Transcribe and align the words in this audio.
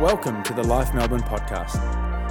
Welcome 0.00 0.44
to 0.44 0.54
the 0.54 0.62
Life 0.62 0.94
Melbourne 0.94 1.22
podcast. 1.22 1.74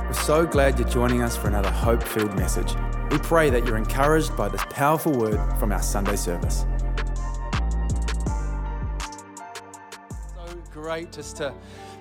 We're 0.06 0.14
so 0.14 0.46
glad 0.46 0.80
you're 0.80 0.88
joining 0.88 1.22
us 1.22 1.36
for 1.36 1.50
another 1.50 1.70
hope 1.70 2.02
filled 2.02 2.34
message. 2.34 2.74
We 3.12 3.18
pray 3.18 3.50
that 3.50 3.66
you're 3.66 3.76
encouraged 3.76 4.38
by 4.38 4.48
this 4.48 4.64
powerful 4.70 5.12
word 5.12 5.38
from 5.60 5.74
our 5.74 5.82
Sunday 5.82 6.16
service. 6.16 6.66
So 10.34 10.56
great 10.72 11.12
just 11.12 11.36
to 11.38 11.54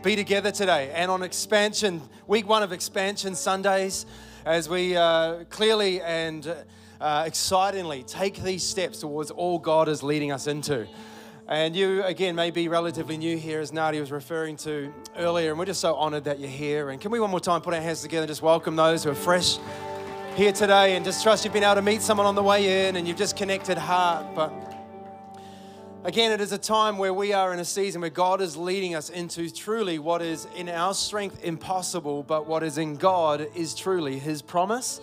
be 0.05 0.14
together 0.14 0.52
today 0.52 0.92
and 0.95 1.10
on 1.10 1.24
expansion, 1.24 2.01
week 2.28 2.46
one 2.46 2.62
of 2.62 2.70
expansion 2.70 3.34
Sundays, 3.34 4.06
as 4.45 4.69
we 4.69 4.96
uh, 4.96 5.42
clearly 5.51 6.01
and 6.01 6.55
uh, 7.01 7.24
excitingly 7.27 8.05
take 8.05 8.41
these 8.41 8.62
steps 8.62 9.01
towards 9.01 9.33
all 9.33 9.59
God 9.59 9.88
is 9.88 10.05
leading 10.05 10.30
us 10.30 10.46
into. 10.46 10.87
And 11.48 11.76
you, 11.76 12.02
again, 12.02 12.34
may 12.34 12.50
be 12.50 12.66
relatively 12.66 13.16
new 13.16 13.36
here, 13.36 13.60
as 13.60 13.73
Nadia 13.73 14.00
was 14.00 14.10
referring 14.10 14.56
to 14.59 14.92
earlier, 15.16 15.50
and 15.50 15.59
we're 15.60 15.66
just 15.66 15.80
so 15.80 15.95
honored 15.95 16.24
that 16.24 16.41
you're 16.41 16.50
here. 16.50 16.91
And 16.91 17.00
can 17.00 17.12
we 17.12 17.20
one 17.20 17.30
more 17.30 17.38
time 17.38 17.60
put 17.60 17.73
our 17.73 17.80
hands 17.80 18.02
together 18.02 18.23
and 18.23 18.28
just 18.28 18.42
welcome 18.42 18.74
those 18.74 19.04
who 19.04 19.10
are 19.10 19.14
fresh 19.14 19.59
here 20.34 20.51
today 20.51 20.96
and 20.96 21.04
just 21.04 21.23
trust 21.23 21.45
you've 21.45 21.54
been 21.54 21.62
able 21.62 21.77
to 21.77 21.82
meet 21.82 22.02
someone 22.02 22.27
on 22.27 22.34
the 22.34 22.42
way 22.42 22.88
in 22.88 22.96
and 22.96 23.06
you've 23.06 23.16
just 23.16 23.37
connected 23.37 23.78
heart. 23.78 24.34
But 24.34 24.52
again, 26.02 26.32
it 26.32 26.40
is 26.40 26.51
a 26.51 26.59
time 26.59 26.98
where 26.98 27.14
we 27.14 27.32
are 27.32 27.52
in 27.52 27.60
a 27.60 27.65
season 27.65 28.01
where 28.01 28.10
God 28.10 28.40
is 28.40 28.56
leading 28.56 28.96
us 28.96 29.09
into 29.09 29.48
truly 29.48 30.01
what 30.01 30.23
is 30.23 30.48
in 30.56 30.68
our 30.68 30.95
strength 30.95 31.45
impossible, 31.45 32.24
but 32.24 32.48
what 32.48 32.65
is 32.65 32.76
in 32.76 32.96
God 32.96 33.46
is 33.54 33.73
truly 33.73 34.18
His 34.18 34.42
promise 34.42 35.01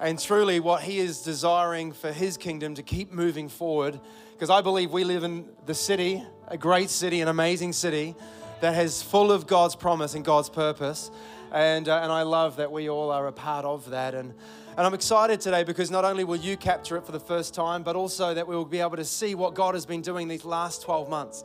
and 0.00 0.18
truly 0.18 0.58
what 0.58 0.84
He 0.84 1.00
is 1.00 1.20
desiring 1.20 1.92
for 1.92 2.12
His 2.12 2.38
kingdom 2.38 2.74
to 2.76 2.82
keep 2.82 3.12
moving 3.12 3.50
forward 3.50 4.00
because 4.36 4.50
I 4.50 4.60
believe 4.60 4.92
we 4.92 5.02
live 5.02 5.24
in 5.24 5.48
the 5.64 5.72
city, 5.72 6.22
a 6.48 6.58
great 6.58 6.90
city, 6.90 7.22
an 7.22 7.28
amazing 7.28 7.72
city 7.72 8.14
that 8.60 8.74
has 8.74 9.02
full 9.02 9.32
of 9.32 9.46
God's 9.46 9.74
promise 9.74 10.14
and 10.14 10.22
God's 10.22 10.50
purpose. 10.50 11.10
And, 11.52 11.88
uh, 11.88 12.00
and 12.02 12.12
I 12.12 12.20
love 12.20 12.56
that 12.56 12.70
we 12.70 12.90
all 12.90 13.10
are 13.10 13.28
a 13.28 13.32
part 13.32 13.64
of 13.64 13.88
that. 13.88 14.14
And, 14.14 14.34
and 14.76 14.86
I'm 14.86 14.92
excited 14.92 15.40
today 15.40 15.64
because 15.64 15.90
not 15.90 16.04
only 16.04 16.22
will 16.22 16.36
you 16.36 16.58
capture 16.58 16.98
it 16.98 17.06
for 17.06 17.12
the 17.12 17.20
first 17.20 17.54
time, 17.54 17.82
but 17.82 17.96
also 17.96 18.34
that 18.34 18.46
we 18.46 18.54
will 18.54 18.66
be 18.66 18.80
able 18.80 18.98
to 18.98 19.06
see 19.06 19.34
what 19.34 19.54
God 19.54 19.72
has 19.72 19.86
been 19.86 20.02
doing 20.02 20.28
these 20.28 20.44
last 20.44 20.82
12 20.82 21.08
months. 21.08 21.42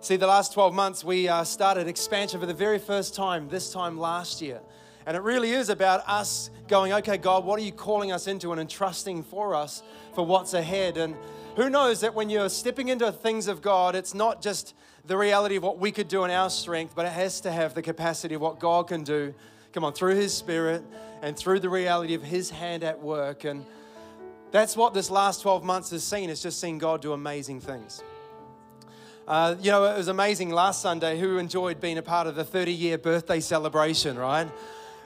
See, 0.00 0.16
the 0.16 0.26
last 0.26 0.54
12 0.54 0.72
months, 0.72 1.04
we 1.04 1.28
uh, 1.28 1.44
started 1.44 1.86
expansion 1.86 2.40
for 2.40 2.46
the 2.46 2.54
very 2.54 2.78
first 2.78 3.14
time, 3.14 3.50
this 3.50 3.70
time 3.70 3.98
last 3.98 4.40
year. 4.40 4.62
And 5.04 5.18
it 5.18 5.22
really 5.22 5.50
is 5.50 5.68
about 5.68 6.02
us 6.08 6.48
going, 6.66 6.94
okay, 6.94 7.18
God, 7.18 7.44
what 7.44 7.60
are 7.60 7.62
you 7.62 7.72
calling 7.72 8.10
us 8.10 8.26
into 8.26 8.52
and 8.52 8.60
entrusting 8.60 9.22
for 9.22 9.54
us 9.54 9.82
for 10.14 10.24
what's 10.24 10.54
ahead? 10.54 10.96
And 10.96 11.14
who 11.56 11.68
knows 11.68 12.00
that 12.00 12.14
when 12.14 12.30
you're 12.30 12.48
stepping 12.48 12.88
into 12.88 13.12
things 13.12 13.46
of 13.46 13.60
God, 13.60 13.94
it's 13.94 14.14
not 14.14 14.40
just 14.40 14.74
the 15.04 15.16
reality 15.16 15.56
of 15.56 15.62
what 15.62 15.78
we 15.78 15.92
could 15.92 16.08
do 16.08 16.24
in 16.24 16.30
our 16.30 16.48
strength, 16.48 16.94
but 16.94 17.04
it 17.04 17.12
has 17.12 17.40
to 17.42 17.52
have 17.52 17.74
the 17.74 17.82
capacity 17.82 18.34
of 18.34 18.40
what 18.40 18.58
God 18.58 18.88
can 18.88 19.02
do. 19.04 19.34
Come 19.72 19.84
on, 19.84 19.92
through 19.92 20.14
His 20.14 20.34
Spirit 20.34 20.82
and 21.22 21.36
through 21.36 21.60
the 21.60 21.68
reality 21.68 22.14
of 22.14 22.22
His 22.22 22.50
hand 22.50 22.84
at 22.84 23.00
work. 23.00 23.44
And 23.44 23.64
that's 24.50 24.76
what 24.76 24.94
this 24.94 25.10
last 25.10 25.42
12 25.42 25.64
months 25.64 25.90
has 25.90 26.04
seen. 26.04 26.30
It's 26.30 26.42
just 26.42 26.60
seen 26.60 26.78
God 26.78 27.02
do 27.02 27.12
amazing 27.12 27.60
things. 27.60 28.02
Uh, 29.26 29.54
you 29.60 29.70
know, 29.70 29.84
it 29.84 29.96
was 29.96 30.08
amazing 30.08 30.50
last 30.50 30.82
Sunday. 30.82 31.18
Who 31.18 31.38
enjoyed 31.38 31.80
being 31.80 31.98
a 31.98 32.02
part 32.02 32.26
of 32.26 32.34
the 32.34 32.44
30 32.44 32.72
year 32.72 32.98
birthday 32.98 33.40
celebration, 33.40 34.18
right? 34.18 34.48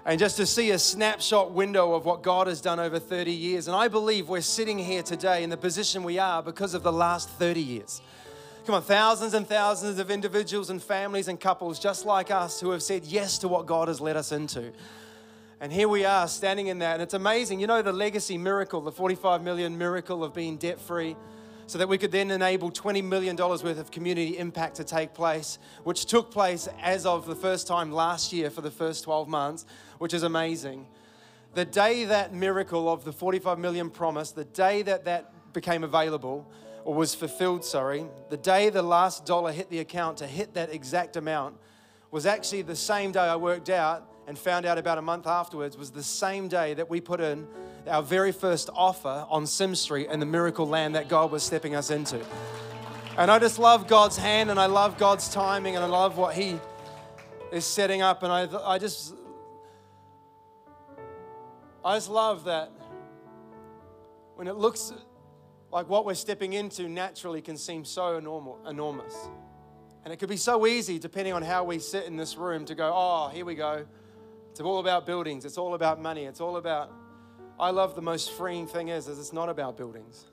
And 0.06 0.20
just 0.20 0.36
to 0.36 0.46
see 0.46 0.70
a 0.70 0.78
snapshot 0.78 1.50
window 1.50 1.94
of 1.94 2.04
what 2.04 2.22
God 2.22 2.46
has 2.46 2.60
done 2.60 2.78
over 2.78 3.00
30 3.00 3.32
years. 3.32 3.66
And 3.66 3.76
I 3.76 3.88
believe 3.88 4.28
we're 4.28 4.40
sitting 4.40 4.78
here 4.78 5.02
today 5.02 5.42
in 5.42 5.50
the 5.50 5.56
position 5.56 6.04
we 6.04 6.16
are 6.16 6.44
because 6.44 6.74
of 6.74 6.84
the 6.84 6.92
last 6.92 7.28
30 7.28 7.60
years. 7.60 8.00
Come 8.66 8.76
on, 8.76 8.82
thousands 8.82 9.34
and 9.34 9.48
thousands 9.48 9.98
of 9.98 10.12
individuals 10.12 10.70
and 10.70 10.80
families 10.80 11.26
and 11.26 11.40
couples 11.40 11.80
just 11.80 12.06
like 12.06 12.30
us 12.30 12.60
who 12.60 12.70
have 12.70 12.84
said 12.84 13.04
yes 13.04 13.38
to 13.38 13.48
what 13.48 13.66
God 13.66 13.88
has 13.88 14.00
led 14.00 14.16
us 14.16 14.30
into. 14.30 14.72
And 15.60 15.72
here 15.72 15.88
we 15.88 16.04
are 16.04 16.28
standing 16.28 16.68
in 16.68 16.78
that. 16.78 16.94
And 16.94 17.02
it's 17.02 17.14
amazing. 17.14 17.58
You 17.58 17.66
know, 17.66 17.82
the 17.82 17.92
legacy 17.92 18.38
miracle, 18.38 18.80
the 18.80 18.92
45 18.92 19.42
million 19.42 19.76
miracle 19.76 20.22
of 20.22 20.32
being 20.32 20.56
debt 20.56 20.80
free 20.80 21.16
so 21.66 21.78
that 21.78 21.88
we 21.88 21.98
could 21.98 22.12
then 22.12 22.30
enable 22.30 22.70
$20 22.70 23.02
million 23.02 23.36
worth 23.36 23.64
of 23.64 23.90
community 23.90 24.38
impact 24.38 24.76
to 24.76 24.84
take 24.84 25.14
place, 25.14 25.58
which 25.84 26.06
took 26.06 26.30
place 26.30 26.68
as 26.80 27.04
of 27.06 27.26
the 27.26 27.34
first 27.34 27.66
time 27.66 27.92
last 27.92 28.32
year 28.32 28.50
for 28.50 28.60
the 28.60 28.70
first 28.70 29.04
12 29.04 29.28
months, 29.28 29.66
which 29.98 30.14
is 30.14 30.22
amazing. 30.22 30.86
The 31.54 31.64
day 31.64 32.04
that 32.04 32.32
miracle 32.32 32.88
of 32.88 33.04
the 33.04 33.12
45 33.12 33.58
million 33.58 33.90
promise, 33.90 34.30
the 34.30 34.44
day 34.44 34.82
that 34.82 35.04
that 35.06 35.32
became 35.52 35.84
available, 35.84 36.46
or 36.84 36.94
was 36.94 37.14
fulfilled, 37.14 37.64
sorry, 37.64 38.06
the 38.30 38.36
day 38.36 38.70
the 38.70 38.82
last 38.82 39.26
dollar 39.26 39.50
hit 39.50 39.68
the 39.70 39.80
account 39.80 40.18
to 40.18 40.26
hit 40.26 40.54
that 40.54 40.72
exact 40.72 41.16
amount 41.16 41.56
was 42.12 42.26
actually 42.26 42.62
the 42.62 42.76
same 42.76 43.10
day 43.10 43.20
I 43.20 43.36
worked 43.36 43.70
out 43.70 44.08
and 44.26 44.38
found 44.38 44.66
out 44.66 44.78
about 44.78 44.98
a 44.98 45.02
month 45.02 45.26
afterwards 45.26 45.76
was 45.76 45.90
the 45.90 46.02
same 46.02 46.48
day 46.48 46.74
that 46.74 46.90
we 46.90 47.00
put 47.00 47.20
in 47.20 47.46
our 47.86 48.02
very 48.02 48.32
first 48.32 48.68
offer 48.74 49.24
on 49.30 49.46
Sim 49.46 49.74
Street 49.74 50.08
and 50.10 50.20
the 50.20 50.26
miracle 50.26 50.66
land 50.66 50.94
that 50.96 51.08
God 51.08 51.30
was 51.30 51.42
stepping 51.42 51.74
us 51.74 51.90
into. 51.90 52.20
And 53.16 53.30
I 53.30 53.38
just 53.38 53.58
love 53.58 53.86
God's 53.86 54.16
hand 54.16 54.50
and 54.50 54.58
I 54.58 54.66
love 54.66 54.98
God's 54.98 55.28
timing 55.28 55.76
and 55.76 55.84
I 55.84 55.88
love 55.88 56.18
what 56.18 56.34
He 56.34 56.58
is 57.52 57.64
setting 57.64 58.02
up. 58.02 58.22
And 58.22 58.32
I, 58.32 58.48
I 58.64 58.78
just, 58.78 59.14
I 61.84 61.96
just 61.96 62.10
love 62.10 62.44
that 62.44 62.72
when 64.34 64.48
it 64.48 64.56
looks 64.56 64.92
like 65.72 65.88
what 65.88 66.04
we're 66.04 66.14
stepping 66.14 66.52
into 66.52 66.88
naturally 66.88 67.40
can 67.40 67.56
seem 67.56 67.84
so 67.84 68.16
enormous. 68.66 69.14
And 70.04 70.12
it 70.12 70.18
could 70.18 70.28
be 70.28 70.36
so 70.36 70.66
easy, 70.66 70.98
depending 70.98 71.32
on 71.32 71.42
how 71.42 71.64
we 71.64 71.78
sit 71.78 72.04
in 72.04 72.16
this 72.16 72.36
room, 72.36 72.64
to 72.66 72.74
go, 72.74 72.92
oh, 72.94 73.28
here 73.28 73.44
we 73.44 73.54
go. 73.54 73.86
It's 74.56 74.62
all 74.62 74.78
about 74.78 75.04
buildings. 75.04 75.44
It's 75.44 75.58
all 75.58 75.74
about 75.74 76.00
money. 76.00 76.24
It's 76.24 76.40
all 76.40 76.56
about. 76.56 76.90
I 77.60 77.68
love 77.68 77.94
the 77.94 78.00
most 78.00 78.32
freeing 78.32 78.66
thing 78.66 78.88
is, 78.88 79.06
is 79.06 79.18
it's 79.18 79.34
not 79.34 79.50
about 79.50 79.76
buildings. 79.76 80.24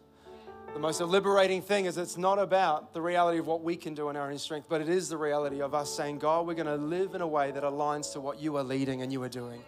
The 0.73 0.79
most 0.79 1.01
liberating 1.01 1.61
thing 1.61 1.87
is 1.87 1.97
it's 1.97 2.15
not 2.15 2.39
about 2.39 2.93
the 2.93 3.01
reality 3.01 3.39
of 3.39 3.47
what 3.47 3.63
we 3.63 3.75
can 3.75 3.93
do 3.93 4.07
in 4.07 4.15
our 4.15 4.31
own 4.31 4.37
strength, 4.37 4.67
but 4.69 4.79
it 4.79 4.87
is 4.87 5.09
the 5.09 5.17
reality 5.17 5.61
of 5.61 5.75
us 5.75 5.93
saying, 5.93 6.19
God, 6.19 6.47
we're 6.47 6.53
going 6.53 6.67
to 6.67 6.77
live 6.77 7.15
in 7.15 7.19
a 7.21 7.27
way 7.27 7.51
that 7.51 7.63
aligns 7.63 8.13
to 8.13 8.21
what 8.21 8.39
you 8.39 8.55
are 8.55 8.63
leading 8.63 9.01
and 9.01 9.11
you 9.11 9.21
are 9.23 9.29
doing. 9.29 9.61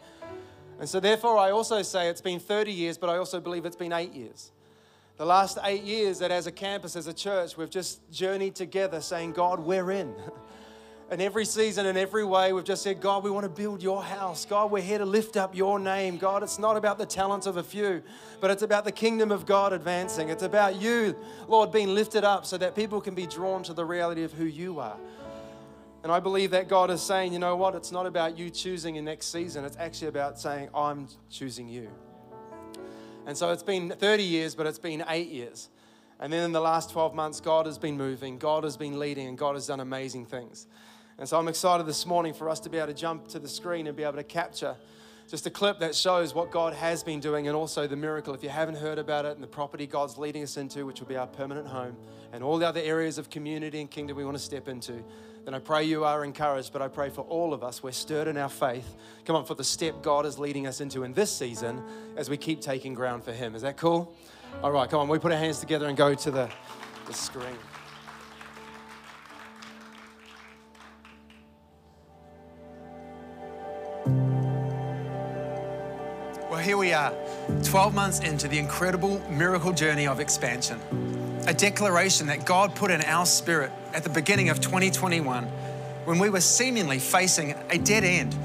And 0.80 0.88
so, 0.88 1.02
therefore, 1.02 1.38
I 1.38 1.52
also 1.52 1.82
say 1.82 2.08
it's 2.08 2.22
been 2.22 2.40
30 2.40 2.72
years, 2.72 2.98
but 2.98 3.10
I 3.10 3.18
also 3.18 3.42
believe 3.42 3.66
it's 3.66 3.76
been 3.76 3.92
eight 3.92 4.14
years. 4.14 4.54
The 5.18 5.26
last 5.26 5.58
eight 5.66 5.84
years 5.84 6.20
that 6.20 6.32
as 6.32 6.48
a 6.48 6.52
campus, 6.54 6.96
as 6.96 7.08
a 7.08 7.14
church, 7.14 7.58
we've 7.58 7.70
just 7.70 8.10
journeyed 8.10 8.56
together 8.56 9.02
saying, 9.02 9.34
God, 9.34 9.60
we're 9.60 9.92
in. 9.92 10.16
in 11.12 11.22
every 11.22 11.46
season, 11.46 11.86
in 11.86 11.98
every 11.98 12.26
way, 12.26 12.52
we've 12.52 12.64
just 12.64 12.82
said, 12.82 13.00
God, 13.00 13.24
we 13.24 13.30
want 13.30 13.44
to 13.44 13.50
build 13.50 13.84
your 13.84 14.02
house. 14.02 14.44
God, 14.46 14.72
we're 14.72 14.82
here 14.82 14.98
to 14.98 15.06
lift 15.06 15.38
up 15.38 15.56
your 15.56 15.80
name. 15.80 16.18
God, 16.18 16.42
it's 16.42 16.58
not 16.58 16.78
about 16.78 16.98
the 16.98 17.06
talents 17.06 17.46
of 17.46 17.58
a 17.58 17.64
few, 17.64 18.02
but 18.42 18.50
it's 18.50 18.64
about 18.64 18.86
the 18.86 18.92
kingdom 18.92 19.32
of 19.32 19.46
God 19.46 19.72
advancing. 19.72 20.30
It's 20.30 20.42
about 20.42 20.82
you, 20.82 21.16
Lord, 21.48 21.72
being 21.72 21.94
lifted 21.94 22.24
up 22.24 22.46
so 22.46 22.58
that 22.58 22.76
people 22.76 23.02
can 23.02 23.14
be 23.14 23.28
drawn 23.28 23.62
to 23.64 23.74
the 23.74 23.86
reality 23.86 24.24
of 24.24 24.34
who 24.34 24.46
you 24.46 24.80
are. 24.80 24.98
And 26.02 26.12
I 26.12 26.20
believe 26.20 26.52
that 26.52 26.68
God 26.68 26.90
is 26.90 27.02
saying, 27.02 27.34
you 27.34 27.40
know 27.40 27.56
what? 27.56 27.76
It's 27.76 27.92
not 27.92 28.08
about 28.08 28.38
you 28.38 28.50
choosing 28.50 28.96
in 28.96 29.06
next 29.06 29.32
season. 29.32 29.64
It's 29.64 29.78
actually 29.78 30.08
about 30.08 30.40
saying, 30.40 30.70
I'm 30.74 31.08
choosing 31.30 31.68
you. 31.68 31.90
And 33.28 33.38
so 33.38 33.52
it's 33.52 33.64
been 33.64 33.90
30 33.90 34.24
years, 34.24 34.56
but 34.56 34.68
it's 34.68 34.80
been 34.80 35.04
eight 35.08 35.30
years. 35.30 35.70
And 36.20 36.32
then 36.32 36.44
in 36.44 36.52
the 36.52 36.62
last 36.62 36.92
12 36.92 37.14
months, 37.14 37.42
God 37.42 37.66
has 37.66 37.78
been 37.78 37.98
moving, 37.98 38.38
God 38.38 38.64
has 38.64 38.78
been 38.78 39.00
leading, 39.00 39.28
and 39.28 39.38
God 39.38 39.56
has 39.56 39.68
done 39.68 39.80
amazing 39.80 40.26
things. 40.26 40.68
And 41.18 41.30
so 41.30 41.40
I'm 41.40 41.48
excited 41.48 41.86
this 41.86 42.06
morning 42.06 42.34
for 42.34 42.50
us 42.50 42.59
to 42.62 42.70
be 42.70 42.78
able 42.78 42.88
to 42.88 42.94
jump 42.94 43.28
to 43.30 43.40
the 43.40 43.48
screen 43.48 43.88
and 43.88 43.96
be 43.96 44.03
able 44.03 44.18
to 44.18 44.24
capture 44.24 44.76
just 45.30 45.48
a 45.48 45.50
clip 45.50 45.80
that 45.80 45.96
shows 45.96 46.36
what 46.36 46.52
God 46.52 46.74
has 46.74 47.03
been 47.03 47.20
doing 47.20 47.48
and 47.48 47.56
also 47.56 47.88
the 47.88 47.96
miracle. 47.96 48.34
If 48.34 48.44
you 48.44 48.50
haven't 48.50 48.76
heard 48.76 49.00
about 49.00 49.25
it 49.25 49.34
and 49.34 49.42
the 49.42 49.48
property 49.48 49.88
God's 49.88 50.18
leading 50.18 50.44
us 50.44 50.58
into, 50.58 50.86
which 50.86 51.00
will 51.00 51.08
be 51.08 51.16
our 51.16 51.25
permanent 51.25 51.68
home, 51.68 51.96
and 52.31 52.44
all 52.44 52.58
the 52.58 52.68
other 52.68 52.81
areas 52.81 53.18
of 53.18 53.30
community 53.30 53.81
and 53.81 53.90
kingdom 53.90 54.18
we 54.18 54.25
want 54.25 54.38
to 54.38 54.44
step 54.44 54.68
into, 54.68 55.04
then 55.45 55.54
I 55.54 55.60
pray 55.60 55.84
you 55.84 56.04
are 56.04 56.24
encouraged. 56.24 56.74
But 56.74 56.81
I 56.81 56.89
pray 56.89 57.10
for 57.10 57.22
all 57.22 57.54
of 57.54 57.63
us, 57.63 57.81
we're 57.81 57.92
stirred 57.92 58.28
in 58.28 58.38
our 58.38 58.50
faith. 58.50 58.95
Come 59.25 59.36
on, 59.36 59.45
for 59.45 59.56
the 59.56 59.63
step 59.63 60.04
God 60.04 60.25
is 60.25 60.38
leading 60.38 60.68
us 60.68 60.81
into 60.81 61.04
in 61.04 61.13
this 61.13 61.36
season 61.36 61.81
as 62.18 62.30
we 62.30 62.38
keep 62.38 62.62
taking 62.62 62.94
ground 62.94 63.24
for 63.24 63.31
Him. 63.31 63.56
Is 63.56 63.62
that 63.62 63.78
cool? 63.78 64.13
All 64.62 64.72
right, 64.72 64.89
come 64.89 65.00
on, 65.00 65.07
we 65.07 65.18
put 65.18 65.31
our 65.31 65.38
hands 65.38 65.60
together 65.60 65.88
and 65.88 65.98
go 65.98 66.13
to 66.13 66.31
the, 66.31 66.50
the 67.07 67.13
screen. 67.13 67.57
Here 76.65 76.77
we 76.77 76.94
are, 76.94 77.13
12 77.63 77.94
months 77.94 78.19
into 78.21 78.47
the 78.47 78.57
incredible 78.57 79.21
miracle 79.29 79.71
journey 79.71 80.07
of 80.07 80.19
expansion. 80.19 80.81
A 81.45 81.53
declaration 81.53 82.25
that 82.25 82.44
God 82.44 82.73
put 82.73 82.89
in 82.89 83.01
our 83.03 83.27
spirit 83.27 83.71
at 83.94 84.03
the 84.03 84.09
beginning 84.09 84.50
of 84.50 84.59
2021 84.62 85.44
when 86.06 86.17
we 86.17 86.31
were 86.31 86.41
seemingly 86.41 86.97
facing 86.97 87.53
a 87.69 87.77
dead 87.77 88.03
end 88.03 88.35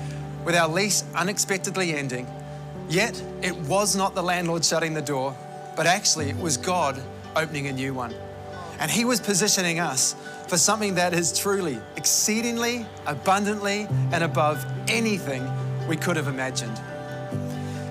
with 0.45 0.55
our 0.55 0.69
lease 0.69 1.03
unexpectedly 1.15 1.95
ending. 1.95 2.27
Yet, 2.91 3.23
it 3.41 3.57
was 3.57 3.97
not 3.97 4.15
the 4.15 4.23
landlord 4.23 4.67
shutting 4.67 4.93
the 4.93 5.01
door, 5.01 5.35
but 5.75 5.87
actually, 5.87 6.29
it 6.29 6.37
was 6.37 6.59
God 6.59 7.01
opening 7.37 7.69
a 7.69 7.73
new 7.73 7.95
one. 7.95 8.15
And 8.81 8.91
He 8.91 9.07
was 9.07 9.19
positioning 9.19 9.81
us 9.81 10.15
for 10.47 10.59
something 10.59 10.97
that 10.97 11.15
is 11.15 11.39
truly 11.39 11.79
exceedingly, 11.97 12.85
abundantly, 13.07 13.87
and 14.13 14.23
above 14.23 14.63
anything 14.89 15.43
we 15.89 15.97
could 15.97 16.17
have 16.17 16.29
imagined. 16.29 16.79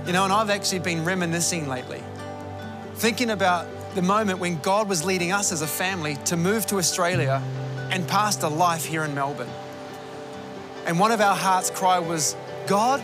You 0.06 0.14
know, 0.14 0.24
and 0.24 0.34
I've 0.34 0.50
actually 0.50 0.80
been 0.80 1.06
reminiscing 1.06 1.68
lately, 1.68 2.02
thinking 2.96 3.30
about 3.30 3.68
the 3.96 4.02
moment 4.02 4.40
when 4.40 4.60
God 4.60 4.88
was 4.88 5.04
leading 5.04 5.32
us 5.32 5.52
as 5.52 5.62
a 5.62 5.68
family 5.68 6.16
to 6.26 6.38
move 6.38 6.66
to 6.68 6.78
Australia 6.78 7.42
and 7.92 8.08
past 8.08 8.42
pastor 8.42 8.50
life 8.50 8.86
here 8.86 9.04
in 9.04 9.14
Melbourne. 9.14 9.50
And 10.86 11.00
one 11.00 11.12
of 11.12 11.22
our 11.22 11.36
heart's 11.36 11.70
cry 11.70 12.00
was, 12.00 12.36
God, 12.68 13.04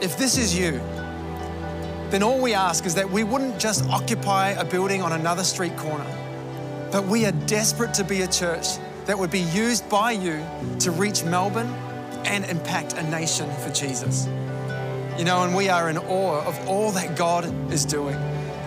if 0.00 0.18
this 0.18 0.36
is 0.36 0.58
you, 0.58 0.80
then 2.10 2.22
all 2.22 2.40
we 2.40 2.54
ask 2.54 2.86
is 2.86 2.94
that 2.94 3.10
we 3.10 3.24
wouldn't 3.24 3.58
just 3.58 3.84
occupy 3.88 4.50
a 4.50 4.64
building 4.64 5.02
on 5.02 5.12
another 5.12 5.44
street 5.44 5.76
corner, 5.76 6.06
but 6.90 7.04
we 7.06 7.26
are 7.26 7.32
desperate 7.46 7.94
to 7.94 8.04
be 8.04 8.22
a 8.22 8.28
church 8.28 8.66
that 9.06 9.18
would 9.18 9.30
be 9.30 9.40
used 9.40 9.88
by 9.88 10.12
you 10.12 10.44
to 10.80 10.90
reach 10.90 11.24
Melbourne 11.24 11.72
and 12.24 12.44
impact 12.46 12.94
a 12.94 13.02
nation 13.10 13.50
for 13.56 13.70
Jesus. 13.70 14.26
You 15.18 15.24
know, 15.24 15.44
and 15.44 15.54
we 15.54 15.68
are 15.68 15.88
in 15.90 15.98
awe 15.98 16.44
of 16.44 16.68
all 16.68 16.90
that 16.92 17.16
God 17.16 17.44
is 17.72 17.84
doing 17.84 18.16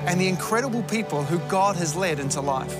and 0.07 0.19
the 0.19 0.27
incredible 0.29 0.81
people 0.83 1.21
who 1.21 1.37
God 1.49 1.75
has 1.75 1.93
led 1.93 2.19
into 2.19 2.39
life. 2.39 2.73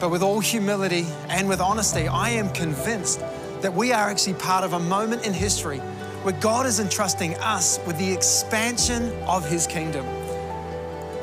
But 0.00 0.10
with 0.10 0.22
all 0.22 0.40
humility 0.40 1.06
and 1.28 1.48
with 1.48 1.60
honesty, 1.60 2.08
I 2.08 2.30
am 2.30 2.50
convinced 2.50 3.20
that 3.60 3.72
we 3.72 3.92
are 3.92 4.10
actually 4.10 4.34
part 4.34 4.64
of 4.64 4.72
a 4.72 4.80
moment 4.80 5.24
in 5.24 5.32
history 5.32 5.78
where 6.24 6.34
God 6.40 6.66
is 6.66 6.80
entrusting 6.80 7.36
us 7.36 7.78
with 7.86 7.96
the 7.98 8.12
expansion 8.12 9.12
of 9.28 9.48
His 9.48 9.68
kingdom. 9.68 10.04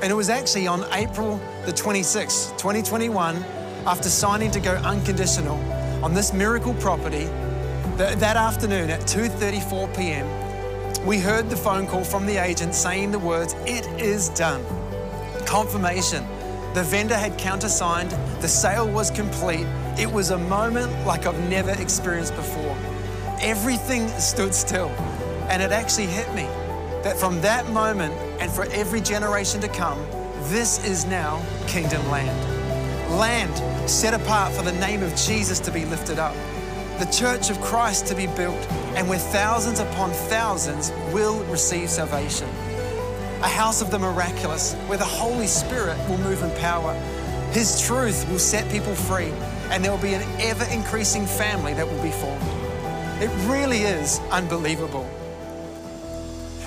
And 0.01 0.09
it 0.09 0.15
was 0.15 0.29
actually 0.29 0.67
on 0.67 0.85
April 0.93 1.35
the 1.65 1.73
26th, 1.73 2.57
2021, 2.57 3.35
after 3.85 4.07
signing 4.07 4.49
to 4.51 4.61
go 4.61 4.75
unconditional 4.75 5.57
on 6.03 6.13
this 6.13 6.31
miracle 6.31 6.73
property, 6.75 7.25
that, 7.97 8.19
that 8.19 8.37
afternoon 8.37 8.89
at 8.89 9.01
2:34 9.01 9.95
p.m., 9.97 10.50
we 11.05 11.19
heard 11.19 11.49
the 11.49 11.55
phone 11.55 11.87
call 11.87 12.03
from 12.03 12.25
the 12.25 12.37
agent 12.37 12.75
saying 12.75 13.11
the 13.11 13.19
words, 13.19 13.55
"It 13.65 13.85
is 13.99 14.29
done." 14.29 14.63
Confirmation. 15.45 16.25
The 16.73 16.83
vendor 16.83 17.17
had 17.17 17.37
countersigned, 17.37 18.15
the 18.39 18.47
sale 18.47 18.87
was 18.87 19.11
complete. 19.11 19.67
It 19.97 20.11
was 20.11 20.29
a 20.29 20.37
moment 20.37 20.91
like 21.05 21.25
I've 21.25 21.39
never 21.49 21.71
experienced 21.71 22.35
before. 22.35 22.75
Everything 23.41 24.07
stood 24.19 24.53
still, 24.55 24.91
and 25.49 25.61
it 25.61 25.71
actually 25.71 26.07
hit 26.07 26.33
me 26.33 26.47
that 27.03 27.17
from 27.17 27.41
that 27.41 27.67
moment 27.71 28.13
and 28.39 28.49
for 28.51 28.65
every 28.71 29.01
generation 29.01 29.59
to 29.61 29.67
come, 29.67 29.99
this 30.43 30.83
is 30.85 31.05
now 31.05 31.41
kingdom 31.67 32.09
land. 32.09 32.39
Land 33.19 33.89
set 33.89 34.13
apart 34.13 34.53
for 34.53 34.61
the 34.61 34.71
name 34.73 35.03
of 35.03 35.13
Jesus 35.15 35.59
to 35.59 35.71
be 35.71 35.83
lifted 35.83 36.19
up, 36.19 36.35
the 37.01 37.11
church 37.11 37.49
of 37.49 37.59
Christ 37.61 38.05
to 38.07 38.15
be 38.15 38.27
built, 38.27 38.61
and 38.95 39.09
where 39.09 39.17
thousands 39.17 39.79
upon 39.79 40.11
thousands 40.11 40.91
will 41.11 41.43
receive 41.45 41.89
salvation 41.89 42.47
a 43.41 43.47
house 43.47 43.81
of 43.81 43.89
the 43.89 43.97
miraculous 43.97 44.75
where 44.85 44.99
the 44.99 45.03
Holy 45.03 45.47
Spirit 45.47 45.97
will 46.07 46.19
move 46.19 46.43
in 46.43 46.51
power. 46.59 46.93
His 47.53 47.81
truth 47.81 48.29
will 48.29 48.37
set 48.37 48.69
people 48.71 48.93
free, 48.93 49.31
and 49.71 49.83
there 49.83 49.91
will 49.91 49.97
be 49.97 50.13
an 50.13 50.21
ever 50.39 50.63
increasing 50.65 51.25
family 51.25 51.73
that 51.73 51.87
will 51.87 52.03
be 52.03 52.11
formed. 52.11 52.43
It 53.19 53.31
really 53.49 53.79
is 53.79 54.19
unbelievable. 54.29 55.09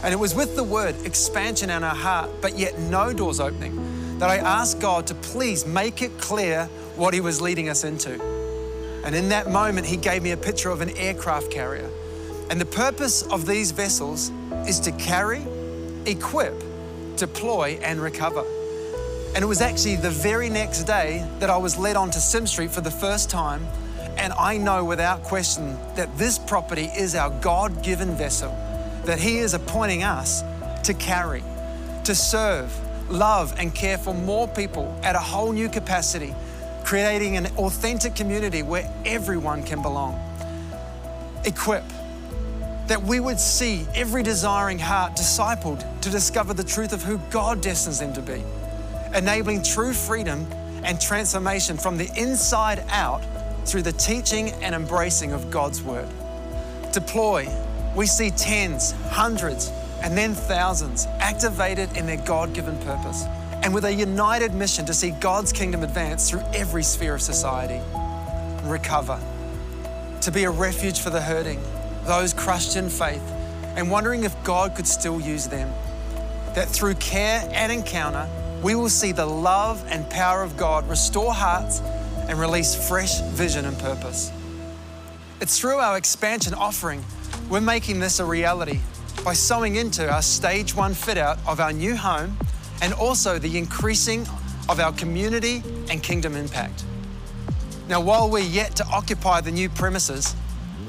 And 0.03 0.13
it 0.13 0.17
was 0.17 0.35
with 0.35 0.57
the 0.57 0.65
word 0.65 0.97
expansion 1.07 1.71
in 1.71 1.85
our 1.85 1.95
heart, 1.95 2.29
but 2.41 2.59
yet 2.59 2.77
no 2.81 3.13
doors 3.13 3.39
opening, 3.39 4.19
that 4.19 4.29
I 4.29 4.39
asked 4.39 4.81
God 4.81 5.07
to 5.07 5.15
please 5.15 5.65
make 5.65 6.03
it 6.03 6.19
clear 6.19 6.65
what 6.97 7.15
He 7.15 7.21
was 7.21 7.41
leading 7.41 7.69
us 7.69 7.85
into. 7.85 8.34
And 9.05 9.15
in 9.15 9.29
that 9.29 9.51
moment, 9.51 9.87
He 9.87 9.97
gave 9.97 10.23
me 10.23 10.33
a 10.33 10.37
picture 10.37 10.71
of 10.71 10.81
an 10.81 10.91
aircraft 10.97 11.51
carrier. 11.51 11.89
And 12.51 12.61
the 12.61 12.67
purpose 12.67 13.23
of 13.23 13.47
these 13.47 13.71
vessels 13.71 14.31
is 14.67 14.81
to 14.81 14.93
carry, 14.93 15.43
equip, 16.07 16.55
deploy, 17.17 17.79
and 17.83 18.01
recover. 18.01 18.45
And 19.35 19.43
it 19.43 19.47
was 19.47 19.61
actually 19.61 19.97
the 19.97 20.11
very 20.11 20.49
next 20.49 20.85
day 20.85 21.29
that 21.41 21.51
I 21.51 21.57
was 21.57 21.77
led 21.77 21.97
onto 21.97 22.19
Sim 22.19 22.47
Street 22.47 22.71
for 22.71 22.81
the 22.81 22.91
first 22.91 23.31
time. 23.31 23.67
And 24.17 24.33
I 24.35 24.59
know 24.59 24.85
without 24.85 25.23
question 25.25 25.77
that 25.97 26.17
this 26.17 26.39
property 26.39 26.91
is 26.97 27.15
our 27.15 27.31
God 27.41 27.83
given 27.83 28.17
vessel 28.17 28.57
that 29.05 29.19
He 29.19 29.39
is 29.39 29.55
appointing 29.55 30.03
us 30.03 30.43
to 30.85 30.95
carry, 30.95 31.43
to 32.05 32.15
serve, 32.15 32.73
love, 33.11 33.55
and 33.59 33.75
care 33.75 33.99
for 33.99 34.15
more 34.15 34.49
people 34.49 34.99
at 35.03 35.15
a 35.15 35.19
whole 35.19 35.53
new 35.53 35.69
capacity, 35.69 36.35
creating 36.85 37.39
an 37.39 37.47
authentic 37.57 38.15
community 38.15 38.63
where 38.63 38.89
everyone 39.07 39.63
can 39.63 39.81
belong. 39.81 40.21
Equip 41.45 41.83
that 42.87 43.03
we 43.03 43.19
would 43.19 43.41
see 43.41 43.87
every 43.95 44.23
desiring 44.23 44.79
heart 44.79 45.17
discipled 45.17 45.83
to 46.03 46.11
discover 46.11 46.53
the 46.53 46.63
truth 46.63 46.93
of 46.93 47.03
who 47.03 47.19
God 47.31 47.63
destines 47.63 47.99
them 47.99 48.13
to 48.13 48.21
be, 48.21 48.45
enabling 49.15 49.63
true 49.63 49.95
freedom 49.95 50.47
and 50.85 51.01
transformation 51.01 51.79
from 51.79 51.97
the 51.97 52.11
inside 52.17 52.85
out 52.91 53.25
through 53.65 53.83
the 53.83 53.93
teaching 53.93 54.51
and 54.63 54.75
embracing 54.75 55.33
of 55.33 55.51
God's 55.51 55.83
Word. 55.83 56.09
Deploy, 56.93 57.49
we 57.97 58.05
see 58.05 58.31
tens, 58.31 58.93
hundreds, 59.09 59.71
and 60.03 60.19
then 60.19 60.35
thousands 60.35 61.07
activated 61.21 61.97
in 61.97 62.05
their 62.05 62.19
God 62.19 62.53
given 62.53 62.77
purpose 62.81 63.25
and 63.65 63.73
with 63.73 63.87
a 63.87 63.93
united 63.93 64.53
mission 64.53 64.85
to 64.85 64.93
see 64.93 65.11
God's 65.11 65.51
kingdom 65.51 65.83
advance 65.83 66.29
through 66.29 66.43
every 66.53 66.83
sphere 66.83 67.15
of 67.15 67.23
society. 67.23 67.81
Recover, 68.63 69.19
to 70.21 70.31
be 70.31 70.45
a 70.45 70.51
refuge 70.51 71.01
for 71.01 71.09
the 71.11 71.21
hurting 71.21 71.61
those 72.05 72.35
crushed 72.35 72.77
in 72.77 72.91
faith 72.91 73.23
and 73.77 73.91
wondering 73.91 74.25
if 74.25 74.45
God 74.45 74.75
could 74.77 74.87
still 74.87 75.21
use 75.21 75.49
them. 75.49 75.73
That 76.55 76.69
through 76.69 76.95
care 76.97 77.49
and 77.53 77.73
encounter, 77.73 78.29
we 78.63 78.75
will 78.75 78.91
see 78.91 79.13
the 79.13 79.27
love 79.27 79.83
and 79.89 80.09
power 80.11 80.43
of 80.43 80.57
God 80.57 80.89
restore 80.89 81.33
hearts 81.33 81.81
and 82.29 82.39
release 82.39 82.89
fresh 82.89 83.21
vision 83.23 83.65
and 83.65 83.79
purpose. 83.79 84.31
It's 85.41 85.59
through 85.59 85.79
our 85.79 85.97
expansion 85.97 86.55
offering, 86.55 87.03
we're 87.49 87.61
making 87.61 88.01
this 88.01 88.21
a 88.21 88.25
reality 88.25 88.81
by 89.25 89.33
sowing 89.33 89.77
into 89.77 90.09
our 90.11 90.23
stage 90.23 90.75
one 90.75 90.95
fit 90.95 91.19
out 91.19 91.39
of 91.47 91.61
our 91.61 91.73
new 91.73 91.97
home 91.97 92.37
and 92.85 92.93
also 92.93 93.39
the 93.39 93.57
increasing 93.57 94.27
of 94.69 94.79
our 94.79 94.93
community 94.93 95.63
and 95.89 96.03
kingdom 96.03 96.37
impact. 96.37 96.85
Now, 97.89 98.03
while 98.03 98.31
we're 98.31 98.41
yet 98.41 98.77
to 98.77 98.87
occupy 98.89 99.41
the 99.41 99.51
new 99.51 99.71
premises, 99.71 100.37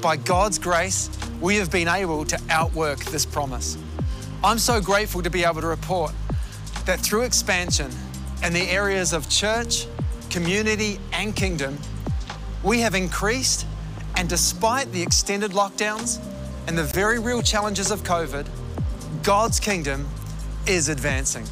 by 0.02 0.18
God's 0.18 0.58
grace, 0.58 1.08
we 1.40 1.56
have 1.56 1.70
been 1.70 1.88
able 1.88 2.26
to 2.26 2.38
outwork 2.50 2.98
this 3.06 3.24
promise. 3.24 3.78
I'm 4.44 4.58
so 4.58 4.78
grateful 4.78 5.22
to 5.22 5.30
be 5.30 5.42
able 5.42 5.62
to 5.62 5.68
report 5.68 6.12
that 6.84 7.00
through 7.00 7.22
expansion 7.22 7.90
in 8.44 8.52
the 8.52 8.68
areas 8.68 9.14
of 9.14 9.30
church, 9.30 9.86
community, 10.28 11.00
and 11.14 11.34
kingdom, 11.34 11.78
we 12.62 12.80
have 12.80 12.94
increased, 12.94 13.66
and 14.16 14.28
despite 14.28 14.92
the 14.92 15.00
extended 15.00 15.52
lockdowns 15.52 16.22
and 16.68 16.76
the 16.76 16.84
very 16.84 17.18
real 17.18 17.40
challenges 17.40 17.90
of 17.90 18.02
COVID, 18.02 18.46
God's 19.22 19.58
kingdom 19.58 20.06
is 20.66 20.90
advancing. 20.90 21.46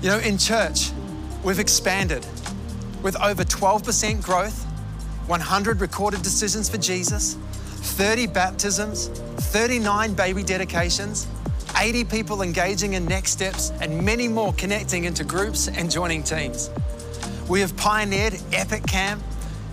You 0.00 0.10
know, 0.10 0.18
in 0.18 0.38
church, 0.38 0.92
we've 1.42 1.58
expanded 1.58 2.24
with 3.02 3.20
over 3.20 3.42
12% 3.42 4.22
growth 4.22 4.64
100 5.26 5.80
recorded 5.80 6.22
decisions 6.22 6.68
for 6.68 6.78
Jesus, 6.78 7.34
30 7.34 8.28
baptisms, 8.28 9.08
39 9.08 10.14
baby 10.14 10.44
dedications, 10.44 11.26
80 11.76 12.04
people 12.04 12.42
engaging 12.42 12.94
in 12.94 13.06
next 13.06 13.32
steps, 13.32 13.72
and 13.80 14.04
many 14.04 14.28
more 14.28 14.52
connecting 14.52 15.04
into 15.04 15.24
groups 15.24 15.66
and 15.66 15.90
joining 15.90 16.22
teams. 16.22 16.70
We 17.48 17.60
have 17.60 17.76
pioneered 17.76 18.38
Epic 18.52 18.86
Camp, 18.86 19.20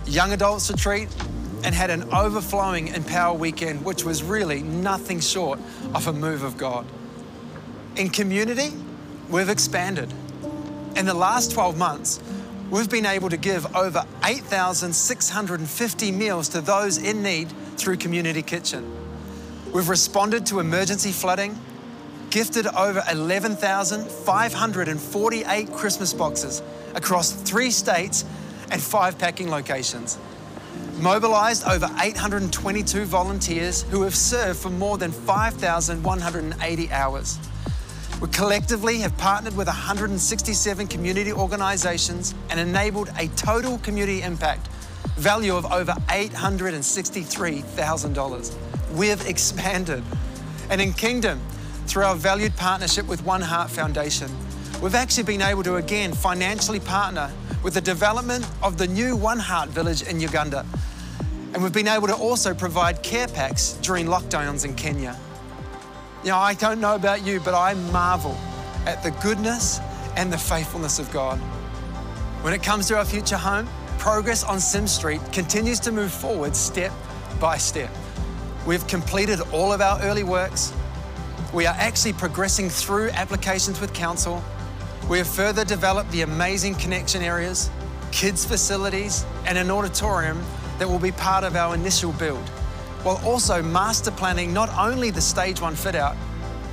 Young 0.06 0.32
Adults 0.32 0.68
Retreat, 0.70 1.08
and 1.62 1.72
had 1.72 1.90
an 1.90 2.12
overflowing 2.12 2.88
Empower 2.88 3.34
Weekend, 3.38 3.84
which 3.84 4.04
was 4.04 4.24
really 4.24 4.62
nothing 4.62 5.20
short 5.20 5.60
of 5.94 6.08
a 6.08 6.12
move 6.12 6.42
of 6.42 6.56
God. 6.56 6.84
In 7.94 8.10
community, 8.10 8.72
we've 9.28 9.48
expanded. 9.48 10.12
In 10.96 11.06
the 11.06 11.14
last 11.14 11.52
12 11.52 11.76
months, 11.76 12.20
we've 12.70 12.88
been 12.88 13.06
able 13.06 13.28
to 13.28 13.36
give 13.36 13.76
over 13.76 14.04
8,650 14.24 16.12
meals 16.12 16.48
to 16.50 16.60
those 16.60 16.98
in 16.98 17.22
need 17.22 17.48
through 17.76 17.96
Community 17.96 18.42
Kitchen. 18.42 18.88
We've 19.72 19.88
responded 19.88 20.46
to 20.46 20.60
emergency 20.60 21.10
flooding, 21.12 21.58
gifted 22.30 22.66
over 22.68 23.02
11,548 23.10 25.72
Christmas 25.72 26.12
boxes 26.12 26.62
across 26.94 27.32
three 27.32 27.70
states 27.70 28.24
and 28.70 28.80
five 28.80 29.18
packing 29.18 29.50
locations, 29.50 30.18
mobilized 30.98 31.64
over 31.64 31.90
822 32.00 33.04
volunteers 33.04 33.82
who 33.82 34.02
have 34.02 34.16
served 34.16 34.60
for 34.60 34.70
more 34.70 34.98
than 34.98 35.12
5,180 35.12 36.90
hours 36.90 37.38
We 38.20 38.28
collectively 38.28 38.98
have 39.00 39.16
partnered 39.18 39.56
with 39.56 39.66
167 39.66 40.86
community 40.86 41.34
organisations 41.34 42.34
and 42.48 42.58
enabled 42.58 43.10
a 43.18 43.28
total 43.28 43.76
community 43.78 44.22
impact 44.22 44.68
value 45.16 45.54
of 45.54 45.70
over 45.70 45.92
$863,000. 46.08 48.54
We've 48.92 49.26
expanded. 49.26 50.02
And 50.70 50.80
in 50.80 50.94
Kingdom, 50.94 51.42
through 51.86 52.04
our 52.04 52.16
valued 52.16 52.56
partnership 52.56 53.06
with 53.06 53.22
One 53.22 53.42
Heart 53.42 53.68
Foundation, 53.70 54.30
we've 54.80 54.94
actually 54.94 55.24
been 55.24 55.42
able 55.42 55.62
to 55.64 55.76
again 55.76 56.14
financially 56.14 56.80
partner 56.80 57.30
with 57.62 57.74
the 57.74 57.82
development 57.82 58.46
of 58.62 58.78
the 58.78 58.86
new 58.86 59.14
One 59.14 59.38
Heart 59.38 59.68
Village 59.68 60.00
in 60.02 60.20
Uganda. 60.20 60.64
And 61.52 61.62
we've 61.62 61.70
been 61.70 61.88
able 61.88 62.06
to 62.06 62.16
also 62.16 62.54
provide 62.54 63.02
care 63.02 63.28
packs 63.28 63.74
during 63.82 64.06
lockdowns 64.06 64.64
in 64.64 64.74
Kenya. 64.74 65.18
You 66.26 66.32
know, 66.32 66.38
I 66.38 66.54
don't 66.54 66.80
know 66.80 66.96
about 66.96 67.24
you, 67.24 67.38
but 67.38 67.54
I 67.54 67.74
marvel 67.74 68.36
at 68.84 69.00
the 69.04 69.12
goodness 69.22 69.78
and 70.16 70.32
the 70.32 70.36
faithfulness 70.36 70.98
of 70.98 71.08
God. 71.12 71.38
When 72.42 72.52
it 72.52 72.64
comes 72.64 72.88
to 72.88 72.98
our 72.98 73.04
future 73.04 73.36
home, 73.36 73.68
progress 73.98 74.42
on 74.42 74.58
Sim 74.58 74.88
Street 74.88 75.20
continues 75.30 75.78
to 75.78 75.92
move 75.92 76.10
forward 76.10 76.56
step 76.56 76.90
by 77.38 77.58
step. 77.58 77.90
We've 78.66 78.84
completed 78.88 79.40
all 79.52 79.72
of 79.72 79.80
our 79.80 80.02
early 80.02 80.24
works. 80.24 80.72
We 81.54 81.64
are 81.64 81.76
actually 81.78 82.14
progressing 82.14 82.70
through 82.70 83.10
applications 83.10 83.80
with 83.80 83.94
council. 83.94 84.42
We 85.08 85.18
have 85.18 85.28
further 85.28 85.64
developed 85.64 86.10
the 86.10 86.22
amazing 86.22 86.74
connection 86.74 87.22
areas, 87.22 87.70
kids' 88.10 88.44
facilities, 88.44 89.24
and 89.44 89.56
an 89.56 89.70
auditorium 89.70 90.42
that 90.80 90.88
will 90.88 90.98
be 90.98 91.12
part 91.12 91.44
of 91.44 91.54
our 91.54 91.76
initial 91.76 92.10
build, 92.14 92.50
while 93.06 93.24
also 93.24 93.62
master 93.62 94.10
planning 94.10 94.52
not 94.52 94.68
only 94.76 95.10
the 95.10 95.20
stage 95.20 95.60
one 95.60 95.76
fit 95.76 95.94
out, 95.94 96.16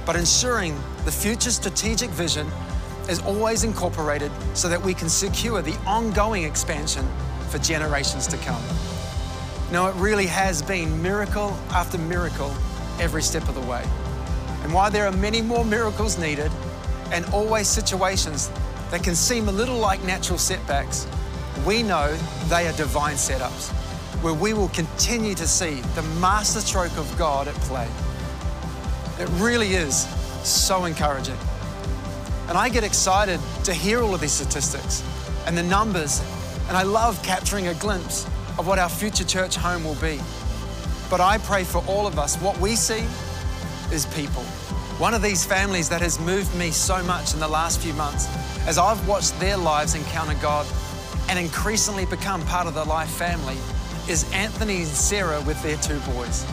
but 0.03 0.15
ensuring 0.15 0.75
the 1.05 1.11
future 1.11 1.51
strategic 1.51 2.09
vision 2.09 2.49
is 3.07 3.19
always 3.19 3.63
incorporated 3.63 4.31
so 4.55 4.67
that 4.67 4.81
we 4.81 4.95
can 4.95 5.07
secure 5.07 5.61
the 5.61 5.75
ongoing 5.85 6.43
expansion 6.43 7.07
for 7.49 7.59
generations 7.59 8.25
to 8.25 8.35
come. 8.37 8.63
Now, 9.71 9.89
it 9.89 9.95
really 9.97 10.25
has 10.25 10.63
been 10.63 10.99
miracle 11.03 11.55
after 11.69 11.99
miracle 11.99 12.51
every 12.99 13.21
step 13.21 13.47
of 13.47 13.53
the 13.53 13.61
way. 13.61 13.87
And 14.63 14.73
while 14.73 14.89
there 14.89 15.05
are 15.05 15.11
many 15.11 15.39
more 15.39 15.63
miracles 15.63 16.17
needed, 16.17 16.51
and 17.11 17.25
always 17.27 17.67
situations 17.67 18.49
that 18.89 19.03
can 19.03 19.13
seem 19.13 19.49
a 19.49 19.51
little 19.51 19.77
like 19.77 20.03
natural 20.03 20.39
setbacks, 20.39 21.05
we 21.63 21.83
know 21.83 22.11
they 22.49 22.67
are 22.67 22.73
divine 22.73 23.17
setups 23.17 23.71
where 24.23 24.33
we 24.33 24.53
will 24.53 24.69
continue 24.69 25.35
to 25.35 25.45
see 25.45 25.81
the 25.95 26.01
masterstroke 26.21 26.97
of 26.97 27.13
God 27.17 27.49
at 27.49 27.55
play. 27.55 27.89
It 29.19 29.27
really 29.33 29.73
is 29.73 30.07
so 30.47 30.85
encouraging. 30.85 31.37
And 32.47 32.57
I 32.57 32.69
get 32.69 32.85
excited 32.85 33.41
to 33.65 33.73
hear 33.73 34.01
all 34.01 34.15
of 34.15 34.21
these 34.21 34.31
statistics 34.31 35.03
and 35.45 35.57
the 35.57 35.63
numbers, 35.63 36.21
and 36.69 36.77
I 36.77 36.83
love 36.83 37.21
capturing 37.21 37.67
a 37.67 37.73
glimpse 37.73 38.23
of 38.57 38.65
what 38.65 38.79
our 38.79 38.87
future 38.87 39.25
church 39.25 39.57
home 39.57 39.83
will 39.83 39.95
be. 39.95 40.21
But 41.09 41.19
I 41.19 41.37
pray 41.39 41.65
for 41.65 41.83
all 41.85 42.07
of 42.07 42.17
us, 42.17 42.37
what 42.37 42.57
we 42.59 42.77
see 42.77 43.03
is 43.93 44.05
people. 44.15 44.43
One 44.99 45.13
of 45.13 45.21
these 45.21 45.45
families 45.45 45.89
that 45.89 46.01
has 46.01 46.17
moved 46.21 46.55
me 46.55 46.71
so 46.71 47.03
much 47.03 47.33
in 47.33 47.41
the 47.41 47.47
last 47.47 47.81
few 47.81 47.93
months 47.95 48.29
as 48.67 48.77
I've 48.77 49.05
watched 49.05 49.37
their 49.41 49.57
lives 49.57 49.95
encounter 49.95 50.35
God 50.41 50.65
and 51.27 51.37
increasingly 51.37 52.05
become 52.05 52.41
part 52.45 52.67
of 52.67 52.73
the 52.73 52.85
life 52.85 53.09
family 53.09 53.57
is 54.09 54.29
Anthony 54.33 54.79
and 54.79 54.87
Sarah 54.87 55.39
with 55.41 55.61
their 55.63 55.77
two 55.77 55.99
boys. 56.11 56.45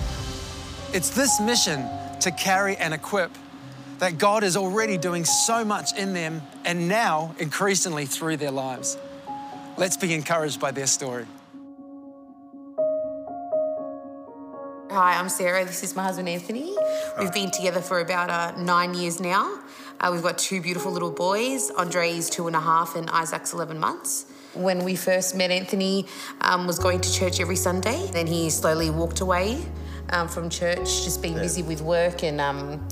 It's 0.94 1.10
this 1.10 1.40
mission 1.40 1.84
to 2.20 2.30
carry 2.30 2.76
and 2.76 2.94
equip 2.94 3.32
that 3.98 4.18
God 4.18 4.44
is 4.44 4.56
already 4.56 4.96
doing 4.96 5.24
so 5.24 5.64
much 5.64 5.96
in 5.98 6.12
them 6.12 6.42
and 6.64 6.88
now 6.88 7.34
increasingly 7.38 8.06
through 8.06 8.36
their 8.36 8.52
lives. 8.52 8.96
Let's 9.76 9.96
be 9.96 10.14
encouraged 10.14 10.60
by 10.60 10.70
their 10.70 10.86
story. 10.86 11.26
Hi, 14.90 15.18
I'm 15.18 15.28
Sarah. 15.28 15.64
This 15.64 15.82
is 15.82 15.94
my 15.96 16.04
husband 16.04 16.28
Anthony. 16.28 16.74
We've 17.18 17.32
been 17.32 17.50
together 17.50 17.80
for 17.80 18.00
about 18.00 18.30
uh, 18.30 18.60
nine 18.60 18.94
years 18.94 19.20
now. 19.20 19.60
Uh, 20.00 20.10
we've 20.12 20.22
got 20.22 20.38
two 20.38 20.60
beautiful 20.60 20.92
little 20.92 21.10
boys. 21.10 21.70
Andre 21.70 22.10
is 22.10 22.30
two 22.30 22.46
and 22.46 22.56
a 22.56 22.60
half, 22.60 22.96
and 22.96 23.10
Isaac's 23.10 23.52
11 23.52 23.78
months. 23.78 24.26
When 24.54 24.84
we 24.84 24.96
first 24.96 25.36
met, 25.36 25.50
Anthony 25.50 26.06
um, 26.40 26.66
was 26.66 26.78
going 26.78 27.00
to 27.00 27.12
church 27.12 27.40
every 27.40 27.56
Sunday. 27.56 28.08
Then 28.12 28.26
he 28.26 28.50
slowly 28.50 28.90
walked 28.90 29.20
away 29.20 29.64
um, 30.10 30.28
from 30.28 30.50
church, 30.50 31.04
just 31.04 31.22
being 31.22 31.34
yeah. 31.34 31.42
busy 31.42 31.62
with 31.62 31.82
work 31.82 32.24
and 32.24 32.40
um, 32.40 32.86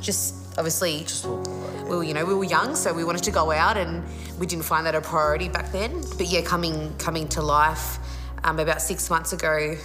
just 0.00 0.34
obviously 0.56 1.00
just 1.00 1.26
we 1.26 1.96
were, 1.96 2.04
you 2.04 2.14
know, 2.14 2.24
we 2.24 2.34
were 2.34 2.44
young, 2.44 2.74
so 2.74 2.92
we 2.92 3.04
wanted 3.04 3.22
to 3.24 3.30
go 3.30 3.52
out, 3.52 3.76
and 3.76 4.02
we 4.38 4.46
didn't 4.46 4.64
find 4.64 4.86
that 4.86 4.94
a 4.94 5.00
priority 5.00 5.48
back 5.48 5.70
then. 5.70 6.02
But 6.16 6.26
yeah, 6.26 6.42
coming 6.42 6.94
coming 6.98 7.28
to 7.28 7.42
life 7.42 7.98
um, 8.44 8.58
about 8.58 8.82
six 8.82 9.08
months 9.08 9.32
ago, 9.32 9.76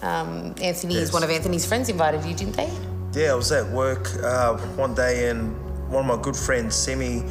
um, 0.00 0.54
Anthony 0.60 0.94
yes. 0.94 1.04
is 1.04 1.12
one 1.12 1.22
of 1.22 1.30
Anthony's 1.30 1.66
friends 1.66 1.88
invited 1.88 2.24
you, 2.24 2.34
didn't 2.34 2.56
they? 2.56 2.72
Yeah, 3.12 3.32
I 3.32 3.34
was 3.34 3.52
at 3.52 3.68
work 3.68 4.08
uh, 4.22 4.56
one 4.76 4.94
day, 4.94 5.28
and 5.28 5.54
one 5.90 6.08
of 6.08 6.16
my 6.16 6.22
good 6.22 6.36
friends, 6.36 6.74
Simi, 6.74 7.24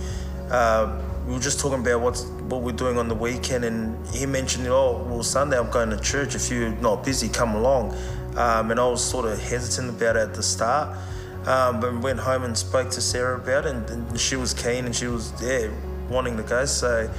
uh, 0.52 1.02
we 1.26 1.34
were 1.34 1.40
just 1.40 1.60
talking 1.60 1.80
about 1.80 2.02
what's 2.02 2.24
what 2.24 2.62
we're 2.62 2.72
doing 2.72 2.98
on 2.98 3.08
the 3.08 3.16
weekend, 3.16 3.64
and 3.64 4.08
he 4.08 4.26
mentioned, 4.26 4.68
oh, 4.68 5.06
well, 5.08 5.24
Sunday 5.24 5.58
I'm 5.58 5.70
going 5.70 5.90
to 5.92 6.00
church. 6.00 6.36
If 6.36 6.50
you're 6.50 6.70
not 6.70 7.04
busy, 7.04 7.30
come 7.30 7.56
along. 7.56 7.96
Um, 8.36 8.72
and 8.72 8.80
I 8.80 8.88
was 8.88 9.04
sort 9.04 9.26
of 9.26 9.40
hesitant 9.40 9.90
about 9.90 10.16
it 10.16 10.20
at 10.22 10.34
the 10.34 10.44
start. 10.44 10.98
Um, 11.46 11.80
but 11.80 12.00
went 12.02 12.20
home 12.20 12.44
and 12.44 12.56
spoke 12.58 12.92
to 12.92 13.02
Sarah 13.02 13.36
about 13.36 13.66
it, 13.66 13.76
and, 13.76 13.90
and, 13.90 14.20
she 14.20 14.36
was 14.36 14.54
keen 14.54 14.86
and 14.86 14.96
she 14.96 15.08
was 15.08 15.34
yeah 15.42 15.70
wanting 16.08 16.38
to 16.38 16.44
go. 16.44 16.66
So 16.66 17.10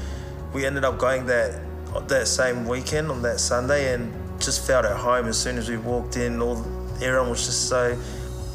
we 0.52 0.64
ended 0.64 0.84
up 0.84 0.98
going 0.98 1.26
that 1.26 1.60
that 2.08 2.28
same 2.28 2.66
weekend 2.66 3.10
on 3.10 3.22
that 3.22 3.40
Sunday, 3.40 3.94
and 3.94 4.12
just 4.40 4.66
felt 4.66 4.84
at 4.84 4.96
home 4.96 5.26
as 5.26 5.38
soon 5.38 5.58
as 5.58 5.68
we 5.68 5.76
walked 5.76 6.16
in. 6.16 6.40
All 6.40 6.58
everyone 7.02 7.30
was 7.30 7.46
just 7.46 7.68
so 7.68 7.98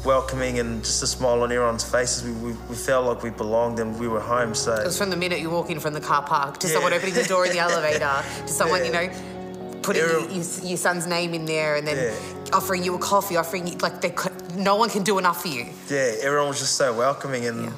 welcoming 0.08 0.58
and 0.58 0.82
just 0.82 1.02
a 1.02 1.06
smile 1.06 1.42
on 1.42 1.52
everyone's 1.52 1.84
faces. 1.84 2.24
We, 2.24 2.32
we, 2.32 2.52
we, 2.70 2.74
felt 2.74 3.04
like 3.04 3.22
we 3.22 3.28
belonged 3.28 3.78
and 3.78 4.00
we 4.00 4.08
were 4.08 4.20
home. 4.20 4.54
So 4.54 4.74
it 4.74 4.86
was 4.86 4.96
from 4.96 5.10
the 5.10 5.16
minute 5.16 5.40
you 5.40 5.50
walk 5.50 5.68
in 5.68 5.80
from 5.80 5.92
the 5.92 6.00
car 6.00 6.22
park 6.22 6.56
to 6.60 6.66
yeah. 6.66 6.72
someone 6.72 6.94
opening 6.94 7.14
the 7.14 7.24
door 7.24 7.44
in 7.44 7.52
the 7.52 7.58
elevator 7.68 8.24
to 8.46 8.48
someone 8.48 8.80
yeah. 8.80 8.86
you 8.86 8.92
know 9.10 9.82
putting 9.82 10.02
your, 10.02 10.26
your, 10.70 10.78
son's 10.78 11.06
name 11.06 11.34
in 11.34 11.44
there 11.44 11.76
and 11.76 11.86
then 11.86 11.98
yeah. 11.98 12.56
offering 12.56 12.82
you 12.82 12.94
a 12.94 12.98
coffee, 12.98 13.36
offering 13.36 13.66
you 13.66 13.76
like 13.78 14.00
they 14.00 14.08
could, 14.08 14.32
no 14.56 14.76
one 14.76 14.88
can 14.88 15.02
do 15.02 15.18
enough 15.18 15.42
for 15.42 15.48
you. 15.48 15.66
Yeah, 15.90 16.14
everyone 16.22 16.48
was 16.48 16.58
just 16.58 16.76
so 16.76 16.96
welcoming 16.96 17.44
and 17.44 17.70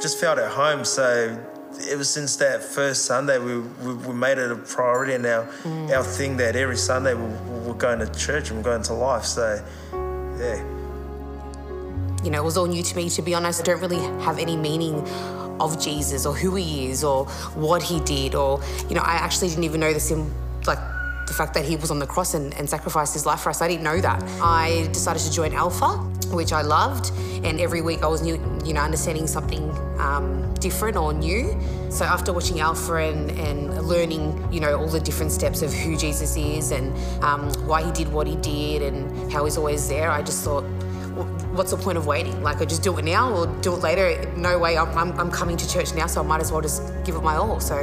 just 0.00 0.18
felt 0.18 0.38
at 0.38 0.50
home. 0.50 0.86
So 0.86 1.38
ever 1.90 2.04
since 2.04 2.36
that 2.36 2.62
first 2.62 3.04
Sunday, 3.04 3.38
we, 3.38 3.60
we, 3.60 3.94
we 4.08 4.14
made 4.14 4.38
it 4.38 4.50
a 4.50 4.56
priority 4.56 5.12
and 5.12 5.26
our, 5.26 5.44
mm. 5.62 5.94
our 5.94 6.02
thing 6.02 6.38
that 6.38 6.56
every 6.56 6.78
Sunday 6.78 7.12
we, 7.12 7.26
we're 7.66 7.74
going 7.74 7.98
to 7.98 8.10
church 8.14 8.48
and 8.48 8.58
we're 8.58 8.70
going 8.72 8.82
to 8.84 8.94
life. 8.94 9.24
So, 9.24 9.62
yeah 10.38 10.73
you 12.24 12.30
know, 12.30 12.40
it 12.40 12.44
was 12.44 12.56
all 12.56 12.66
new 12.66 12.82
to 12.82 12.96
me. 12.96 13.08
To 13.10 13.22
be 13.22 13.34
honest, 13.34 13.60
I 13.60 13.64
don't 13.64 13.80
really 13.80 14.02
have 14.24 14.38
any 14.38 14.56
meaning 14.56 14.96
of 15.60 15.80
Jesus 15.80 16.26
or 16.26 16.34
who 16.34 16.54
he 16.54 16.88
is 16.90 17.04
or 17.04 17.26
what 17.54 17.82
he 17.82 18.00
did 18.00 18.34
or, 18.34 18.60
you 18.88 18.94
know, 18.94 19.02
I 19.02 19.14
actually 19.14 19.48
didn't 19.48 19.64
even 19.64 19.80
know 19.80 19.92
the 19.92 20.00
sim, 20.00 20.32
like 20.66 20.78
the 21.26 21.32
fact 21.32 21.54
that 21.54 21.64
he 21.64 21.76
was 21.76 21.90
on 21.90 21.98
the 21.98 22.06
cross 22.06 22.34
and, 22.34 22.54
and 22.54 22.68
sacrificed 22.68 23.14
his 23.14 23.26
life 23.26 23.40
for 23.40 23.50
us. 23.50 23.62
I 23.62 23.68
didn't 23.68 23.84
know 23.84 24.00
that. 24.00 24.22
I 24.42 24.88
decided 24.92 25.22
to 25.22 25.32
join 25.32 25.52
Alpha, 25.54 25.98
which 26.34 26.52
I 26.52 26.62
loved, 26.62 27.12
and 27.44 27.60
every 27.60 27.82
week 27.82 28.02
I 28.02 28.06
was 28.06 28.22
new, 28.22 28.34
you 28.64 28.72
know, 28.74 28.80
understanding 28.80 29.26
something 29.26 29.70
um, 29.98 30.52
different 30.54 30.96
or 30.96 31.12
new. 31.12 31.58
So 31.90 32.04
after 32.04 32.32
watching 32.32 32.60
Alpha 32.60 32.96
and, 32.96 33.30
and 33.32 33.86
learning, 33.86 34.48
you 34.52 34.60
know, 34.60 34.78
all 34.78 34.88
the 34.88 35.00
different 35.00 35.32
steps 35.32 35.62
of 35.62 35.72
who 35.72 35.96
Jesus 35.96 36.36
is 36.36 36.72
and 36.72 36.94
um, 37.22 37.52
why 37.66 37.84
he 37.84 37.92
did 37.92 38.12
what 38.12 38.26
he 38.26 38.36
did 38.36 38.82
and 38.82 39.32
how 39.32 39.44
he's 39.44 39.56
always 39.56 39.88
there, 39.88 40.10
I 40.10 40.22
just 40.22 40.44
thought, 40.44 40.64
what's 41.54 41.70
the 41.70 41.76
point 41.76 41.96
of 41.96 42.06
waiting? 42.06 42.42
Like, 42.42 42.60
I 42.60 42.64
just 42.64 42.82
do 42.82 42.96
it 42.98 43.04
now 43.04 43.32
or 43.32 43.46
do 43.60 43.74
it 43.74 43.82
later. 43.82 44.32
No 44.36 44.58
way, 44.58 44.76
I'm, 44.76 44.96
I'm, 44.98 45.18
I'm, 45.18 45.30
coming 45.30 45.56
to 45.56 45.68
church 45.68 45.94
now, 45.94 46.06
so 46.06 46.20
I 46.20 46.24
might 46.24 46.40
as 46.40 46.50
well 46.50 46.60
just 46.60 46.82
give 47.04 47.14
it 47.14 47.22
my 47.22 47.36
all. 47.36 47.60
So, 47.60 47.76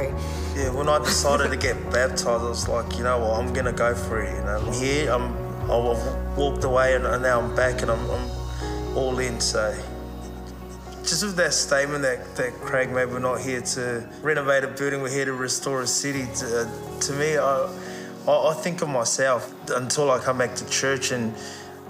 yeah, 0.54 0.70
when 0.70 0.88
I 0.88 0.98
decided 0.98 1.50
to 1.50 1.56
get 1.56 1.76
baptized, 1.90 2.26
I 2.26 2.36
was 2.36 2.68
like, 2.68 2.96
you 2.96 3.04
know 3.04 3.18
what, 3.18 3.40
I'm 3.40 3.52
gonna 3.52 3.72
go 3.72 3.94
for 3.94 4.22
it. 4.22 4.34
You 4.34 4.44
know, 4.44 4.62
I'm 4.66 4.72
here, 4.72 5.10
I'm, 5.10 5.32
I've 5.64 6.36
walked 6.36 6.64
away 6.64 6.94
and 6.94 7.04
now 7.04 7.40
I'm 7.40 7.54
back 7.56 7.82
and 7.82 7.90
I'm, 7.90 8.10
I'm 8.10 8.96
all 8.96 9.18
in. 9.18 9.40
So, 9.40 9.74
just 11.02 11.24
with 11.24 11.36
that 11.36 11.54
statement 11.54 12.02
that, 12.02 12.36
that 12.36 12.52
Craig 12.54 12.90
made, 12.90 13.06
we're 13.06 13.18
not 13.18 13.40
here 13.40 13.60
to 13.60 14.08
renovate 14.22 14.64
a 14.64 14.68
building, 14.68 15.02
we're 15.02 15.10
here 15.10 15.24
to 15.24 15.32
restore 15.32 15.82
a 15.82 15.86
city. 15.86 16.26
To, 16.36 16.70
to 17.00 17.12
me, 17.14 17.38
I, 17.38 17.68
I, 18.28 18.50
I 18.50 18.54
think 18.54 18.82
of 18.82 18.88
myself 18.88 19.52
until 19.70 20.10
I 20.10 20.18
come 20.18 20.38
back 20.38 20.54
to 20.56 20.68
church 20.68 21.10
and 21.10 21.34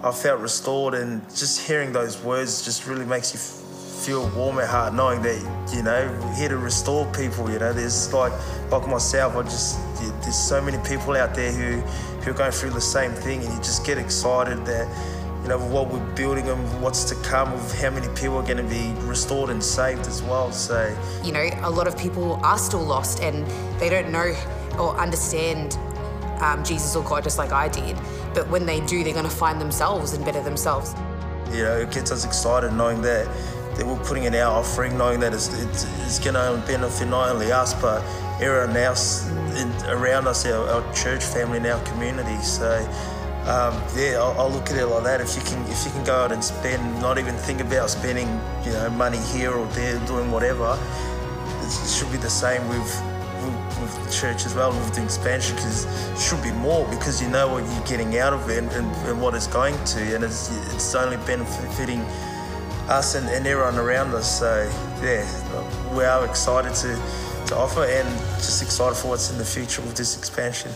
I 0.05 0.11
felt 0.11 0.41
restored, 0.41 0.95
and 0.95 1.23
just 1.31 1.67
hearing 1.67 1.93
those 1.93 2.23
words 2.23 2.65
just 2.65 2.87
really 2.87 3.05
makes 3.05 3.33
you 3.33 3.39
feel 3.39 4.29
warm 4.31 4.59
at 4.59 4.69
heart, 4.69 4.95
knowing 4.95 5.23
that 5.23 5.39
you 5.73 5.83
know 5.83 6.09
here 6.37 6.49
to 6.49 6.57
restore 6.57 7.07
people. 7.13 7.49
You 7.51 7.61
know, 7.61 7.73
there's 7.73 8.13
like 8.13 8.33
like 8.71 8.89
myself, 8.89 9.37
I 9.37 9.43
just 9.43 9.79
there's 10.23 10.37
so 10.37 10.61
many 10.61 10.79
people 10.79 11.17
out 11.17 11.35
there 11.35 11.53
who 11.53 11.81
who 12.23 12.31
are 12.33 12.35
going 12.35 12.51
through 12.51 12.71
the 12.71 12.81
same 12.81 13.13
thing, 13.13 13.45
and 13.45 13.53
you 13.53 13.59
just 13.59 13.87
get 13.87 13.97
excited 13.97 14.65
that 14.67 14.89
you 15.43 15.49
know, 15.49 15.59
what 15.59 15.89
we're 15.89 16.15
building 16.15 16.49
and 16.49 16.83
what's 16.83 17.03
to 17.05 17.17
come, 17.17 17.53
of 17.53 17.81
how 17.81 17.91
many 17.91 18.07
people 18.15 18.37
are 18.37 18.45
going 18.45 18.59
to 18.59 18.63
be 18.63 18.93
restored 19.07 19.51
and 19.51 19.63
saved 19.63 20.07
as 20.07 20.23
well. 20.23 20.53
So, 20.53 20.97
You 21.25 21.33
know, 21.33 21.49
a 21.63 21.71
lot 21.71 21.89
of 21.89 21.99
people 21.99 22.35
are 22.45 22.59
still 22.59 22.85
lost 22.85 23.21
and 23.21 23.45
they 23.81 23.89
don't 23.89 24.13
know 24.13 24.35
or 24.79 24.97
understand 24.97 25.77
um, 26.41 26.63
Jesus 26.63 26.95
or 26.95 27.03
God 27.03 27.25
just 27.25 27.39
like 27.39 27.51
I 27.51 27.69
did. 27.69 27.97
But 28.35 28.49
when 28.49 28.67
they 28.67 28.81
do, 28.81 29.05
they're 29.05 29.13
going 29.13 29.29
to 29.29 29.31
find 29.31 29.61
themselves 29.61 30.13
and 30.15 30.25
better 30.25 30.43
themselves. 30.43 30.95
you 31.51 31.63
know, 31.65 31.79
it 31.79 31.91
gets 31.91 32.11
us 32.11 32.25
excited 32.25 32.73
knowing 32.73 33.03
that 33.03 33.27
that 33.77 33.87
we're 33.87 34.05
putting 34.05 34.25
in 34.25 34.35
our 34.35 34.59
offering, 34.61 34.99
knowing 34.99 35.19
that 35.21 35.33
it's, 35.33 35.49
it's, 35.63 35.87
it's 36.05 36.19
going 36.19 36.35
to 36.35 36.63
benefit 36.67 37.09
not 37.09 37.31
only 37.31 37.51
us 37.51 37.73
but 37.81 38.03
everyone 38.39 38.77
else 38.77 39.27
in, 39.57 39.73
around 39.89 40.27
us, 40.27 40.45
our, 40.45 40.69
our 40.69 40.95
church 40.95 41.25
family 41.25 41.57
and 41.59 41.67
our 41.67 41.83
community. 41.85 42.39
So. 42.43 42.69
Um, 43.43 43.75
yeah, 43.97 44.19
I'll, 44.23 44.41
I'll 44.41 44.51
look 44.53 44.71
at 44.71 44.77
it 44.77 44.87
like 44.87 45.03
that. 45.03 45.21
If 45.21 45.35
you 45.35 45.43
can, 45.43 45.61
if 45.69 45.85
you 45.85 45.91
can 45.91 46.05
go 46.05 46.15
out 46.15 46.31
and 46.31 46.45
spend, 46.45 46.81
not 47.01 47.19
even 47.19 47.35
think 47.35 47.61
about 47.61 47.91
spending, 47.91 48.29
you 48.65 48.71
know, 48.71 48.89
money 48.91 49.19
here 49.19 49.51
or 49.53 49.67
there, 49.75 49.99
doing 50.07 50.31
whatever, 50.31 50.79
it 51.61 51.89
should 51.89 52.13
be 52.13 52.19
the 52.19 52.31
same 52.31 52.69
with 52.69 53.03
with, 53.83 54.05
the 54.05 54.11
church 54.11 54.47
as 54.47 54.55
well, 54.55 54.71
with 54.71 54.95
the 54.95 55.05
expansion, 55.05 55.57
because 55.57 55.85
it 56.13 56.19
should 56.19 56.43
be 56.43 56.53
more 56.53 56.89
because 56.89 57.21
you 57.21 57.29
know 57.29 57.49
what 57.49 57.65
you're 57.65 57.87
getting 57.87 58.19
out 58.19 58.33
of 58.33 58.49
it 58.49 58.59
and, 58.59 58.73
and, 58.73 58.87
and 59.07 59.21
what 59.21 59.35
it's 59.35 59.47
going 59.47 59.75
to, 59.85 60.01
and 60.15 60.25
it's, 60.25 60.51
it's 60.75 60.95
only 60.95 61.17
benefiting 61.19 62.01
us 62.89 63.15
and, 63.15 63.29
and 63.29 63.47
everyone 63.47 63.77
around 63.77 64.15
us. 64.15 64.39
So 64.39 64.71
yeah, 65.03 65.27
we 65.95 66.05
are 66.05 66.25
excited 66.25 66.75
to, 66.75 66.95
to 67.47 67.57
offer 67.57 67.85
and 67.85 68.09
just 68.37 68.63
excited 68.63 68.97
for 68.97 69.09
what's 69.09 69.31
in 69.31 69.39
the 69.39 69.45
future 69.45 69.83
with 69.83 69.97
this 69.97 70.17
expansion. 70.17 70.71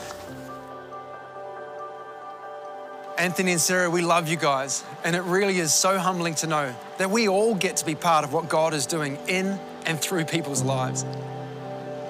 Anthony 3.18 3.52
and 3.52 3.60
Sarah, 3.60 3.88
we 3.88 4.02
love 4.02 4.28
you 4.28 4.36
guys. 4.36 4.84
And 5.02 5.16
it 5.16 5.22
really 5.22 5.58
is 5.58 5.72
so 5.72 5.98
humbling 5.98 6.34
to 6.36 6.46
know 6.46 6.74
that 6.98 7.10
we 7.10 7.28
all 7.28 7.54
get 7.54 7.78
to 7.78 7.86
be 7.86 7.94
part 7.94 8.24
of 8.24 8.32
what 8.32 8.48
God 8.48 8.74
is 8.74 8.84
doing 8.86 9.18
in 9.26 9.58
and 9.86 9.98
through 9.98 10.26
people's 10.26 10.62
lives. 10.62 11.04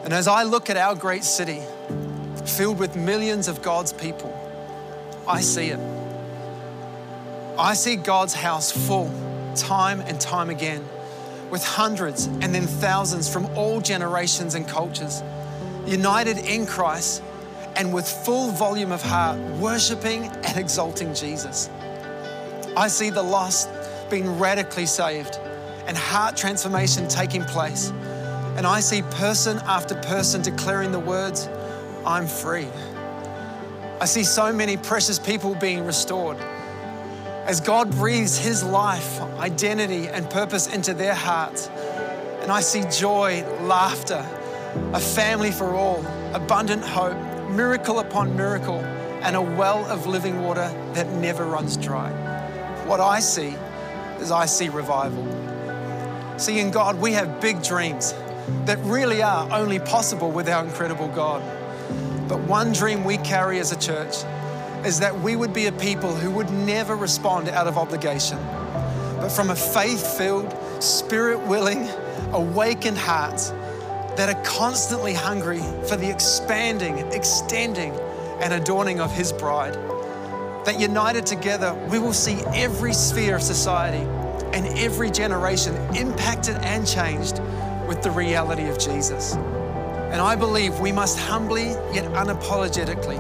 And 0.07 0.15
as 0.15 0.29
I 0.29 0.45
look 0.45 0.71
at 0.71 0.77
our 0.77 0.95
great 0.95 1.25
city, 1.25 1.61
filled 2.45 2.79
with 2.79 2.95
millions 2.95 3.49
of 3.49 3.61
God's 3.61 3.93
people, 3.93 4.33
I 5.27 5.41
see 5.41 5.71
it. 5.71 5.81
I 7.59 7.75
see 7.75 7.97
God's 7.97 8.33
house 8.33 8.71
full 8.71 9.11
time 9.57 10.01
and 10.03 10.21
time 10.21 10.49
again 10.49 10.89
with 11.51 11.65
hundreds 11.65 12.27
and 12.27 12.55
then 12.55 12.69
thousands 12.69 13.29
from 13.29 13.47
all 13.57 13.81
generations 13.81 14.55
and 14.55 14.69
cultures, 14.69 15.25
united 15.87 16.39
in 16.39 16.67
Christ 16.67 17.21
and 17.75 17.93
with 17.93 18.07
full 18.09 18.53
volume 18.53 18.93
of 18.93 19.03
heart, 19.03 19.41
worshiping 19.59 20.27
and 20.27 20.57
exalting 20.57 21.15
Jesus. 21.15 21.69
I 22.77 22.87
see 22.87 23.11
the 23.11 23.25
lost 23.25 23.69
being 24.09 24.39
radically 24.39 24.87
saved 24.87 25.41
and 25.89 25.97
heart 25.97 26.37
transformation 26.37 27.09
taking 27.09 27.43
place. 27.43 27.93
And 28.57 28.67
I 28.67 28.81
see 28.81 29.03
person 29.03 29.59
after 29.67 29.95
person 29.95 30.41
declaring 30.41 30.91
the 30.91 30.99
words, 30.99 31.47
I'm 32.07 32.27
free. 32.27 32.69
I 34.01 34.07
see 34.07 34.25
so 34.25 34.51
many 34.51 34.79
precious 34.79 35.19
people 35.19 35.55
being 35.55 35.85
restored. 35.85 36.39
As 37.45 37.61
God 37.61 37.91
breathes 37.91 38.39
His 38.39 38.65
life, 38.65 39.21
identity, 39.39 40.09
and 40.09 40.29
purpose 40.31 40.69
into 40.69 40.95
their 40.95 41.15
hearts. 41.15 41.69
And 42.41 42.51
I 42.51 42.61
see 42.61 42.85
joy, 42.91 43.45
laughter, 43.63 44.27
a 44.93 45.01
family 45.01 45.51
for 45.51 45.75
all, 45.75 46.05
abundant 46.33 46.83
hope, 46.83 47.19
miracle 47.51 47.99
upon 47.99 48.37
miracle, 48.37 48.81
and 49.23 49.37
a 49.37 49.43
well 49.43 49.85
of 49.87 50.07
living 50.07 50.43
water 50.43 50.69
that 50.95 51.09
never 51.21 51.45
runs 51.45 51.77
dry. 51.77 52.11
What 52.87 53.01
I 53.01 53.21
see 53.21 53.55
is 54.19 54.31
I 54.31 54.47
see 54.47 54.71
revival. 54.71 55.27
See, 56.39 56.59
in 56.59 56.71
God, 56.71 57.01
we 57.01 57.13
have 57.13 57.41
big 57.41 57.63
dreams 57.63 58.15
that 58.65 58.79
really 58.85 59.23
are 59.23 59.51
only 59.53 59.79
possible 59.79 60.31
with 60.31 60.49
our 60.49 60.65
incredible 60.65 61.09
God. 61.09 61.43
But 62.29 62.41
one 62.41 62.73
dream 62.73 63.05
we 63.05 63.19
carry 63.19 63.59
as 63.59 63.73
a 63.73 63.79
church 63.79 64.17
is 64.85 65.01
that 65.01 65.21
we 65.21 65.37
would 65.37 65.53
be 65.53 65.67
a 65.67 65.73
people 65.73 66.15
who 66.15 66.31
would 66.31 66.51
never 66.51 66.97
respond 66.97 67.49
out 67.49 67.67
of 67.67 67.77
obligation, 67.77 68.39
but 69.21 69.31
from 69.31 69.51
a 69.51 69.57
faith 69.57 70.17
filled, 70.17 70.55
spirit 70.83 71.39
willing, 71.47 71.89
awakened 72.33 72.99
heart 72.99 73.39
that 74.17 74.29
are 74.29 74.43
constantly 74.45 75.13
hungry 75.13 75.63
for 75.89 75.97
the 75.97 76.11
expanding, 76.11 76.99
extending, 77.13 77.93
and 78.41 78.53
adorning 78.53 79.01
of 79.01 79.13
His 79.13 79.33
bride. 79.33 79.75
That 80.65 80.81
united 80.81 81.27
together, 81.27 81.75
we 81.91 81.99
will 81.99 82.13
see 82.13 82.43
every 82.55 82.93
sphere 82.93 83.37
of 83.37 83.43
society 83.43 84.05
and 84.53 84.67
every 84.79 85.11
generation 85.11 85.77
impacted 85.95 86.57
and 86.57 86.87
changed 86.87 87.41
with 87.87 88.03
the 88.03 88.11
reality 88.11 88.69
of 88.69 88.79
Jesus. 88.79 89.35
And 89.35 90.21
I 90.21 90.37
believe 90.37 90.79
we 90.81 90.93
must 90.93 91.19
humbly 91.19 91.71
yet 91.93 92.05
unapologetically 92.13 93.19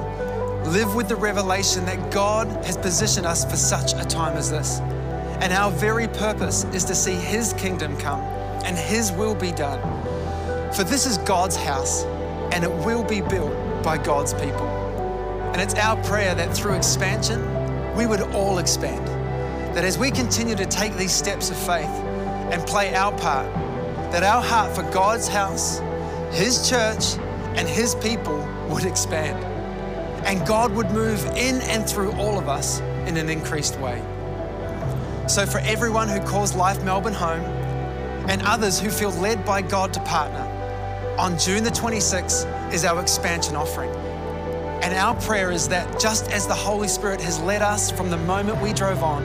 live 0.66 0.94
with 0.94 1.08
the 1.08 1.16
revelation 1.16 1.84
that 1.84 2.10
God 2.10 2.48
has 2.64 2.76
positioned 2.76 3.26
us 3.26 3.44
for 3.48 3.56
such 3.56 3.92
a 3.94 4.04
time 4.04 4.36
as 4.36 4.50
this. 4.50 4.80
And 5.40 5.52
our 5.52 5.70
very 5.70 6.08
purpose 6.08 6.64
is 6.72 6.84
to 6.86 6.94
see 6.94 7.14
His 7.14 7.52
kingdom 7.52 7.96
come 7.98 8.20
and 8.64 8.76
His 8.76 9.12
will 9.12 9.34
be 9.34 9.52
done. 9.52 9.80
For 10.72 10.82
this 10.82 11.06
is 11.06 11.18
God's 11.18 11.56
house 11.56 12.04
and 12.52 12.64
it 12.64 12.70
will 12.84 13.04
be 13.04 13.20
built 13.20 13.52
by 13.82 13.98
God's 13.98 14.34
people. 14.34 14.66
And 15.52 15.60
it's 15.60 15.74
our 15.74 16.02
prayer 16.04 16.34
that 16.34 16.54
through 16.54 16.74
expansion, 16.74 17.40
we 17.94 18.06
would 18.06 18.20
all 18.32 18.58
expand. 18.58 19.06
That 19.74 19.84
as 19.84 19.98
we 19.98 20.10
continue 20.10 20.56
to 20.56 20.66
take 20.66 20.94
these 20.96 21.12
steps 21.12 21.50
of 21.50 21.56
faith 21.56 21.88
and 22.50 22.66
play 22.66 22.94
our 22.94 23.12
part, 23.18 23.46
that 24.12 24.22
our 24.22 24.42
heart 24.42 24.74
for 24.74 24.82
God's 24.92 25.28
house, 25.28 25.78
His 26.30 26.68
church, 26.68 27.16
and 27.56 27.68
His 27.68 27.94
people 27.96 28.38
would 28.68 28.84
expand. 28.84 29.42
And 30.26 30.46
God 30.46 30.72
would 30.74 30.90
move 30.90 31.24
in 31.36 31.60
and 31.62 31.88
through 31.88 32.12
all 32.12 32.38
of 32.38 32.48
us 32.48 32.80
in 33.06 33.16
an 33.16 33.28
increased 33.28 33.78
way. 33.78 34.02
So, 35.28 35.44
for 35.46 35.58
everyone 35.58 36.08
who 36.08 36.20
calls 36.20 36.54
Life 36.54 36.82
Melbourne 36.84 37.14
home 37.14 37.44
and 38.28 38.42
others 38.42 38.78
who 38.78 38.90
feel 38.90 39.10
led 39.10 39.44
by 39.44 39.62
God 39.62 39.92
to 39.94 40.00
partner, 40.00 40.52
on 41.18 41.38
June 41.38 41.64
the 41.64 41.70
26th 41.70 42.72
is 42.72 42.84
our 42.84 43.00
expansion 43.00 43.56
offering. 43.56 43.90
And 44.82 44.94
our 44.94 45.14
prayer 45.22 45.50
is 45.50 45.68
that 45.68 45.98
just 45.98 46.30
as 46.30 46.46
the 46.46 46.54
Holy 46.54 46.88
Spirit 46.88 47.20
has 47.22 47.40
led 47.40 47.62
us 47.62 47.90
from 47.90 48.10
the 48.10 48.18
moment 48.18 48.60
we 48.60 48.72
drove 48.72 49.02
on, 49.02 49.24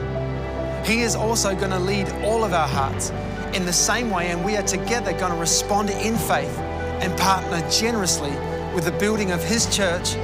He 0.84 1.02
is 1.02 1.14
also 1.14 1.54
going 1.54 1.70
to 1.70 1.78
lead 1.78 2.08
all 2.24 2.44
of 2.44 2.52
our 2.52 2.66
hearts 2.66 3.10
in 3.54 3.66
the 3.66 3.72
same 3.72 4.10
way, 4.10 4.30
and 4.30 4.44
we 4.44 4.56
are 4.56 4.62
together 4.62 5.12
going 5.12 5.32
to 5.32 5.38
respond 5.38 5.90
in 5.90 6.16
faith 6.16 6.58
and 7.02 7.16
partner 7.18 7.60
generously 7.70 8.30
with 8.74 8.84
the 8.84 8.92
building 8.92 9.32
of 9.32 9.42
His 9.42 9.66
church 9.74 10.14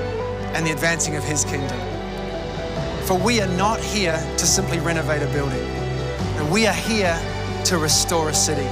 and 0.54 0.66
the 0.66 0.72
advancing 0.72 1.16
of 1.16 1.24
His 1.24 1.44
kingdom. 1.44 1.78
For 3.06 3.18
we 3.18 3.40
are 3.40 3.56
not 3.56 3.80
here 3.80 4.16
to 4.38 4.46
simply 4.46 4.78
renovate 4.78 5.22
a 5.22 5.32
building, 5.32 5.66
and 6.38 6.50
we 6.50 6.66
are 6.66 6.74
here 6.74 7.18
to 7.64 7.78
restore 7.78 8.30
a 8.30 8.34
city 8.34 8.66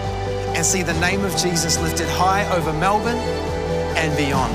and 0.57 0.65
see 0.65 0.83
the 0.83 0.99
name 1.01 1.25
of 1.25 1.37
Jesus 1.37 1.79
lifted 1.81 2.09
high 2.09 2.49
over 2.57 2.73
Melbourne 2.73 3.19
and 3.97 4.17
beyond. 4.17 4.55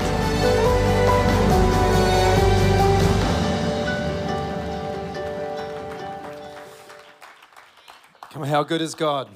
Come 8.30 8.44
how 8.44 8.62
good 8.64 8.80
is 8.80 8.94
God? 8.94 9.28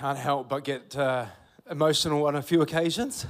Can't 0.00 0.16
help 0.16 0.48
but 0.48 0.64
get 0.64 0.96
uh, 0.96 1.26
emotional 1.70 2.24
on 2.24 2.34
a 2.34 2.40
few 2.40 2.62
occasions. 2.62 3.26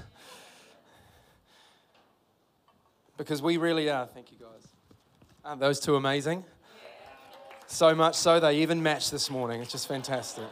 Because 3.17 3.43
we 3.43 3.57
really 3.57 3.91
are. 3.91 4.07
Thank 4.07 4.31
you, 4.31 4.39
guys. 4.39 4.69
Aren't 5.45 5.59
those 5.59 5.81
two 5.81 5.97
amazing? 5.97 6.45
So 7.67 7.93
much 7.97 8.15
so 8.15 8.39
they 8.39 8.59
even 8.59 8.81
match 8.85 9.11
this 9.11 9.33
morning. 9.33 9.61
It's 9.61 9.73
just 9.73 9.89
fantastic. 9.89 10.45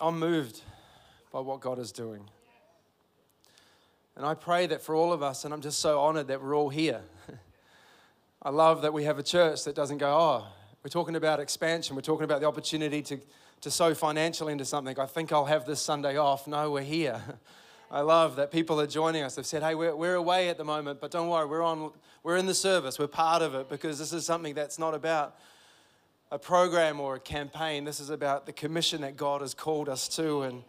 I'm 0.00 0.18
moved 0.18 0.62
by 1.30 1.40
what 1.40 1.60
God 1.60 1.78
is 1.78 1.92
doing. 1.92 2.22
And 4.16 4.24
I 4.24 4.32
pray 4.32 4.66
that 4.68 4.80
for 4.80 4.94
all 4.94 5.12
of 5.12 5.22
us, 5.22 5.44
and 5.44 5.52
I'm 5.52 5.60
just 5.60 5.80
so 5.80 6.00
honored 6.00 6.28
that 6.28 6.42
we're 6.42 6.56
all 6.56 6.70
here. 6.70 7.02
I 8.42 8.48
love 8.48 8.80
that 8.80 8.94
we 8.94 9.04
have 9.04 9.18
a 9.18 9.22
church 9.22 9.64
that 9.64 9.74
doesn't 9.74 9.98
go, 9.98 10.08
oh, 10.08 10.46
we're 10.82 10.90
talking 10.90 11.16
about 11.16 11.40
expansion, 11.40 11.94
we're 11.94 12.02
talking 12.02 12.24
about 12.24 12.40
the 12.40 12.46
opportunity 12.46 13.02
to, 13.02 13.20
to 13.60 13.70
sow 13.70 13.94
financially 13.94 14.52
into 14.52 14.64
something. 14.64 14.98
I 14.98 15.06
think 15.06 15.30
I'll 15.32 15.44
have 15.44 15.66
this 15.66 15.80
Sunday 15.80 16.16
off. 16.16 16.46
No, 16.46 16.70
we're 16.70 16.82
here. 16.82 17.20
I 17.90 18.00
love 18.02 18.36
that 18.36 18.52
people 18.52 18.80
are 18.80 18.86
joining 18.86 19.24
us. 19.24 19.34
They've 19.34 19.44
said, 19.44 19.62
hey, 19.62 19.74
we're, 19.74 19.94
we're 19.94 20.14
away 20.14 20.48
at 20.48 20.56
the 20.56 20.64
moment, 20.64 21.00
but 21.00 21.10
don't 21.10 21.28
worry, 21.28 21.46
we're, 21.46 21.62
on, 21.62 21.90
we're 22.22 22.36
in 22.36 22.46
the 22.46 22.54
service, 22.54 22.98
we're 22.98 23.08
part 23.08 23.42
of 23.42 23.54
it 23.54 23.68
because 23.68 23.98
this 23.98 24.12
is 24.12 24.24
something 24.24 24.54
that's 24.54 24.78
not 24.78 24.94
about 24.94 25.36
a 26.30 26.38
program 26.38 27.00
or 27.00 27.16
a 27.16 27.20
campaign. 27.20 27.84
This 27.84 27.98
is 27.98 28.08
about 28.08 28.46
the 28.46 28.52
commission 28.52 29.00
that 29.00 29.16
God 29.16 29.40
has 29.40 29.52
called 29.52 29.88
us 29.88 30.06
to. 30.10 30.42
And 30.42 30.62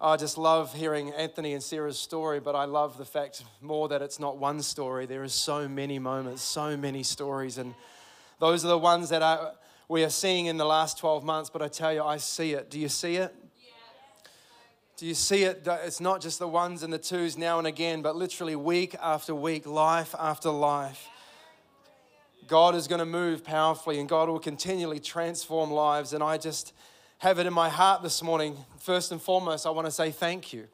I 0.00 0.16
just 0.16 0.38
love 0.38 0.72
hearing 0.72 1.10
Anthony 1.10 1.52
and 1.52 1.62
Sarah's 1.62 1.98
story, 1.98 2.38
but 2.38 2.54
I 2.54 2.64
love 2.64 2.96
the 2.96 3.04
fact 3.04 3.42
more 3.60 3.88
that 3.88 4.00
it's 4.00 4.20
not 4.20 4.38
one 4.38 4.62
story. 4.62 5.06
There 5.06 5.24
are 5.24 5.28
so 5.28 5.68
many 5.68 5.98
moments, 5.98 6.42
so 6.42 6.76
many 6.76 7.02
stories, 7.02 7.58
and 7.58 7.74
those 8.42 8.64
are 8.64 8.68
the 8.68 8.76
ones 8.76 9.10
that 9.10 9.22
I, 9.22 9.52
we 9.86 10.02
are 10.02 10.10
seeing 10.10 10.46
in 10.46 10.56
the 10.56 10.64
last 10.64 10.98
12 10.98 11.22
months. 11.22 11.48
But 11.48 11.62
I 11.62 11.68
tell 11.68 11.92
you, 11.92 12.02
I 12.02 12.16
see 12.16 12.54
it. 12.54 12.70
Do 12.70 12.80
you 12.80 12.88
see 12.88 13.14
it? 13.14 13.32
Do 14.96 15.06
you 15.06 15.14
see 15.14 15.44
it? 15.44 15.62
It's 15.64 16.00
not 16.00 16.20
just 16.20 16.40
the 16.40 16.48
ones 16.48 16.82
and 16.82 16.92
the 16.92 16.98
twos 16.98 17.38
now 17.38 17.58
and 17.58 17.68
again, 17.68 18.02
but 18.02 18.16
literally 18.16 18.56
week 18.56 18.96
after 19.00 19.32
week, 19.32 19.64
life 19.64 20.12
after 20.18 20.50
life. 20.50 21.08
God 22.48 22.74
is 22.74 22.88
going 22.88 22.98
to 22.98 23.04
move 23.04 23.44
powerfully 23.44 24.00
and 24.00 24.08
God 24.08 24.28
will 24.28 24.40
continually 24.40 24.98
transform 24.98 25.70
lives. 25.70 26.12
And 26.12 26.20
I 26.20 26.36
just 26.36 26.72
have 27.18 27.38
it 27.38 27.46
in 27.46 27.52
my 27.52 27.68
heart 27.68 28.02
this 28.02 28.24
morning. 28.24 28.56
First 28.80 29.12
and 29.12 29.22
foremost, 29.22 29.66
I 29.66 29.70
want 29.70 29.86
to 29.86 29.92
say 29.92 30.10
thank 30.10 30.52
you. 30.52 30.66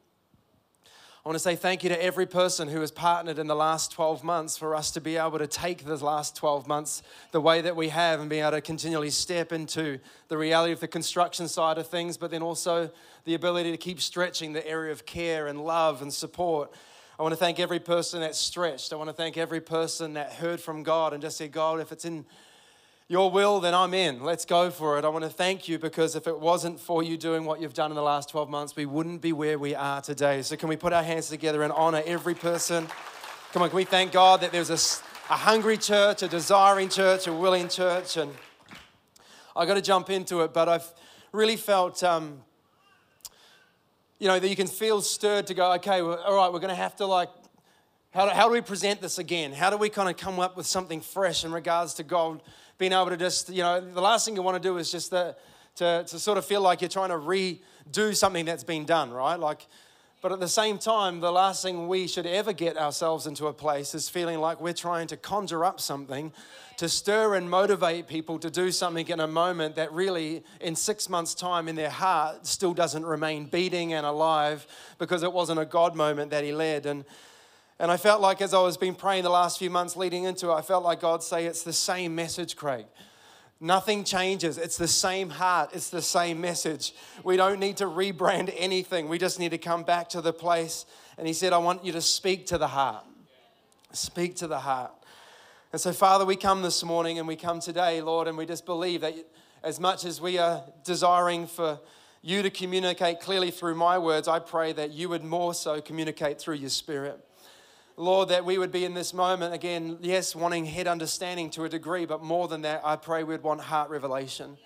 I 1.28 1.30
want 1.30 1.34
to 1.34 1.40
say 1.40 1.56
thank 1.56 1.82
you 1.82 1.90
to 1.90 2.02
every 2.02 2.24
person 2.24 2.68
who 2.68 2.80
has 2.80 2.90
partnered 2.90 3.38
in 3.38 3.48
the 3.48 3.54
last 3.54 3.92
12 3.92 4.24
months 4.24 4.56
for 4.56 4.74
us 4.74 4.90
to 4.92 5.00
be 5.02 5.18
able 5.18 5.38
to 5.38 5.46
take 5.46 5.84
the 5.84 6.02
last 6.02 6.34
12 6.36 6.66
months 6.66 7.02
the 7.32 7.40
way 7.42 7.60
that 7.60 7.76
we 7.76 7.90
have 7.90 8.20
and 8.20 8.30
be 8.30 8.38
able 8.38 8.52
to 8.52 8.62
continually 8.62 9.10
step 9.10 9.52
into 9.52 9.98
the 10.28 10.38
reality 10.38 10.72
of 10.72 10.80
the 10.80 10.88
construction 10.88 11.46
side 11.46 11.76
of 11.76 11.86
things, 11.86 12.16
but 12.16 12.30
then 12.30 12.40
also 12.40 12.90
the 13.26 13.34
ability 13.34 13.70
to 13.70 13.76
keep 13.76 14.00
stretching 14.00 14.54
the 14.54 14.66
area 14.66 14.90
of 14.90 15.04
care 15.04 15.48
and 15.48 15.62
love 15.62 16.00
and 16.00 16.14
support. 16.14 16.72
I 17.18 17.22
want 17.22 17.34
to 17.34 17.36
thank 17.36 17.60
every 17.60 17.78
person 17.78 18.20
that 18.20 18.34
stretched. 18.34 18.94
I 18.94 18.96
want 18.96 19.10
to 19.10 19.14
thank 19.14 19.36
every 19.36 19.60
person 19.60 20.14
that 20.14 20.32
heard 20.32 20.62
from 20.62 20.82
God 20.82 21.12
and 21.12 21.20
just 21.20 21.36
said, 21.36 21.52
God, 21.52 21.78
if 21.78 21.92
it's 21.92 22.06
in 22.06 22.24
your 23.10 23.30
will, 23.30 23.58
then 23.58 23.72
I'm 23.72 23.94
in. 23.94 24.22
Let's 24.22 24.44
go 24.44 24.70
for 24.70 24.98
it. 24.98 25.04
I 25.06 25.08
want 25.08 25.24
to 25.24 25.30
thank 25.30 25.66
you 25.66 25.78
because 25.78 26.14
if 26.14 26.26
it 26.26 26.38
wasn't 26.38 26.78
for 26.78 27.02
you 27.02 27.16
doing 27.16 27.46
what 27.46 27.58
you've 27.58 27.72
done 27.72 27.90
in 27.90 27.94
the 27.94 28.02
last 28.02 28.28
12 28.28 28.50
months, 28.50 28.76
we 28.76 28.84
wouldn't 28.84 29.22
be 29.22 29.32
where 29.32 29.58
we 29.58 29.74
are 29.74 30.02
today. 30.02 30.42
So, 30.42 30.56
can 30.56 30.68
we 30.68 30.76
put 30.76 30.92
our 30.92 31.02
hands 31.02 31.30
together 31.30 31.62
and 31.62 31.72
honor 31.72 32.02
every 32.04 32.34
person? 32.34 32.86
Come 33.52 33.62
on, 33.62 33.70
can 33.70 33.76
we 33.76 33.84
thank 33.84 34.12
God 34.12 34.42
that 34.42 34.52
there's 34.52 34.68
a, 34.68 35.32
a 35.32 35.36
hungry 35.36 35.78
church, 35.78 36.22
a 36.22 36.28
desiring 36.28 36.90
church, 36.90 37.26
a 37.26 37.32
willing 37.32 37.68
church? 37.68 38.18
And 38.18 38.30
I 39.56 39.64
got 39.64 39.74
to 39.74 39.82
jump 39.82 40.10
into 40.10 40.42
it, 40.42 40.52
but 40.52 40.68
I've 40.68 40.92
really 41.32 41.56
felt. 41.56 42.02
Um, 42.02 42.42
you 44.20 44.26
know, 44.26 44.36
that 44.36 44.48
you 44.48 44.56
can 44.56 44.66
feel 44.66 45.00
stirred 45.00 45.46
to 45.46 45.54
go, 45.54 45.74
okay, 45.74 46.02
well, 46.02 46.18
all 46.26 46.34
right, 46.34 46.52
we're 46.52 46.58
going 46.58 46.70
to 46.70 46.74
have 46.74 46.96
to 46.96 47.06
like 47.06 47.28
how 48.10 48.24
do, 48.26 48.30
how 48.30 48.46
do 48.46 48.52
we 48.52 48.60
present 48.60 49.00
this 49.00 49.18
again? 49.18 49.52
How 49.52 49.70
do 49.70 49.76
we 49.76 49.88
kind 49.90 50.08
of 50.08 50.16
come 50.16 50.40
up 50.40 50.56
with 50.56 50.66
something 50.66 51.00
fresh 51.00 51.44
in 51.44 51.52
regards 51.52 51.94
to 51.94 52.02
God 52.02 52.42
being 52.78 52.92
able 52.92 53.10
to 53.10 53.16
just, 53.16 53.50
you 53.50 53.62
know, 53.62 53.80
the 53.80 54.00
last 54.00 54.24
thing 54.24 54.34
you 54.34 54.42
want 54.42 54.60
to 54.60 54.66
do 54.66 54.78
is 54.78 54.90
just 54.90 55.10
the, 55.10 55.36
to, 55.76 56.04
to 56.06 56.18
sort 56.18 56.38
of 56.38 56.44
feel 56.44 56.60
like 56.60 56.80
you're 56.80 56.88
trying 56.88 57.10
to 57.10 57.16
redo 57.16 58.16
something 58.16 58.44
that's 58.44 58.64
been 58.64 58.84
done, 58.84 59.10
right? 59.10 59.38
Like, 59.38 59.66
but 60.20 60.32
at 60.32 60.40
the 60.40 60.48
same 60.48 60.78
time, 60.78 61.20
the 61.20 61.30
last 61.30 61.62
thing 61.62 61.86
we 61.86 62.08
should 62.08 62.26
ever 62.26 62.52
get 62.52 62.76
ourselves 62.76 63.26
into 63.26 63.46
a 63.46 63.52
place 63.52 63.94
is 63.94 64.08
feeling 64.08 64.40
like 64.40 64.60
we're 64.60 64.72
trying 64.72 65.06
to 65.08 65.16
conjure 65.16 65.64
up 65.64 65.78
something 65.78 66.32
to 66.78 66.88
stir 66.88 67.34
and 67.36 67.48
motivate 67.48 68.08
people 68.08 68.38
to 68.40 68.50
do 68.50 68.72
something 68.72 69.06
in 69.08 69.20
a 69.20 69.28
moment 69.28 69.76
that 69.76 69.92
really, 69.92 70.42
in 70.60 70.74
six 70.74 71.08
months' 71.08 71.34
time, 71.34 71.68
in 71.68 71.76
their 71.76 71.90
heart, 71.90 72.46
still 72.46 72.74
doesn't 72.74 73.04
remain 73.04 73.44
beating 73.44 73.92
and 73.92 74.04
alive 74.04 74.66
because 74.98 75.22
it 75.22 75.32
wasn't 75.32 75.60
a 75.60 75.64
God 75.64 75.94
moment 75.94 76.32
that 76.32 76.42
He 76.42 76.52
led. 76.52 76.86
And 76.86 77.04
and 77.78 77.90
I 77.90 77.96
felt 77.96 78.20
like 78.20 78.42
as 78.42 78.52
I 78.52 78.60
was 78.60 78.76
been 78.76 78.94
praying 78.94 79.22
the 79.22 79.30
last 79.30 79.58
few 79.58 79.70
months 79.70 79.96
leading 79.96 80.24
into 80.24 80.50
it, 80.50 80.54
I 80.54 80.62
felt 80.62 80.82
like 80.82 81.00
God 81.00 81.22
say 81.22 81.46
it's 81.46 81.62
the 81.62 81.72
same 81.72 82.14
message, 82.14 82.56
Craig. 82.56 82.86
Nothing 83.60 84.04
changes. 84.04 84.56
It's 84.56 84.76
the 84.76 84.88
same 84.88 85.30
heart. 85.30 85.70
It's 85.72 85.90
the 85.90 86.02
same 86.02 86.40
message. 86.40 86.94
We 87.24 87.36
don't 87.36 87.58
need 87.58 87.78
to 87.78 87.84
rebrand 87.86 88.54
anything. 88.56 89.08
We 89.08 89.18
just 89.18 89.40
need 89.40 89.50
to 89.50 89.58
come 89.58 89.82
back 89.82 90.08
to 90.10 90.20
the 90.20 90.32
place. 90.32 90.86
And 91.16 91.26
he 91.26 91.32
said, 91.32 91.52
I 91.52 91.58
want 91.58 91.84
you 91.84 91.92
to 91.92 92.00
speak 92.00 92.46
to 92.46 92.58
the 92.58 92.68
heart. 92.68 93.04
Speak 93.92 94.36
to 94.36 94.46
the 94.46 94.60
heart. 94.60 94.92
And 95.72 95.80
so, 95.80 95.92
Father, 95.92 96.24
we 96.24 96.36
come 96.36 96.62
this 96.62 96.84
morning 96.84 97.18
and 97.18 97.26
we 97.26 97.36
come 97.36 97.58
today, 97.60 98.00
Lord, 98.00 98.28
and 98.28 98.38
we 98.38 98.46
just 98.46 98.64
believe 98.64 99.00
that 99.00 99.14
as 99.62 99.80
much 99.80 100.04
as 100.04 100.20
we 100.20 100.38
are 100.38 100.62
desiring 100.84 101.46
for 101.46 101.80
you 102.22 102.42
to 102.42 102.50
communicate 102.50 103.20
clearly 103.20 103.50
through 103.50 103.74
my 103.74 103.98
words, 103.98 104.28
I 104.28 104.38
pray 104.38 104.72
that 104.72 104.92
you 104.92 105.08
would 105.08 105.24
more 105.24 105.52
so 105.52 105.80
communicate 105.80 106.40
through 106.40 106.56
your 106.56 106.70
spirit. 106.70 107.24
Lord, 107.98 108.28
that 108.28 108.44
we 108.44 108.58
would 108.58 108.70
be 108.70 108.84
in 108.84 108.94
this 108.94 109.12
moment 109.12 109.52
again, 109.52 109.98
yes, 110.00 110.36
wanting 110.36 110.64
head 110.66 110.86
understanding 110.86 111.50
to 111.50 111.64
a 111.64 111.68
degree, 111.68 112.06
but 112.06 112.22
more 112.22 112.46
than 112.46 112.62
that, 112.62 112.80
I 112.84 112.94
pray 112.94 113.24
we'd 113.24 113.42
want 113.42 113.60
heart 113.60 113.90
revelation. 113.90 114.56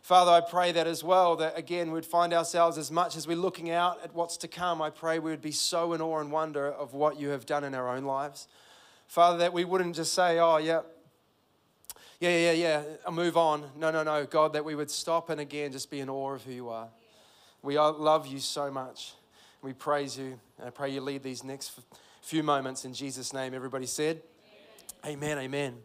Father, 0.00 0.30
I 0.30 0.40
pray 0.40 0.70
that 0.70 0.86
as 0.86 1.02
well, 1.02 1.34
that 1.36 1.58
again, 1.58 1.90
we'd 1.90 2.06
find 2.06 2.32
ourselves 2.32 2.78
as 2.78 2.92
much 2.92 3.16
as 3.16 3.26
we're 3.26 3.36
looking 3.36 3.68
out 3.68 3.98
at 4.04 4.14
what's 4.14 4.36
to 4.38 4.48
come, 4.48 4.80
I 4.80 4.90
pray 4.90 5.18
we 5.18 5.32
would 5.32 5.42
be 5.42 5.50
so 5.50 5.92
in 5.92 6.00
awe 6.00 6.20
and 6.20 6.30
wonder 6.30 6.68
of 6.68 6.94
what 6.94 7.18
you 7.18 7.30
have 7.30 7.46
done 7.46 7.64
in 7.64 7.74
our 7.74 7.88
own 7.88 8.04
lives. 8.04 8.46
Father, 9.08 9.38
that 9.38 9.52
we 9.52 9.64
wouldn't 9.64 9.96
just 9.96 10.14
say, 10.14 10.38
oh, 10.38 10.58
yeah, 10.58 10.82
yeah, 12.20 12.30
yeah, 12.30 12.52
yeah, 12.52 12.82
I'll 13.04 13.12
move 13.12 13.36
on. 13.36 13.64
No, 13.76 13.90
no, 13.90 14.04
no. 14.04 14.24
God, 14.24 14.52
that 14.52 14.64
we 14.64 14.76
would 14.76 14.90
stop 14.90 15.30
and 15.30 15.40
again 15.40 15.72
just 15.72 15.90
be 15.90 15.98
in 15.98 16.08
awe 16.08 16.34
of 16.34 16.44
who 16.44 16.52
you 16.52 16.68
are. 16.68 16.86
We 17.60 17.76
love 17.76 18.28
you 18.28 18.38
so 18.38 18.70
much. 18.70 19.14
We 19.62 19.72
praise 19.72 20.16
you. 20.16 20.38
And 20.58 20.68
I 20.68 20.70
pray 20.70 20.90
you 20.90 21.00
lead 21.00 21.24
these 21.24 21.42
next 21.42 21.72
few 22.28 22.42
moments 22.42 22.84
in 22.84 22.92
Jesus' 22.92 23.32
name. 23.32 23.54
Everybody 23.54 23.86
said, 23.86 24.20
Amen, 25.02 25.38
amen. 25.38 25.38
amen. 25.38 25.78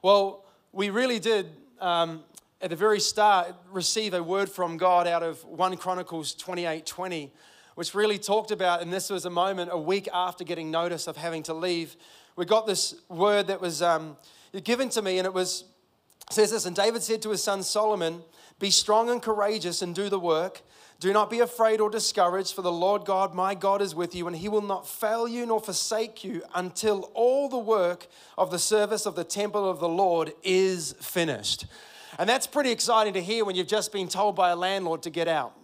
Well, 0.00 0.46
we 0.72 0.88
really 0.88 1.18
did. 1.18 1.50
Um, 1.78 2.24
at 2.62 2.70
the 2.70 2.76
very 2.76 2.98
start, 3.00 3.54
receive 3.70 4.14
a 4.14 4.22
word 4.22 4.48
from 4.48 4.78
God 4.78 5.06
out 5.06 5.22
of 5.22 5.44
1 5.44 5.76
Chronicles 5.76 6.32
28 6.32 6.86
20, 6.86 7.30
which 7.74 7.94
really 7.94 8.16
talked 8.16 8.50
about, 8.50 8.80
and 8.80 8.90
this 8.90 9.10
was 9.10 9.26
a 9.26 9.30
moment 9.30 9.68
a 9.74 9.78
week 9.78 10.08
after 10.10 10.42
getting 10.42 10.70
notice 10.70 11.06
of 11.06 11.18
having 11.18 11.42
to 11.42 11.52
leave. 11.52 11.96
We 12.34 12.46
got 12.46 12.66
this 12.66 12.94
word 13.10 13.48
that 13.48 13.60
was 13.60 13.82
um, 13.82 14.16
given 14.64 14.88
to 14.90 15.02
me, 15.02 15.18
and 15.18 15.26
it 15.26 15.34
was 15.34 15.64
says 16.30 16.50
this, 16.50 16.64
and 16.64 16.74
David 16.74 17.02
said 17.02 17.20
to 17.22 17.28
his 17.28 17.42
son 17.42 17.62
Solomon, 17.62 18.22
Be 18.58 18.70
strong 18.70 19.10
and 19.10 19.20
courageous 19.20 19.82
and 19.82 19.94
do 19.94 20.08
the 20.08 20.18
work. 20.18 20.62
Do 21.00 21.14
not 21.14 21.30
be 21.30 21.40
afraid 21.40 21.80
or 21.80 21.88
discouraged, 21.88 22.54
for 22.54 22.60
the 22.60 22.70
Lord 22.70 23.06
God, 23.06 23.34
my 23.34 23.54
God, 23.54 23.80
is 23.80 23.94
with 23.94 24.14
you, 24.14 24.26
and 24.26 24.36
he 24.36 24.50
will 24.50 24.60
not 24.60 24.86
fail 24.86 25.26
you 25.26 25.46
nor 25.46 25.58
forsake 25.58 26.22
you 26.22 26.42
until 26.54 27.10
all 27.14 27.48
the 27.48 27.58
work 27.58 28.06
of 28.36 28.50
the 28.50 28.58
service 28.58 29.06
of 29.06 29.16
the 29.16 29.24
temple 29.24 29.66
of 29.66 29.80
the 29.80 29.88
Lord 29.88 30.34
is 30.42 30.92
finished. 31.00 31.64
And 32.18 32.28
that's 32.28 32.46
pretty 32.46 32.70
exciting 32.70 33.14
to 33.14 33.22
hear 33.22 33.46
when 33.46 33.56
you've 33.56 33.66
just 33.66 33.92
been 33.92 34.08
told 34.08 34.36
by 34.36 34.50
a 34.50 34.56
landlord 34.56 35.00
to 35.04 35.10
get 35.10 35.26
out, 35.26 35.54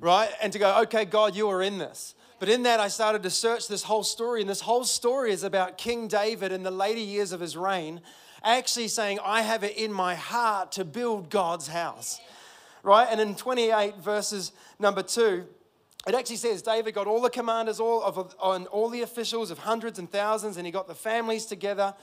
right? 0.00 0.30
And 0.42 0.52
to 0.52 0.58
go, 0.58 0.80
okay, 0.82 1.04
God, 1.04 1.36
you 1.36 1.48
are 1.48 1.62
in 1.62 1.78
this. 1.78 2.16
But 2.40 2.48
in 2.48 2.64
that, 2.64 2.80
I 2.80 2.88
started 2.88 3.22
to 3.22 3.30
search 3.30 3.68
this 3.68 3.84
whole 3.84 4.02
story, 4.02 4.40
and 4.40 4.50
this 4.50 4.62
whole 4.62 4.82
story 4.82 5.30
is 5.30 5.44
about 5.44 5.78
King 5.78 6.08
David 6.08 6.50
in 6.50 6.64
the 6.64 6.72
later 6.72 6.98
years 6.98 7.30
of 7.30 7.38
his 7.38 7.56
reign, 7.56 8.00
actually 8.42 8.88
saying, 8.88 9.20
I 9.24 9.42
have 9.42 9.62
it 9.62 9.76
in 9.76 9.92
my 9.92 10.16
heart 10.16 10.72
to 10.72 10.84
build 10.84 11.30
God's 11.30 11.68
house 11.68 12.20
right? 12.86 13.08
And 13.10 13.20
in 13.20 13.34
28 13.34 13.96
verses 13.96 14.52
number 14.78 15.02
two, 15.02 15.44
it 16.06 16.14
actually 16.14 16.36
says 16.36 16.62
David 16.62 16.94
got 16.94 17.08
all 17.08 17.20
the 17.20 17.28
commanders, 17.28 17.80
all 17.80 18.00
of, 18.02 18.34
and 18.42 18.66
all 18.68 18.88
the 18.88 19.02
officials 19.02 19.50
of 19.50 19.58
hundreds 19.58 19.98
and 19.98 20.10
thousands, 20.10 20.56
and 20.56 20.64
he 20.64 20.70
got 20.70 20.86
the 20.86 20.94
families 20.94 21.46
together, 21.46 21.94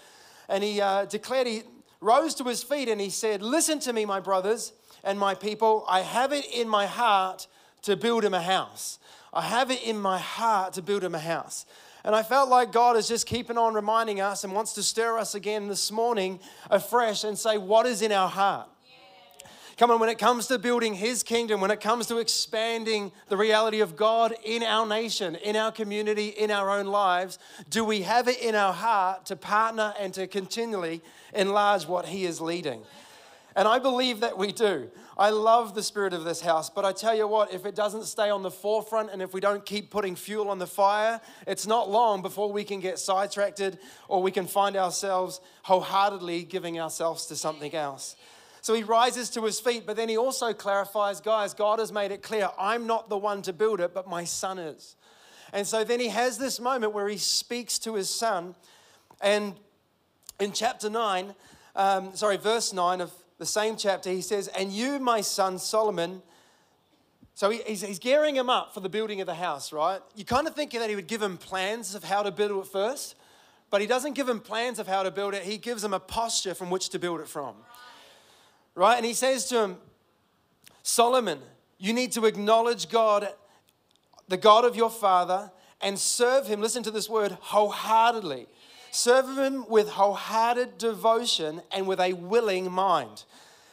and 0.49 0.61
he 0.61 0.81
uh, 0.81 1.05
declared 1.05 1.47
he 1.47 1.63
rose 2.01 2.35
to 2.35 2.43
his 2.43 2.61
feet 2.61 2.89
and 2.89 2.99
he 2.99 3.09
said, 3.09 3.41
"Listen 3.41 3.79
to 3.79 3.93
me, 3.93 4.03
my 4.03 4.19
brothers 4.19 4.73
and 5.05 5.17
my 5.17 5.33
people. 5.33 5.85
I 5.87 6.01
have 6.01 6.33
it 6.33 6.45
in 6.53 6.67
my 6.67 6.85
heart 6.85 7.47
to 7.83 7.95
build 7.95 8.25
him 8.25 8.33
a 8.33 8.41
house. 8.41 8.99
I 9.31 9.43
have 9.43 9.71
it 9.71 9.81
in 9.83 9.97
my 9.97 10.19
heart 10.19 10.73
to 10.73 10.81
build 10.81 11.03
him 11.03 11.15
a 11.15 11.19
house." 11.19 11.65
And 12.03 12.13
I 12.13 12.23
felt 12.23 12.49
like 12.49 12.73
God 12.73 12.97
is 12.97 13.07
just 13.07 13.25
keeping 13.25 13.57
on 13.57 13.73
reminding 13.73 14.19
us 14.19 14.43
and 14.43 14.51
wants 14.51 14.73
to 14.73 14.83
stir 14.83 15.17
us 15.17 15.33
again 15.33 15.69
this 15.69 15.89
morning 15.89 16.41
afresh 16.69 17.23
and 17.23 17.39
say, 17.39 17.57
What 17.57 17.85
is 17.85 18.01
in 18.01 18.11
our 18.11 18.27
heart? 18.27 18.67
Come 19.83 19.91
on, 19.91 19.99
when 19.99 20.07
it 20.07 20.17
comes 20.17 20.47
to 20.47 20.57
building 20.57 20.93
His 20.93 21.23
kingdom, 21.23 21.59
when 21.59 21.69
it 21.69 21.81
comes 21.81 22.07
to 22.07 22.19
expanding 22.19 23.11
the 23.27 23.35
reality 23.35 23.81
of 23.81 23.97
God 23.97 24.33
in 24.45 24.63
our 24.63 24.85
nation, 24.85 25.35
in 25.35 25.57
our 25.57 25.73
community, 25.73 26.27
in 26.27 26.51
our 26.51 26.69
own 26.69 26.85
lives, 26.85 27.37
do 27.69 27.83
we 27.83 28.03
have 28.03 28.29
it 28.29 28.39
in 28.39 28.55
our 28.55 28.71
heart 28.71 29.25
to 29.25 29.35
partner 29.35 29.93
and 29.99 30.13
to 30.13 30.25
continually 30.25 31.01
enlarge 31.33 31.85
what 31.85 32.05
He 32.05 32.23
is 32.23 32.39
leading? 32.39 32.81
And 33.57 33.67
I 33.67 33.77
believe 33.77 34.21
that 34.21 34.37
we 34.37 34.53
do. 34.53 34.89
I 35.17 35.31
love 35.31 35.75
the 35.75 35.83
spirit 35.83 36.13
of 36.13 36.23
this 36.23 36.39
house, 36.39 36.69
but 36.69 36.85
I 36.85 36.93
tell 36.93 37.13
you 37.13 37.27
what, 37.27 37.53
if 37.53 37.65
it 37.65 37.75
doesn't 37.75 38.05
stay 38.05 38.29
on 38.29 38.41
the 38.41 38.51
forefront 38.51 39.09
and 39.11 39.21
if 39.21 39.33
we 39.33 39.41
don't 39.41 39.65
keep 39.65 39.91
putting 39.91 40.15
fuel 40.15 40.47
on 40.47 40.59
the 40.59 40.65
fire, 40.65 41.19
it's 41.45 41.67
not 41.67 41.89
long 41.89 42.21
before 42.21 42.49
we 42.53 42.63
can 42.63 42.79
get 42.79 42.99
sidetracked 42.99 43.61
or 44.07 44.23
we 44.23 44.31
can 44.31 44.47
find 44.47 44.77
ourselves 44.77 45.41
wholeheartedly 45.63 46.43
giving 46.43 46.79
ourselves 46.79 47.25
to 47.25 47.35
something 47.35 47.75
else. 47.75 48.15
So 48.63 48.73
he 48.73 48.83
rises 48.83 49.29
to 49.31 49.43
his 49.43 49.59
feet, 49.59 49.85
but 49.85 49.97
then 49.97 50.07
he 50.07 50.17
also 50.17 50.53
clarifies, 50.53 51.19
guys, 51.19 51.53
God 51.53 51.79
has 51.79 51.91
made 51.91 52.13
it 52.13 52.23
clear, 52.23 52.49
I'm 52.57 52.87
not 52.87 53.09
the 53.09 53.17
one 53.17 53.41
to 53.41 53.51
build 53.51 53.81
it, 53.81 53.93
but 53.93 54.07
my 54.07 54.23
son 54.23 54.57
is. 54.57 54.95
And 55.51 55.67
so 55.67 55.83
then 55.83 55.99
he 55.99 56.07
has 56.07 56.37
this 56.37 56.61
moment 56.61 56.93
where 56.93 57.09
he 57.09 57.17
speaks 57.17 57.77
to 57.79 57.95
his 57.95 58.09
son. 58.09 58.55
And 59.19 59.55
in 60.39 60.53
chapter 60.53 60.89
9, 60.89 61.35
um, 61.75 62.15
sorry, 62.15 62.37
verse 62.37 62.71
9 62.71 63.01
of 63.01 63.11
the 63.37 63.45
same 63.45 63.75
chapter, 63.75 64.09
he 64.09 64.21
says, 64.21 64.47
And 64.47 64.71
you, 64.71 64.97
my 64.97 65.19
son 65.19 65.59
Solomon, 65.59 66.21
So 67.33 67.49
he, 67.49 67.61
he's, 67.67 67.81
he's 67.81 67.99
gearing 67.99 68.33
him 68.33 68.49
up 68.49 68.73
for 68.73 68.79
the 68.79 68.87
building 68.87 69.19
of 69.19 69.27
the 69.27 69.35
house, 69.35 69.73
right? 69.73 69.99
You 70.15 70.23
kind 70.23 70.47
of 70.47 70.55
thinking 70.55 70.79
that 70.79 70.89
he 70.89 70.95
would 70.95 71.07
give 71.07 71.21
him 71.21 71.35
plans 71.35 71.95
of 71.95 72.05
how 72.05 72.23
to 72.23 72.31
build 72.31 72.63
it 72.63 72.71
first, 72.71 73.15
but 73.69 73.81
he 73.81 73.87
doesn't 73.87 74.13
give 74.13 74.29
him 74.29 74.39
plans 74.39 74.79
of 74.79 74.87
how 74.87 75.03
to 75.03 75.11
build 75.11 75.33
it. 75.33 75.43
He 75.43 75.57
gives 75.57 75.83
him 75.83 75.93
a 75.93 75.99
posture 75.99 76.53
from 76.53 76.69
which 76.69 76.87
to 76.89 76.99
build 76.99 77.19
it 77.19 77.27
from, 77.27 77.55
right? 78.75 78.95
And 78.95 79.05
he 79.05 79.13
says 79.13 79.45
to 79.45 79.61
him, 79.63 79.77
Solomon, 80.81 81.39
you 81.77 81.93
need 81.93 82.11
to 82.13 82.25
acknowledge 82.25 82.89
God, 82.89 83.27
the 84.27 84.37
God 84.37 84.65
of 84.65 84.75
your 84.75 84.89
father, 84.89 85.51
and 85.81 85.99
serve 85.99 86.47
him, 86.47 86.61
listen 86.61 86.83
to 86.83 86.91
this 86.91 87.09
word, 87.09 87.33
wholeheartedly. 87.33 88.47
Serve 88.91 89.37
him 89.37 89.65
with 89.67 89.89
wholehearted 89.89 90.77
devotion 90.77 91.61
and 91.71 91.87
with 91.87 91.99
a 91.99 92.13
willing 92.13 92.71
mind. 92.71 93.23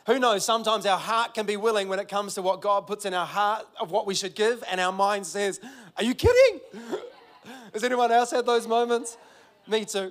Who 0.06 0.18
knows, 0.18 0.44
sometimes 0.44 0.86
our 0.86 0.98
heart 0.98 1.34
can 1.34 1.46
be 1.46 1.56
willing 1.56 1.88
when 1.88 1.98
it 1.98 2.08
comes 2.08 2.34
to 2.34 2.42
what 2.42 2.60
God 2.60 2.86
puts 2.86 3.04
in 3.04 3.14
our 3.14 3.26
heart 3.26 3.66
of 3.78 3.90
what 3.90 4.06
we 4.06 4.14
should 4.14 4.34
give, 4.34 4.64
and 4.70 4.80
our 4.80 4.92
mind 4.92 5.26
says, 5.26 5.60
Are 5.96 6.02
you 6.02 6.14
kidding? 6.14 6.60
Has 7.72 7.84
anyone 7.84 8.10
else 8.10 8.30
had 8.30 8.46
those 8.46 8.66
moments? 8.66 9.16
Me 9.68 9.84
too. 9.84 10.10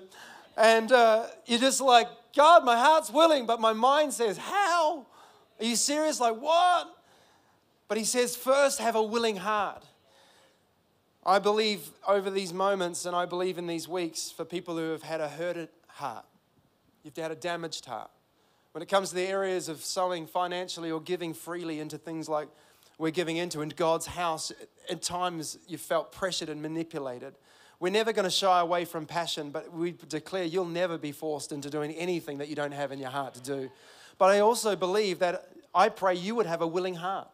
And 0.60 0.92
uh, 0.92 1.28
you're 1.46 1.60
just 1.60 1.82
like, 1.82 2.08
God, 2.36 2.66
my 2.66 2.78
heart's 2.78 3.10
willing, 3.10 3.46
but 3.46 3.60
my 3.60 3.74
mind 3.74 4.14
says, 4.14 4.38
How? 4.38 5.08
Are 5.60 5.66
you 5.66 5.76
serious? 5.76 6.20
Like, 6.20 6.40
what? 6.40 6.96
But 7.88 7.98
he 7.98 8.04
says, 8.04 8.36
First, 8.36 8.80
have 8.80 8.96
a 8.96 9.02
willing 9.02 9.38
heart. 9.38 9.84
I 11.26 11.40
believe 11.40 11.90
over 12.08 12.30
these 12.30 12.54
moments, 12.54 13.06
and 13.06 13.16
I 13.16 13.26
believe 13.26 13.58
in 13.58 13.68
these 13.68 13.88
weeks, 13.88 14.32
for 14.32 14.46
people 14.46 14.78
who 14.78 14.92
have 14.92 15.04
had 15.04 15.22
a 15.22 15.30
hurted 15.30 15.70
heart, 15.88 16.26
you've 17.04 17.16
had 17.16 17.32
a 17.32 17.36
damaged 17.36 17.86
heart 17.86 18.12
when 18.72 18.84
it 18.84 18.90
comes 18.90 19.10
to 19.10 19.16
the 19.16 19.28
areas 19.28 19.68
of 19.68 19.82
sowing 19.84 20.28
financially 20.28 20.92
or 20.92 21.02
giving 21.02 21.34
freely 21.34 21.80
into 21.80 21.98
things 21.98 22.30
like 22.30 22.48
we're 22.98 23.12
giving 23.12 23.38
into 23.38 23.62
in 23.62 23.70
God's 23.70 24.06
house, 24.06 24.52
at 24.90 25.02
times 25.02 25.58
you 25.68 25.78
felt 25.78 26.12
pressured 26.12 26.50
and 26.50 26.62
manipulated. 26.62 27.34
We're 27.80 27.92
never 27.92 28.12
going 28.12 28.26
to 28.26 28.30
shy 28.30 28.60
away 28.60 28.84
from 28.84 29.06
passion, 29.06 29.52
but 29.52 29.74
we 29.74 29.92
declare 30.10 30.44
you'll 30.44 30.66
never 30.66 30.98
be 30.98 31.14
forced 31.14 31.52
into 31.52 31.70
doing 31.70 31.92
anything 31.94 32.40
that 32.40 32.50
you 32.50 32.56
don't 32.56 32.74
have 32.74 32.92
in 32.92 33.00
your 33.00 33.10
heart 33.10 33.36
to 33.36 33.42
do. 33.42 33.70
But 34.18 34.32
I 34.32 34.40
also 34.40 34.76
believe 34.76 35.20
that 35.20 35.50
I 35.74 35.88
pray 35.88 36.16
you 36.16 36.36
would 36.36 36.46
have 36.46 36.62
a 36.62 36.68
willing 36.68 36.96
heart. 36.96 37.30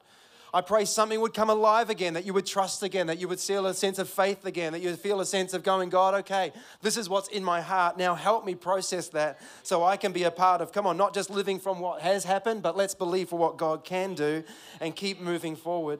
I 0.54 0.62
pray 0.62 0.86
something 0.86 1.20
would 1.20 1.34
come 1.34 1.50
alive 1.50 1.90
again, 1.90 2.14
that 2.14 2.26
you 2.26 2.34
would 2.34 2.46
trust 2.46 2.82
again, 2.82 3.08
that 3.08 3.18
you 3.20 3.28
would 3.28 3.42
feel 3.42 3.66
a 3.66 3.74
sense 3.74 4.00
of 4.00 4.08
faith 4.08 4.46
again, 4.46 4.72
that 4.72 4.82
you 4.82 4.90
would 4.90 5.00
feel 5.00 5.20
a 5.20 5.26
sense 5.26 5.54
of 5.54 5.64
going, 5.64 5.90
God, 5.90 6.14
okay, 6.14 6.54
this 6.82 6.96
is 6.96 7.10
what's 7.10 7.28
in 7.28 7.44
my 7.44 7.60
heart. 7.60 7.98
Now 7.98 8.16
help 8.16 8.46
me 8.46 8.56
process 8.56 9.10
that 9.10 9.42
so 9.64 9.84
I 9.84 9.98
can 9.98 10.14
be 10.14 10.24
a 10.24 10.32
part 10.32 10.62
of, 10.62 10.72
come 10.72 10.88
on, 10.88 10.96
not 10.96 11.14
just 11.14 11.30
living 11.30 11.60
from 11.60 11.82
what 11.82 12.02
has 12.02 12.24
happened, 12.24 12.62
but 12.62 12.78
let's 12.78 12.96
believe 12.96 13.30
for 13.30 13.38
what 13.38 13.58
God 13.58 13.84
can 13.84 14.14
do 14.14 14.44
and 14.80 14.96
keep 14.96 15.20
moving 15.20 15.58
forward. 15.58 16.00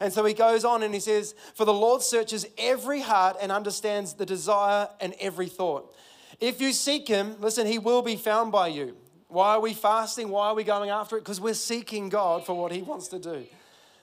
And 0.00 0.12
so 0.12 0.24
he 0.24 0.34
goes 0.34 0.64
on 0.64 0.82
and 0.82 0.94
he 0.94 1.00
says, 1.00 1.34
For 1.54 1.64
the 1.64 1.72
Lord 1.72 2.02
searches 2.02 2.46
every 2.56 3.00
heart 3.00 3.36
and 3.40 3.50
understands 3.50 4.14
the 4.14 4.26
desire 4.26 4.88
and 5.00 5.14
every 5.20 5.48
thought. 5.48 5.94
If 6.40 6.60
you 6.60 6.72
seek 6.72 7.08
him, 7.08 7.36
listen, 7.40 7.66
he 7.66 7.78
will 7.78 8.02
be 8.02 8.16
found 8.16 8.52
by 8.52 8.68
you. 8.68 8.96
Why 9.28 9.54
are 9.54 9.60
we 9.60 9.74
fasting? 9.74 10.28
Why 10.30 10.48
are 10.48 10.54
we 10.54 10.64
going 10.64 10.90
after 10.90 11.16
it? 11.16 11.20
Because 11.20 11.40
we're 11.40 11.54
seeking 11.54 12.08
God 12.08 12.46
for 12.46 12.54
what 12.54 12.72
he 12.72 12.80
wants 12.80 13.08
to 13.08 13.18
do. 13.18 13.44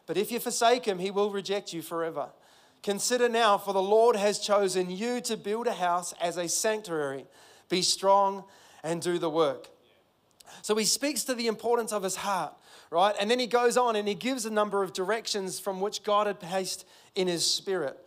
But 0.06 0.18
if 0.18 0.32
you 0.32 0.40
forsake 0.40 0.86
him, 0.86 1.00
he 1.00 1.12
will 1.12 1.32
reject 1.32 1.74
you 1.74 1.82
forever. 1.82 2.30
Consider 2.84 3.28
now, 3.28 3.58
for 3.58 3.74
the 3.74 3.82
Lord 3.82 4.16
has 4.16 4.38
chosen 4.38 4.92
you 4.92 5.20
to 5.22 5.36
build 5.36 5.66
a 5.66 5.74
house 5.74 6.14
as 6.22 6.38
a 6.38 6.48
sanctuary. 6.48 7.26
Be 7.70 7.82
strong 7.82 8.44
and 8.84 9.02
do 9.02 9.18
the 9.18 9.30
work. 9.30 9.70
So 10.62 10.76
he 10.76 10.86
speaks 10.86 11.24
to 11.24 11.34
the 11.34 11.48
importance 11.48 11.92
of 11.92 12.04
his 12.04 12.18
heart, 12.18 12.54
right? 12.90 13.16
And 13.20 13.30
then 13.30 13.40
he 13.40 13.48
goes 13.48 13.78
on 13.78 13.96
and 13.96 14.08
he 14.08 14.16
gives 14.16 14.46
a 14.46 14.52
number 14.52 14.84
of 14.84 14.94
directions 14.94 15.60
from 15.60 15.82
which 15.82 16.04
God 16.04 16.28
had 16.28 16.40
placed 16.40 16.86
in 17.16 17.28
his 17.28 17.46
spirit. 17.46 17.98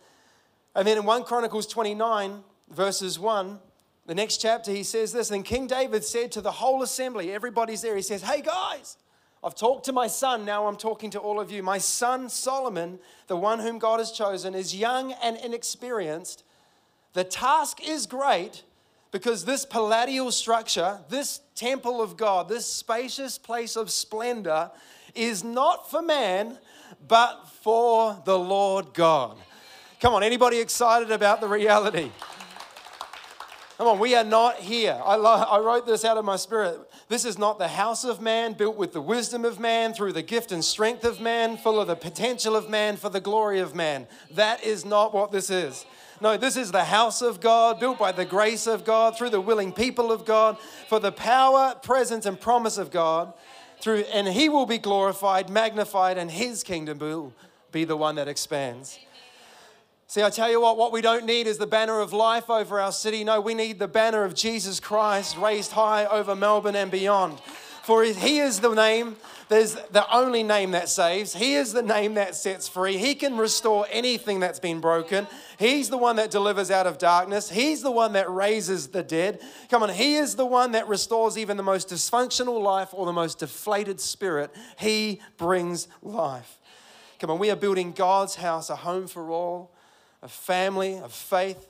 And 0.75 0.87
then 0.87 0.97
in 0.97 1.05
1 1.05 1.23
Chronicles 1.23 1.67
29, 1.67 2.43
verses 2.69 3.19
1, 3.19 3.59
the 4.05 4.15
next 4.15 4.37
chapter, 4.37 4.71
he 4.71 4.83
says 4.83 5.11
this 5.11 5.31
And 5.31 5.45
King 5.45 5.67
David 5.67 6.03
said 6.03 6.31
to 6.33 6.41
the 6.41 6.51
whole 6.51 6.81
assembly, 6.81 7.31
everybody's 7.31 7.81
there, 7.81 7.95
he 7.95 8.01
says, 8.01 8.21
Hey 8.21 8.41
guys, 8.41 8.97
I've 9.43 9.55
talked 9.55 9.85
to 9.85 9.93
my 9.93 10.07
son, 10.07 10.45
now 10.45 10.67
I'm 10.67 10.75
talking 10.75 11.11
to 11.11 11.19
all 11.19 11.39
of 11.39 11.51
you. 11.51 11.63
My 11.63 11.77
son 11.77 12.29
Solomon, 12.29 12.99
the 13.27 13.37
one 13.37 13.59
whom 13.59 13.79
God 13.79 13.99
has 13.99 14.11
chosen, 14.11 14.53
is 14.53 14.75
young 14.75 15.13
and 15.23 15.37
inexperienced. 15.37 16.43
The 17.13 17.23
task 17.23 17.87
is 17.87 18.05
great 18.05 18.63
because 19.11 19.45
this 19.45 19.65
palatial 19.65 20.31
structure, 20.31 20.99
this 21.09 21.41
temple 21.55 22.01
of 22.01 22.17
God, 22.17 22.47
this 22.47 22.65
spacious 22.65 23.37
place 23.37 23.75
of 23.75 23.89
splendor, 23.91 24.71
is 25.15 25.43
not 25.43 25.89
for 25.89 26.01
man, 26.01 26.57
but 27.07 27.47
for 27.61 28.21
the 28.25 28.37
Lord 28.37 28.93
God. 28.93 29.37
Come 29.99 30.13
on, 30.13 30.23
anybody 30.23 30.59
excited 30.59 31.11
about 31.11 31.41
the 31.41 31.47
reality? 31.47 32.11
Come 33.77 33.87
on, 33.87 33.99
we 33.99 34.13
are 34.13 34.25
not 34.25 34.57
here. 34.57 34.99
I, 35.05 35.15
lo- 35.15 35.45
I 35.49 35.57
wrote 35.59 35.87
this 35.87 36.03
out 36.03 36.17
of 36.17 36.25
my 36.25 36.35
spirit. 36.35 36.79
This 37.07 37.23
is 37.23 37.37
not 37.37 37.59
the 37.59 37.69
house 37.69 38.03
of 38.03 38.21
man, 38.21 38.51
built 38.53 38.75
with 38.75 38.91
the 38.91 39.01
wisdom 39.01 39.45
of 39.45 39.57
man, 39.57 39.93
through 39.93 40.11
the 40.13 40.21
gift 40.21 40.51
and 40.51 40.63
strength 40.63 41.05
of 41.05 41.21
man, 41.21 41.55
full 41.55 41.79
of 41.79 41.87
the 41.87 41.95
potential 41.95 42.57
of 42.57 42.69
man, 42.69 42.97
for 42.97 43.09
the 43.09 43.21
glory 43.21 43.59
of 43.59 43.73
man. 43.73 44.05
That 44.31 44.63
is 44.65 44.83
not 44.83 45.13
what 45.13 45.31
this 45.31 45.49
is. 45.49 45.85
No, 46.21 46.35
this 46.35 46.57
is 46.57 46.71
the 46.71 46.83
house 46.83 47.21
of 47.21 47.39
God, 47.39 47.79
built 47.79 47.97
by 47.97 48.11
the 48.11 48.25
grace 48.25 48.67
of 48.67 48.83
God, 48.83 49.17
through 49.17 49.29
the 49.29 49.39
willing 49.39 49.71
people 49.71 50.11
of 50.11 50.25
God, 50.25 50.57
for 50.87 50.99
the 50.99 51.11
power, 51.11 51.75
presence, 51.81 52.25
and 52.25 52.39
promise 52.39 52.77
of 52.77 52.91
God. 52.91 53.33
Through, 53.81 54.03
and 54.13 54.27
He 54.27 54.49
will 54.49 54.65
be 54.65 54.77
glorified, 54.77 55.49
magnified, 55.49 56.17
and 56.17 56.29
His 56.29 56.63
kingdom 56.63 56.99
will 56.99 57.33
be 57.71 57.85
the 57.85 57.95
one 57.95 58.15
that 58.15 58.27
expands. 58.27 58.99
See, 60.07 60.23
I 60.23 60.29
tell 60.31 60.49
you 60.49 60.59
what, 60.59 60.75
what 60.75 60.91
we 60.91 61.01
don't 61.01 61.25
need 61.25 61.45
is 61.45 61.59
the 61.59 61.67
banner 61.67 61.99
of 61.99 62.11
life 62.11 62.49
over 62.49 62.79
our 62.79 62.91
city. 62.91 63.23
No, 63.23 63.39
we 63.39 63.53
need 63.53 63.77
the 63.77 63.87
banner 63.87 64.23
of 64.23 64.33
Jesus 64.33 64.79
Christ 64.79 65.37
raised 65.37 65.71
high 65.71 66.05
over 66.05 66.35
Melbourne 66.35 66.75
and 66.75 66.89
beyond. 66.89 67.39
For 67.89 68.03
He 68.03 68.37
is 68.37 68.59
the 68.59 68.75
name, 68.75 69.15
there's 69.47 69.73
the 69.73 70.05
only 70.15 70.43
name 70.43 70.69
that 70.71 70.89
saves. 70.89 71.33
He 71.33 71.55
is 71.55 71.73
the 71.73 71.81
name 71.81 72.13
that 72.13 72.35
sets 72.35 72.67
free. 72.67 72.97
He 72.97 73.15
can 73.15 73.35
restore 73.35 73.87
anything 73.89 74.39
that's 74.39 74.59
been 74.59 74.79
broken. 74.79 75.25
He's 75.57 75.89
the 75.89 75.97
one 75.97 76.17
that 76.17 76.29
delivers 76.29 76.69
out 76.69 76.85
of 76.85 76.99
darkness. 76.99 77.49
He's 77.49 77.81
the 77.81 77.89
one 77.89 78.13
that 78.13 78.29
raises 78.29 78.89
the 78.89 79.01
dead. 79.01 79.41
Come 79.71 79.81
on, 79.81 79.89
He 79.89 80.17
is 80.17 80.35
the 80.35 80.45
one 80.45 80.73
that 80.73 80.87
restores 80.87 81.35
even 81.35 81.57
the 81.57 81.63
most 81.63 81.89
dysfunctional 81.89 82.61
life 82.61 82.89
or 82.93 83.07
the 83.07 83.11
most 83.11 83.39
deflated 83.39 83.99
spirit. 83.99 84.53
He 84.77 85.19
brings 85.37 85.87
life. 86.03 86.59
Come 87.17 87.31
on, 87.31 87.39
we 87.39 87.49
are 87.49 87.55
building 87.55 87.91
God's 87.91 88.35
house, 88.35 88.69
a 88.69 88.75
home 88.75 89.07
for 89.07 89.31
all 89.31 89.71
a 90.21 90.27
family 90.27 90.99
of 90.99 91.11
faith, 91.11 91.67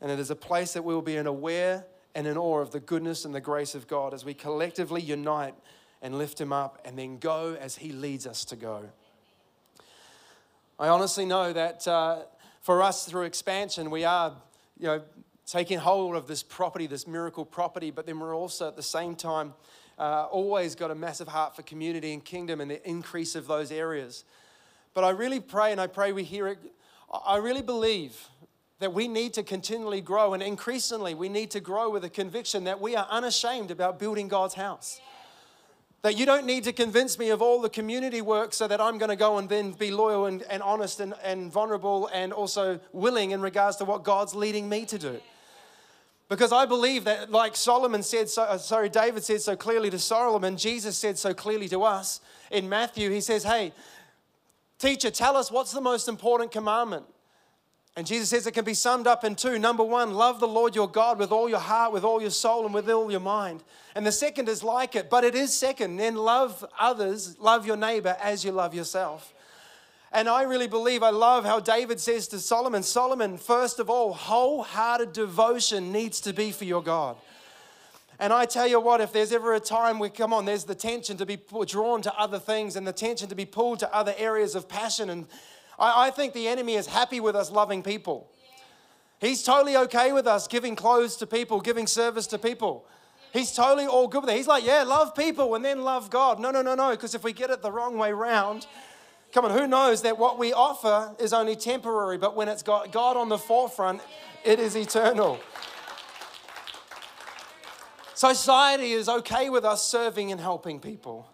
and 0.00 0.10
it 0.10 0.18
is 0.18 0.30
a 0.30 0.34
place 0.34 0.72
that 0.72 0.82
we 0.82 0.94
will 0.94 1.02
be 1.02 1.16
in 1.16 1.26
aware 1.26 1.84
and 2.18 2.26
in 2.26 2.36
awe 2.36 2.58
of 2.58 2.72
the 2.72 2.80
goodness 2.80 3.24
and 3.24 3.32
the 3.32 3.40
grace 3.40 3.76
of 3.76 3.86
God 3.86 4.12
as 4.12 4.24
we 4.24 4.34
collectively 4.34 5.00
unite 5.00 5.54
and 6.02 6.18
lift 6.18 6.40
Him 6.40 6.52
up 6.52 6.80
and 6.84 6.98
then 6.98 7.18
go 7.18 7.56
as 7.60 7.76
He 7.76 7.92
leads 7.92 8.26
us 8.26 8.44
to 8.46 8.56
go. 8.56 8.86
I 10.80 10.88
honestly 10.88 11.24
know 11.24 11.52
that 11.52 11.86
uh, 11.86 12.22
for 12.60 12.82
us 12.82 13.08
through 13.08 13.22
expansion, 13.22 13.88
we 13.88 14.04
are, 14.04 14.32
you 14.80 14.88
know, 14.88 15.02
taking 15.46 15.78
hold 15.78 16.16
of 16.16 16.26
this 16.26 16.42
property, 16.42 16.88
this 16.88 17.06
miracle 17.06 17.44
property, 17.44 17.92
but 17.92 18.04
then 18.04 18.18
we're 18.18 18.34
also 18.34 18.66
at 18.66 18.74
the 18.74 18.82
same 18.82 19.14
time 19.14 19.54
uh, 19.96 20.24
always 20.24 20.74
got 20.74 20.90
a 20.90 20.96
massive 20.96 21.28
heart 21.28 21.54
for 21.54 21.62
community 21.62 22.12
and 22.12 22.24
kingdom 22.24 22.60
and 22.60 22.68
the 22.68 22.84
increase 22.84 23.36
of 23.36 23.46
those 23.46 23.70
areas. 23.70 24.24
But 24.92 25.04
I 25.04 25.10
really 25.10 25.38
pray, 25.38 25.70
and 25.70 25.80
I 25.80 25.86
pray 25.86 26.10
we 26.10 26.24
hear 26.24 26.48
it 26.48 26.58
I 27.10 27.36
really 27.38 27.62
believe 27.62 28.28
that 28.80 28.92
we 28.92 29.08
need 29.08 29.34
to 29.34 29.42
continually 29.42 30.00
grow, 30.00 30.34
and 30.34 30.42
increasingly, 30.42 31.14
we 31.14 31.28
need 31.28 31.50
to 31.50 31.60
grow 31.60 31.90
with 31.90 32.04
a 32.04 32.10
conviction 32.10 32.64
that 32.64 32.80
we 32.80 32.94
are 32.94 33.06
unashamed 33.10 33.70
about 33.70 33.98
building 33.98 34.28
God's 34.28 34.54
house. 34.54 35.00
That 36.02 36.16
you 36.16 36.26
don't 36.26 36.46
need 36.46 36.62
to 36.64 36.72
convince 36.72 37.18
me 37.18 37.30
of 37.30 37.42
all 37.42 37.60
the 37.60 37.68
community 37.68 38.20
work 38.20 38.54
so 38.54 38.68
that 38.68 38.80
I'm 38.80 38.98
going 38.98 39.08
to 39.08 39.16
go 39.16 39.38
and 39.38 39.48
then 39.48 39.72
be 39.72 39.90
loyal 39.90 40.26
and, 40.26 40.42
and 40.44 40.62
honest 40.62 41.00
and, 41.00 41.14
and 41.24 41.50
vulnerable 41.50 42.08
and 42.12 42.32
also 42.32 42.78
willing 42.92 43.32
in 43.32 43.40
regards 43.40 43.76
to 43.78 43.84
what 43.84 44.04
God's 44.04 44.32
leading 44.32 44.68
me 44.68 44.86
to 44.86 44.98
do. 44.98 45.20
Because 46.28 46.52
I 46.52 46.66
believe 46.66 47.04
that, 47.04 47.32
like 47.32 47.56
Solomon 47.56 48.04
said, 48.04 48.28
so, 48.28 48.42
uh, 48.42 48.58
sorry, 48.58 48.88
David 48.88 49.24
said 49.24 49.40
so 49.40 49.56
clearly 49.56 49.90
to 49.90 49.98
Solomon, 49.98 50.56
Jesus 50.56 50.96
said 50.96 51.18
so 51.18 51.34
clearly 51.34 51.68
to 51.68 51.82
us 51.82 52.20
in 52.50 52.68
Matthew, 52.68 53.10
he 53.10 53.20
says, 53.20 53.42
Hey, 53.42 53.72
Teacher, 54.78 55.10
tell 55.10 55.36
us 55.36 55.50
what's 55.50 55.72
the 55.72 55.80
most 55.80 56.06
important 56.06 56.52
commandment? 56.52 57.04
And 57.98 58.06
Jesus 58.06 58.28
says 58.28 58.46
it 58.46 58.52
can 58.52 58.64
be 58.64 58.74
summed 58.74 59.08
up 59.08 59.24
in 59.24 59.34
two. 59.34 59.58
Number 59.58 59.82
one, 59.82 60.14
love 60.14 60.38
the 60.38 60.46
Lord 60.46 60.76
your 60.76 60.88
God 60.88 61.18
with 61.18 61.32
all 61.32 61.48
your 61.48 61.58
heart, 61.58 61.92
with 61.92 62.04
all 62.04 62.20
your 62.20 62.30
soul, 62.30 62.64
and 62.64 62.72
with 62.72 62.88
all 62.88 63.10
your 63.10 63.18
mind. 63.18 63.64
And 63.96 64.06
the 64.06 64.12
second 64.12 64.48
is 64.48 64.62
like 64.62 64.94
it, 64.94 65.10
but 65.10 65.24
it 65.24 65.34
is 65.34 65.52
second. 65.52 65.96
Then 65.96 66.14
love 66.14 66.64
others, 66.78 67.36
love 67.40 67.66
your 67.66 67.76
neighbor 67.76 68.16
as 68.22 68.44
you 68.44 68.52
love 68.52 68.72
yourself. 68.72 69.34
And 70.12 70.28
I 70.28 70.42
really 70.42 70.68
believe, 70.68 71.02
I 71.02 71.10
love 71.10 71.44
how 71.44 71.58
David 71.58 71.98
says 71.98 72.28
to 72.28 72.38
Solomon 72.38 72.84
Solomon, 72.84 73.36
first 73.36 73.80
of 73.80 73.90
all, 73.90 74.12
wholehearted 74.12 75.12
devotion 75.12 75.90
needs 75.90 76.20
to 76.20 76.32
be 76.32 76.52
for 76.52 76.66
your 76.66 76.84
God. 76.84 77.16
And 78.20 78.32
I 78.32 78.44
tell 78.44 78.68
you 78.68 78.78
what, 78.78 79.00
if 79.00 79.12
there's 79.12 79.32
ever 79.32 79.54
a 79.54 79.60
time 79.60 79.98
where, 79.98 80.08
come 80.08 80.32
on, 80.32 80.44
there's 80.44 80.62
the 80.62 80.76
tension 80.76 81.16
to 81.16 81.26
be 81.26 81.36
drawn 81.66 82.02
to 82.02 82.16
other 82.16 82.38
things 82.38 82.76
and 82.76 82.86
the 82.86 82.92
tension 82.92 83.28
to 83.28 83.34
be 83.34 83.44
pulled 83.44 83.80
to 83.80 83.92
other 83.92 84.14
areas 84.16 84.54
of 84.54 84.68
passion. 84.68 85.10
And 85.10 85.26
I, 85.78 86.08
I 86.08 86.10
think 86.10 86.32
the 86.32 86.48
enemy 86.48 86.74
is 86.74 86.86
happy 86.86 87.20
with 87.20 87.36
us 87.36 87.50
loving 87.50 87.82
people. 87.82 88.28
He's 89.20 89.42
totally 89.42 89.76
okay 89.76 90.12
with 90.12 90.26
us 90.26 90.46
giving 90.46 90.76
clothes 90.76 91.16
to 91.16 91.26
people, 91.26 91.60
giving 91.60 91.86
service 91.86 92.26
to 92.28 92.38
people. 92.38 92.86
He's 93.32 93.52
totally 93.52 93.86
all 93.86 94.08
good 94.08 94.22
with 94.22 94.30
it. 94.30 94.36
He's 94.36 94.46
like, 94.46 94.64
yeah, 94.64 94.84
love 94.84 95.14
people 95.14 95.54
and 95.54 95.64
then 95.64 95.82
love 95.82 96.08
God. 96.08 96.40
No, 96.40 96.50
no, 96.50 96.62
no, 96.62 96.74
no, 96.74 96.90
because 96.92 97.14
if 97.14 97.24
we 97.24 97.32
get 97.32 97.50
it 97.50 97.62
the 97.62 97.70
wrong 97.70 97.98
way 97.98 98.12
round, 98.12 98.66
come 99.32 99.44
on, 99.44 99.50
who 99.50 99.66
knows 99.66 100.02
that 100.02 100.18
what 100.18 100.38
we 100.38 100.52
offer 100.52 101.14
is 101.18 101.32
only 101.32 101.56
temporary, 101.56 102.16
but 102.16 102.36
when 102.36 102.48
it's 102.48 102.62
got 102.62 102.92
God 102.92 103.16
on 103.16 103.28
the 103.28 103.38
forefront, 103.38 104.00
it 104.44 104.58
is 104.58 104.76
eternal. 104.76 105.38
Society 108.14 108.92
is 108.92 109.08
okay 109.08 109.50
with 109.50 109.64
us 109.64 109.86
serving 109.86 110.32
and 110.32 110.40
helping 110.40 110.80
people. 110.80 111.28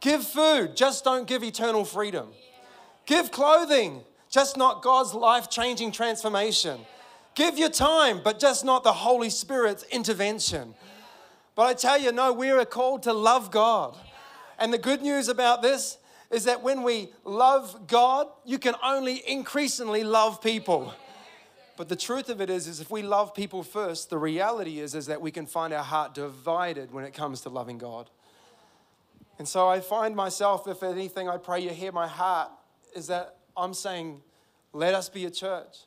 Give 0.00 0.24
food, 0.24 0.76
just 0.76 1.04
don't 1.04 1.26
give 1.26 1.44
eternal 1.44 1.84
freedom. 1.84 2.28
Give 3.06 3.30
clothing, 3.30 4.02
just 4.28 4.56
not 4.56 4.82
God's 4.82 5.14
life 5.14 5.48
changing 5.48 5.92
transformation. 5.92 6.80
Give 7.34 7.58
your 7.58 7.70
time, 7.70 8.20
but 8.22 8.38
just 8.38 8.64
not 8.64 8.82
the 8.82 8.92
Holy 8.92 9.30
Spirit's 9.30 9.84
intervention. 9.84 10.74
But 11.54 11.66
I 11.66 11.74
tell 11.74 11.98
you, 11.98 12.12
no, 12.12 12.32
we 12.32 12.50
are 12.50 12.64
called 12.64 13.04
to 13.04 13.12
love 13.12 13.50
God. 13.50 13.96
And 14.58 14.72
the 14.72 14.78
good 14.78 15.02
news 15.02 15.28
about 15.28 15.62
this 15.62 15.98
is 16.30 16.44
that 16.44 16.62
when 16.62 16.82
we 16.82 17.10
love 17.24 17.86
God, 17.86 18.26
you 18.44 18.58
can 18.58 18.74
only 18.82 19.22
increasingly 19.28 20.02
love 20.02 20.42
people. 20.42 20.92
But 21.76 21.88
the 21.88 21.96
truth 21.96 22.30
of 22.30 22.40
it 22.40 22.50
is, 22.50 22.66
is 22.66 22.80
if 22.80 22.90
we 22.90 23.02
love 23.02 23.34
people 23.34 23.62
first, 23.62 24.10
the 24.10 24.18
reality 24.18 24.80
is, 24.80 24.94
is 24.94 25.06
that 25.06 25.20
we 25.20 25.30
can 25.30 25.46
find 25.46 25.72
our 25.72 25.84
heart 25.84 26.14
divided 26.14 26.92
when 26.92 27.04
it 27.04 27.12
comes 27.12 27.42
to 27.42 27.50
loving 27.50 27.78
God. 27.78 28.10
And 29.38 29.46
so 29.46 29.68
I 29.68 29.80
find 29.80 30.16
myself, 30.16 30.66
if 30.66 30.82
anything, 30.82 31.28
I 31.28 31.36
pray 31.36 31.60
you 31.60 31.70
hear 31.70 31.92
my 31.92 32.06
heart, 32.06 32.50
is 32.96 33.06
that 33.08 33.36
I'm 33.56 33.74
saying, 33.74 34.22
let 34.72 34.94
us 34.94 35.08
be 35.08 35.24
a 35.24 35.30
church 35.30 35.84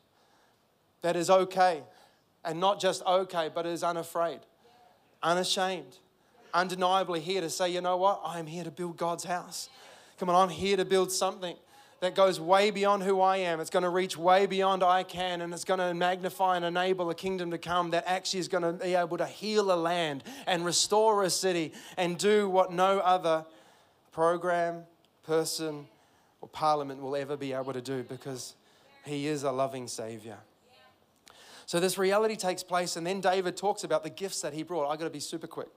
that 1.02 1.16
is 1.16 1.28
okay. 1.28 1.82
And 2.44 2.58
not 2.58 2.80
just 2.80 3.02
okay, 3.04 3.50
but 3.54 3.66
is 3.66 3.82
unafraid, 3.82 4.40
unashamed, 5.22 5.98
undeniably 6.54 7.20
here 7.20 7.42
to 7.42 7.50
say, 7.50 7.68
you 7.70 7.82
know 7.82 7.98
what? 7.98 8.22
I 8.24 8.38
am 8.38 8.46
here 8.46 8.64
to 8.64 8.70
build 8.70 8.96
God's 8.96 9.24
house. 9.24 9.68
Come 10.18 10.30
on, 10.30 10.48
I'm 10.48 10.54
here 10.54 10.78
to 10.78 10.86
build 10.86 11.12
something 11.12 11.54
that 12.00 12.14
goes 12.14 12.40
way 12.40 12.70
beyond 12.70 13.02
who 13.02 13.20
I 13.20 13.38
am. 13.38 13.60
It's 13.60 13.68
going 13.68 13.82
to 13.82 13.90
reach 13.90 14.16
way 14.16 14.46
beyond 14.46 14.82
I 14.82 15.02
can, 15.02 15.42
and 15.42 15.52
it's 15.52 15.64
going 15.64 15.80
to 15.80 15.92
magnify 15.92 16.56
and 16.56 16.64
enable 16.64 17.10
a 17.10 17.14
kingdom 17.14 17.50
to 17.50 17.58
come 17.58 17.90
that 17.90 18.04
actually 18.06 18.40
is 18.40 18.48
going 18.48 18.62
to 18.62 18.72
be 18.72 18.94
able 18.94 19.18
to 19.18 19.26
heal 19.26 19.70
a 19.70 19.76
land 19.76 20.24
and 20.46 20.64
restore 20.64 21.22
a 21.24 21.30
city 21.30 21.72
and 21.98 22.16
do 22.16 22.48
what 22.48 22.72
no 22.72 23.00
other 23.00 23.44
program, 24.12 24.84
person, 25.24 25.86
or 26.40 26.48
parliament 26.48 27.00
will 27.00 27.16
ever 27.16 27.36
be 27.36 27.52
able 27.52 27.72
to 27.72 27.80
do 27.80 28.02
because 28.02 28.54
he 29.04 29.26
is 29.26 29.42
a 29.42 29.50
loving 29.50 29.88
Savior. 29.88 30.38
So 31.66 31.78
this 31.78 31.98
reality 31.98 32.36
takes 32.36 32.62
place, 32.62 32.96
and 32.96 33.06
then 33.06 33.20
David 33.20 33.56
talks 33.56 33.84
about 33.84 34.02
the 34.02 34.10
gifts 34.10 34.40
that 34.40 34.52
he 34.52 34.62
brought. 34.62 34.90
I 34.90 34.96
got 34.96 35.04
to 35.04 35.10
be 35.10 35.20
super 35.20 35.46
quick. 35.46 35.68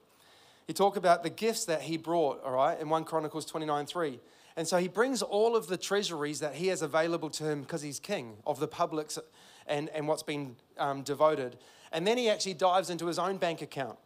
He 0.66 0.72
talked 0.72 0.96
about 0.96 1.22
the 1.22 1.30
gifts 1.30 1.66
that 1.66 1.82
he 1.82 1.96
brought, 1.96 2.42
all 2.42 2.52
right, 2.52 2.80
in 2.80 2.88
1 2.88 3.04
Chronicles 3.04 3.44
29 3.44 3.86
3. 3.86 4.20
And 4.56 4.66
so 4.66 4.78
he 4.78 4.88
brings 4.88 5.20
all 5.20 5.56
of 5.56 5.66
the 5.66 5.76
treasuries 5.76 6.40
that 6.40 6.54
he 6.54 6.68
has 6.68 6.82
available 6.82 7.28
to 7.30 7.44
him 7.44 7.62
because 7.62 7.82
he's 7.82 7.98
king 7.98 8.36
of 8.46 8.60
the 8.60 8.68
publics 8.68 9.18
and, 9.66 9.88
and 9.90 10.06
what's 10.06 10.22
been 10.22 10.56
um, 10.78 11.02
devoted. 11.02 11.58
And 11.92 12.06
then 12.06 12.18
he 12.18 12.28
actually 12.28 12.54
dives 12.54 12.90
into 12.90 13.06
his 13.06 13.18
own 13.18 13.36
bank 13.36 13.62
account. 13.62 13.98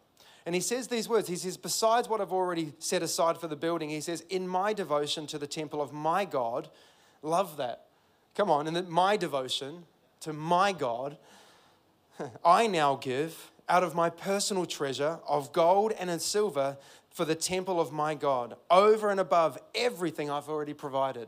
And 0.49 0.55
he 0.55 0.61
says 0.61 0.87
these 0.87 1.07
words 1.07 1.27
He 1.27 1.35
says, 1.35 1.57
Besides 1.57 2.09
what 2.09 2.21
I've 2.21 2.31
already 2.31 2.73
set 2.79 3.03
aside 3.03 3.37
for 3.37 3.47
the 3.47 3.55
building, 3.55 3.91
he 3.91 4.01
says, 4.01 4.21
In 4.31 4.47
my 4.47 4.73
devotion 4.73 5.27
to 5.27 5.37
the 5.37 5.45
temple 5.45 5.79
of 5.79 5.93
my 5.93 6.25
God, 6.25 6.71
love 7.21 7.57
that. 7.57 7.85
Come 8.33 8.49
on, 8.49 8.65
and 8.65 8.75
that 8.75 8.89
my 8.89 9.15
devotion 9.15 9.83
to 10.21 10.33
my 10.33 10.71
God, 10.71 11.19
I 12.43 12.65
now 12.65 12.95
give 12.95 13.51
out 13.69 13.83
of 13.83 13.93
my 13.93 14.09
personal 14.09 14.65
treasure 14.65 15.19
of 15.27 15.53
gold 15.53 15.91
and 15.99 16.09
in 16.09 16.17
silver 16.17 16.77
for 17.11 17.25
the 17.25 17.35
temple 17.35 17.79
of 17.79 17.91
my 17.91 18.15
God, 18.15 18.55
over 18.71 19.11
and 19.11 19.19
above 19.19 19.59
everything 19.75 20.31
I've 20.31 20.49
already 20.49 20.73
provided. 20.73 21.27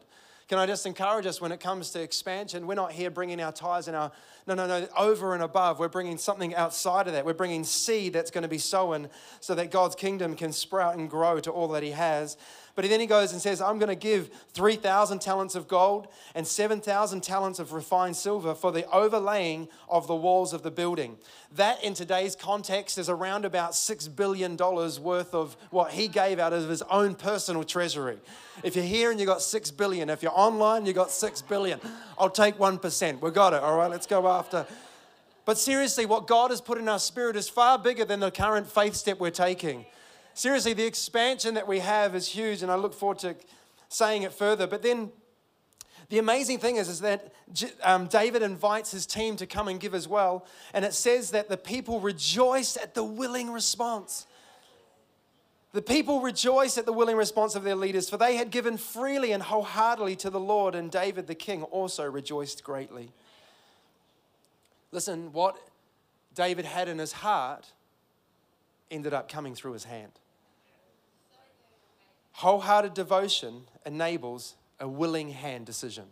Can 0.51 0.59
I 0.59 0.65
just 0.65 0.85
encourage 0.85 1.25
us 1.25 1.39
when 1.39 1.53
it 1.53 1.61
comes 1.61 1.91
to 1.91 2.01
expansion? 2.01 2.67
We're 2.67 2.75
not 2.75 2.91
here 2.91 3.09
bringing 3.09 3.41
our 3.41 3.53
tithes 3.53 3.87
and 3.87 3.95
our, 3.95 4.11
no, 4.45 4.53
no, 4.53 4.67
no, 4.67 4.85
over 4.97 5.33
and 5.33 5.41
above. 5.41 5.79
We're 5.79 5.87
bringing 5.87 6.17
something 6.17 6.53
outside 6.55 7.07
of 7.07 7.13
that. 7.13 7.25
We're 7.25 7.33
bringing 7.33 7.63
seed 7.63 8.11
that's 8.11 8.31
going 8.31 8.41
to 8.41 8.49
be 8.49 8.57
sown 8.57 9.07
so 9.39 9.55
that 9.55 9.71
God's 9.71 9.95
kingdom 9.95 10.35
can 10.35 10.51
sprout 10.51 10.97
and 10.97 11.09
grow 11.09 11.39
to 11.39 11.51
all 11.51 11.69
that 11.69 11.83
He 11.83 11.91
has. 11.91 12.35
But 12.81 12.89
then 12.89 12.99
he 12.99 13.05
goes 13.05 13.31
and 13.31 13.39
says, 13.39 13.61
I'm 13.61 13.77
going 13.77 13.89
to 13.89 13.95
give 13.95 14.31
3,000 14.53 15.19
talents 15.19 15.53
of 15.53 15.67
gold 15.67 16.07
and 16.33 16.47
7,000 16.47 17.21
talents 17.21 17.59
of 17.59 17.73
refined 17.73 18.15
silver 18.15 18.55
for 18.55 18.71
the 18.71 18.89
overlaying 18.89 19.67
of 19.87 20.07
the 20.07 20.15
walls 20.15 20.51
of 20.51 20.63
the 20.63 20.71
building. 20.71 21.17
That, 21.57 21.83
in 21.83 21.93
today's 21.93 22.35
context, 22.35 22.97
is 22.97 23.07
around 23.07 23.45
about 23.45 23.73
$6 23.73 24.15
billion 24.15 24.57
worth 24.57 25.35
of 25.35 25.55
what 25.69 25.91
he 25.91 26.07
gave 26.07 26.39
out 26.39 26.53
of 26.53 26.67
his 26.69 26.81
own 26.89 27.13
personal 27.13 27.63
treasury. 27.63 28.17
If 28.63 28.75
you're 28.75 28.83
here 28.83 29.11
and 29.11 29.19
you 29.19 29.27
got 29.27 29.43
6 29.43 29.69
billion, 29.69 30.09
if 30.09 30.23
you're 30.23 30.31
online, 30.33 30.87
you 30.87 30.93
got 30.93 31.11
6 31.11 31.43
billion. 31.43 31.79
I'll 32.17 32.31
take 32.31 32.57
1%. 32.57 33.21
We 33.21 33.29
got 33.29 33.53
it. 33.53 33.61
All 33.61 33.77
right, 33.77 33.91
let's 33.91 34.07
go 34.07 34.27
after. 34.27 34.65
But 35.45 35.59
seriously, 35.59 36.07
what 36.07 36.25
God 36.25 36.49
has 36.49 36.61
put 36.61 36.79
in 36.79 36.89
our 36.89 36.97
spirit 36.97 37.35
is 37.35 37.47
far 37.47 37.77
bigger 37.77 38.05
than 38.05 38.21
the 38.21 38.31
current 38.31 38.65
faith 38.65 38.95
step 38.95 39.19
we're 39.19 39.29
taking 39.29 39.85
seriously, 40.33 40.73
the 40.73 40.85
expansion 40.85 41.53
that 41.55 41.67
we 41.67 41.79
have 41.79 42.15
is 42.15 42.27
huge, 42.27 42.61
and 42.63 42.71
I 42.71 42.75
look 42.75 42.93
forward 42.93 43.19
to 43.19 43.35
saying 43.89 44.23
it 44.23 44.33
further. 44.33 44.67
But 44.67 44.81
then 44.81 45.11
the 46.09 46.19
amazing 46.19 46.59
thing 46.59 46.75
is, 46.75 46.89
is 46.89 46.99
that 47.01 47.33
um, 47.83 48.07
David 48.07 48.41
invites 48.41 48.91
his 48.91 49.05
team 49.05 49.37
to 49.37 49.45
come 49.45 49.67
and 49.69 49.79
give 49.79 49.95
as 49.95 50.07
well. 50.07 50.45
And 50.73 50.83
it 50.83 50.93
says 50.93 51.31
that 51.31 51.47
the 51.47 51.57
people 51.57 52.01
rejoiced 52.01 52.77
at 52.77 52.95
the 52.95 53.03
willing 53.03 53.49
response. 53.49 54.27
The 55.73 55.81
people 55.81 56.19
rejoiced 56.19 56.77
at 56.77 56.85
the 56.85 56.91
willing 56.91 57.15
response 57.15 57.55
of 57.55 57.63
their 57.63 57.75
leaders, 57.75 58.09
for 58.09 58.17
they 58.17 58.35
had 58.35 58.51
given 58.51 58.77
freely 58.77 59.31
and 59.31 59.41
wholeheartedly 59.41 60.17
to 60.17 60.29
the 60.29 60.39
Lord, 60.39 60.75
and 60.75 60.91
David 60.91 61.27
the 61.27 61.35
king 61.35 61.63
also 61.63 62.03
rejoiced 62.09 62.61
greatly. 62.61 63.13
Listen, 64.91 65.31
what 65.31 65.55
David 66.35 66.65
had 66.65 66.89
in 66.89 66.99
his 66.99 67.13
heart 67.13 67.71
ended 68.91 69.13
up 69.13 69.27
coming 69.29 69.55
through 69.55 69.73
his 69.73 69.85
hand. 69.85 70.11
Wholehearted 72.33 72.93
devotion 72.93 73.63
enables 73.85 74.55
a 74.79 74.87
willing 74.87 75.29
hand 75.29 75.65
decision. 75.65 76.05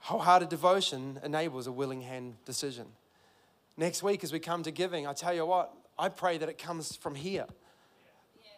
Wholehearted 0.00 0.48
devotion 0.48 1.20
enables 1.22 1.66
a 1.66 1.72
willing 1.72 2.02
hand 2.02 2.36
decision. 2.44 2.86
Next 3.76 4.02
week, 4.02 4.24
as 4.24 4.32
we 4.32 4.38
come 4.38 4.62
to 4.62 4.70
giving, 4.70 5.06
I 5.06 5.12
tell 5.12 5.34
you 5.34 5.46
what, 5.46 5.72
I 5.98 6.08
pray 6.08 6.38
that 6.38 6.48
it 6.48 6.58
comes 6.58 6.96
from 6.96 7.14
here. 7.14 7.46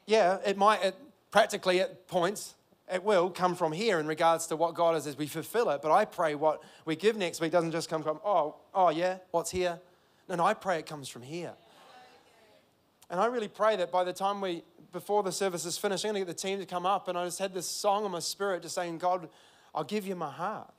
Yeah, 0.06 0.38
it 0.44 0.56
might, 0.56 0.84
it, 0.84 0.96
practically 1.30 1.80
at 1.80 2.08
points, 2.08 2.54
it 2.92 3.02
will 3.02 3.30
come 3.30 3.54
from 3.54 3.72
here 3.72 4.00
in 4.00 4.06
regards 4.06 4.46
to 4.48 4.56
what 4.56 4.74
God 4.74 4.96
is 4.96 5.06
as 5.06 5.16
we 5.16 5.26
fulfill 5.26 5.70
it. 5.70 5.80
But 5.82 5.92
I 5.92 6.04
pray 6.04 6.34
what 6.34 6.62
we 6.84 6.96
give 6.96 7.16
next 7.16 7.40
week 7.40 7.52
doesn't 7.52 7.72
just 7.72 7.88
come 7.88 8.02
from, 8.02 8.20
oh, 8.24 8.56
oh 8.74 8.90
yeah, 8.90 9.18
what's 9.30 9.50
here? 9.50 9.80
No, 10.28 10.36
no, 10.36 10.44
I 10.44 10.54
pray 10.54 10.78
it 10.78 10.86
comes 10.86 11.08
from 11.08 11.22
here. 11.22 11.52
And 13.12 13.20
I 13.20 13.26
really 13.26 13.46
pray 13.46 13.76
that 13.76 13.92
by 13.92 14.04
the 14.04 14.12
time 14.14 14.40
we, 14.40 14.62
before 14.90 15.22
the 15.22 15.30
service 15.30 15.66
is 15.66 15.76
finished, 15.76 16.02
I'm 16.06 16.12
going 16.12 16.24
to 16.24 16.26
get 16.26 16.34
the 16.34 16.48
team 16.48 16.58
to 16.60 16.64
come 16.64 16.86
up. 16.86 17.08
And 17.08 17.18
I 17.18 17.26
just 17.26 17.38
had 17.38 17.52
this 17.52 17.66
song 17.66 18.06
in 18.06 18.10
my 18.10 18.20
spirit 18.20 18.62
just 18.62 18.74
saying, 18.74 18.96
God, 18.96 19.28
I'll 19.74 19.84
give 19.84 20.06
you 20.06 20.16
my 20.16 20.30
heart. 20.30 20.72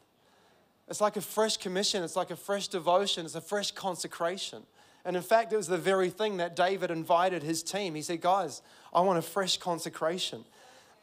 It's 0.90 1.00
like 1.00 1.16
a 1.16 1.22
fresh 1.22 1.58
commission, 1.58 2.04
it's 2.04 2.16
like 2.16 2.32
a 2.32 2.36
fresh 2.36 2.68
devotion, 2.68 3.24
it's 3.24 3.36
a 3.36 3.42
fresh 3.42 3.72
consecration. 3.72 4.64
And 5.06 5.16
in 5.16 5.22
fact, 5.22 5.54
it 5.54 5.58
was 5.58 5.68
the 5.68 5.78
very 5.78 6.10
thing 6.10 6.38
that 6.38 6.56
David 6.56 6.90
invited 6.90 7.44
his 7.44 7.62
team. 7.62 7.94
He 7.94 8.02
said, 8.02 8.20
Guys, 8.20 8.64
I 8.92 9.02
want 9.02 9.20
a 9.20 9.22
fresh 9.22 9.58
consecration. 9.58 10.44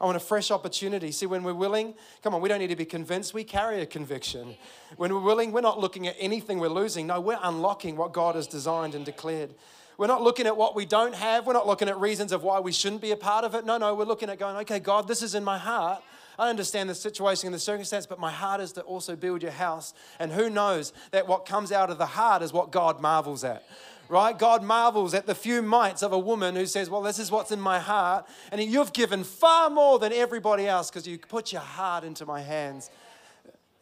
I 0.01 0.07
want 0.07 0.17
a 0.17 0.21
fresh 0.21 0.51
opportunity. 0.51 1.13
See, 1.13 1.27
when 1.27 1.45
we're 1.45 1.55
willing, 1.55 1.95
come 2.23 2.35
on, 2.35 2.41
we 2.41 2.49
don't 2.49 2.59
need 2.59 2.69
to 2.69 2.77
be 2.77 2.87
convinced. 2.87 3.35
We 3.35 3.45
carry 3.45 3.83
a 3.83 3.87
conviction. 3.87 4.57
When 4.97 5.15
we're 5.15 5.21
willing, 5.21 5.53
we're 5.53 5.61
not 5.61 5.79
looking 5.79 6.09
at 6.09 6.17
anything 6.19 6.59
we're 6.59 6.69
losing. 6.69 7.07
No, 7.07 7.21
we're 7.21 7.39
unlocking 7.41 7.97
what 7.97 8.13
God 8.13 8.35
has 8.35 8.47
designed 8.47 8.95
and 8.95 9.05
declared. 9.05 9.55
We're 10.01 10.07
not 10.07 10.23
looking 10.23 10.47
at 10.47 10.57
what 10.57 10.75
we 10.75 10.87
don't 10.87 11.15
have. 11.15 11.47
We're 11.47 11.53
not 11.53 11.67
looking 11.67 11.87
at 11.87 12.01
reasons 12.01 12.33
of 12.33 12.43
why 12.43 12.59
we 12.59 12.73
shouldn't 12.73 13.03
be 13.03 13.11
a 13.11 13.19
part 13.19 13.45
of 13.45 13.55
it. 13.55 13.67
No, 13.67 13.77
no, 13.77 13.95
we're 13.95 14.07
looking 14.07 14.31
at 14.31 14.39
going, 14.39 14.57
okay, 14.57 14.79
God, 14.79 15.07
this 15.07 15.21
is 15.21 15.35
in 15.35 15.45
my 15.45 15.59
heart. 15.59 16.03
I 16.39 16.49
understand 16.49 16.89
the 16.89 16.95
situation 16.95 17.49
and 17.49 17.55
the 17.55 17.59
circumstance, 17.59 18.07
but 18.07 18.19
my 18.19 18.31
heart 18.31 18.63
is 18.63 18.73
to 18.73 18.81
also 18.81 19.15
build 19.15 19.43
your 19.43 19.53
house. 19.53 19.93
And 20.19 20.33
who 20.33 20.49
knows 20.49 20.95
that 21.11 21.29
what 21.29 21.45
comes 21.45 21.71
out 21.71 21.91
of 21.91 21.99
the 21.99 22.07
heart 22.07 22.41
is 22.41 22.51
what 22.51 22.73
God 22.73 23.03
marvels 23.03 23.45
at 23.45 23.63
right? 24.09 24.37
God 24.37 24.65
marvels 24.65 25.13
at 25.13 25.27
the 25.27 25.35
few 25.35 25.61
mites 25.61 26.03
of 26.03 26.13
a 26.13 26.19
woman 26.19 26.57
who 26.57 26.65
says, 26.65 26.89
Well, 26.89 27.03
this 27.03 27.19
is 27.19 27.31
what's 27.31 27.53
in 27.53 27.61
my 27.61 27.79
heart. 27.79 28.27
And 28.51 28.61
you've 28.61 28.95
given 28.95 29.23
far 29.23 29.69
more 29.69 29.99
than 29.99 30.15
everybody 30.15 30.67
else 30.67 30.91
because 30.91 31.07
you 31.07 31.19
put 31.19 31.53
your 31.53 31.61
heart 31.61 32.05
into 32.05 32.25
my 32.25 32.41
hands. 32.41 32.91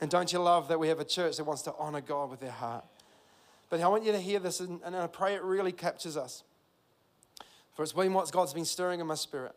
And 0.01 0.11
don't 0.11 0.33
you 0.33 0.41
love 0.41 0.67
that 0.69 0.81
we 0.81 0.89
have 0.89 0.99
a 0.99 1.05
church 1.05 1.37
that 1.37 1.45
wants 1.45 1.63
to 1.63 1.75
honor 1.79 2.01
God 2.01 2.29
with 2.29 2.41
their 2.41 2.51
heart? 2.51 2.85
But 3.71 3.81
I 3.81 3.89
want 3.89 4.05
you 4.05 4.13
to 4.13 4.21
hear 4.21 4.39
this, 4.39 4.61
and, 4.61 4.81
and 4.85 4.97
I 4.97 5.07
pray 5.07 5.35
it 5.35 5.43
really 5.43 5.73
captures 5.73 6.17
us. 6.17 6.43
For 7.75 7.83
it's 7.83 7.93
been 7.93 8.13
what 8.13 8.31
God's 8.33 8.55
been 8.55 8.65
stirring 8.65 9.01
in 9.01 9.07
my 9.07 9.15
spirit. 9.15 9.55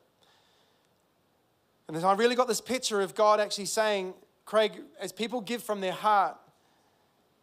And 1.87 1.97
I 2.05 2.13
really 2.13 2.35
got 2.35 2.47
this 2.47 2.61
picture 2.61 3.01
of 3.01 3.15
God 3.15 3.39
actually 3.39 3.65
saying, 3.65 4.13
Craig, 4.45 4.79
as 4.99 5.11
people 5.11 5.41
give 5.41 5.63
from 5.63 5.81
their 5.81 5.91
heart, 5.91 6.37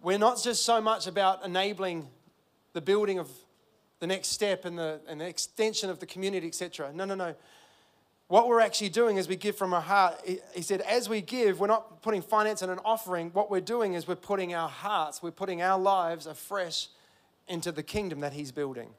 we're 0.00 0.18
not 0.18 0.42
just 0.42 0.64
so 0.64 0.80
much 0.80 1.06
about 1.06 1.44
enabling 1.44 2.08
the 2.72 2.80
building 2.80 3.18
of 3.18 3.28
the 4.00 4.06
next 4.06 4.28
step 4.28 4.64
and 4.64 4.78
the, 4.78 5.00
and 5.08 5.20
the 5.20 5.26
extension 5.26 5.90
of 5.90 5.98
the 5.98 6.06
community, 6.06 6.46
etc. 6.46 6.92
No, 6.94 7.04
no, 7.04 7.14
no. 7.14 7.34
What 8.28 8.46
we're 8.46 8.60
actually 8.60 8.90
doing 8.90 9.16
is 9.16 9.26
we 9.26 9.36
give 9.36 9.56
from 9.56 9.72
our 9.72 9.80
heart. 9.80 10.20
He 10.54 10.60
said, 10.60 10.82
as 10.82 11.08
we 11.08 11.22
give, 11.22 11.60
we're 11.60 11.66
not 11.66 12.02
putting 12.02 12.20
finance 12.20 12.60
in 12.60 12.68
an 12.68 12.78
offering. 12.84 13.30
What 13.32 13.50
we're 13.50 13.62
doing 13.62 13.94
is 13.94 14.06
we're 14.06 14.16
putting 14.16 14.54
our 14.54 14.68
hearts, 14.68 15.22
we're 15.22 15.30
putting 15.30 15.62
our 15.62 15.78
lives 15.78 16.26
afresh 16.26 16.88
into 17.48 17.72
the 17.72 17.82
kingdom 17.82 18.20
that 18.20 18.34
He's 18.34 18.52
building. 18.52 18.90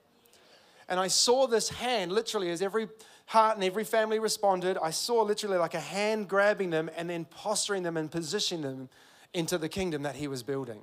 And 0.88 1.00
I 1.00 1.08
saw 1.08 1.46
this 1.46 1.70
hand 1.70 2.12
literally 2.12 2.50
as 2.50 2.64
every 2.64 2.88
heart 3.28 3.56
and 3.56 3.64
every 3.64 3.84
family 3.84 4.18
responded. 4.18 4.80
I 4.82 4.90
saw 4.90 5.22
literally 5.22 5.58
like 5.58 5.76
a 5.76 5.80
hand 5.80 6.28
grabbing 6.28 6.72
them 6.72 6.90
and 6.98 7.08
then 7.08 7.26
posturing 7.26 7.84
them 7.84 7.96
and 7.96 8.10
positioning 8.10 8.64
them 8.64 8.90
into 9.36 9.60
the 9.60 9.70
kingdom 9.70 10.02
that 10.02 10.16
He 10.16 10.28
was 10.28 10.42
building. 10.42 10.82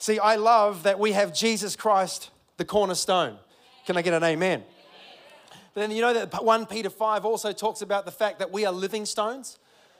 See, 0.00 0.18
I 0.18 0.34
love 0.34 0.82
that 0.82 0.98
we 0.98 1.12
have 1.12 1.32
Jesus 1.32 1.76
Christ, 1.76 2.30
the 2.56 2.64
cornerstone. 2.64 3.38
Can 3.86 3.96
I 3.96 4.02
get 4.02 4.14
an 4.14 4.24
amen? 4.24 4.64
But 5.74 5.82
then 5.82 5.90
you 5.90 6.00
know 6.00 6.12
that 6.12 6.44
1 6.44 6.66
Peter 6.66 6.90
5 6.90 7.24
also 7.24 7.52
talks 7.52 7.82
about 7.82 8.04
the 8.04 8.10
fact 8.10 8.38
that 8.40 8.50
we 8.50 8.66
are 8.66 8.72
living 8.72 9.06
stones. 9.06 9.58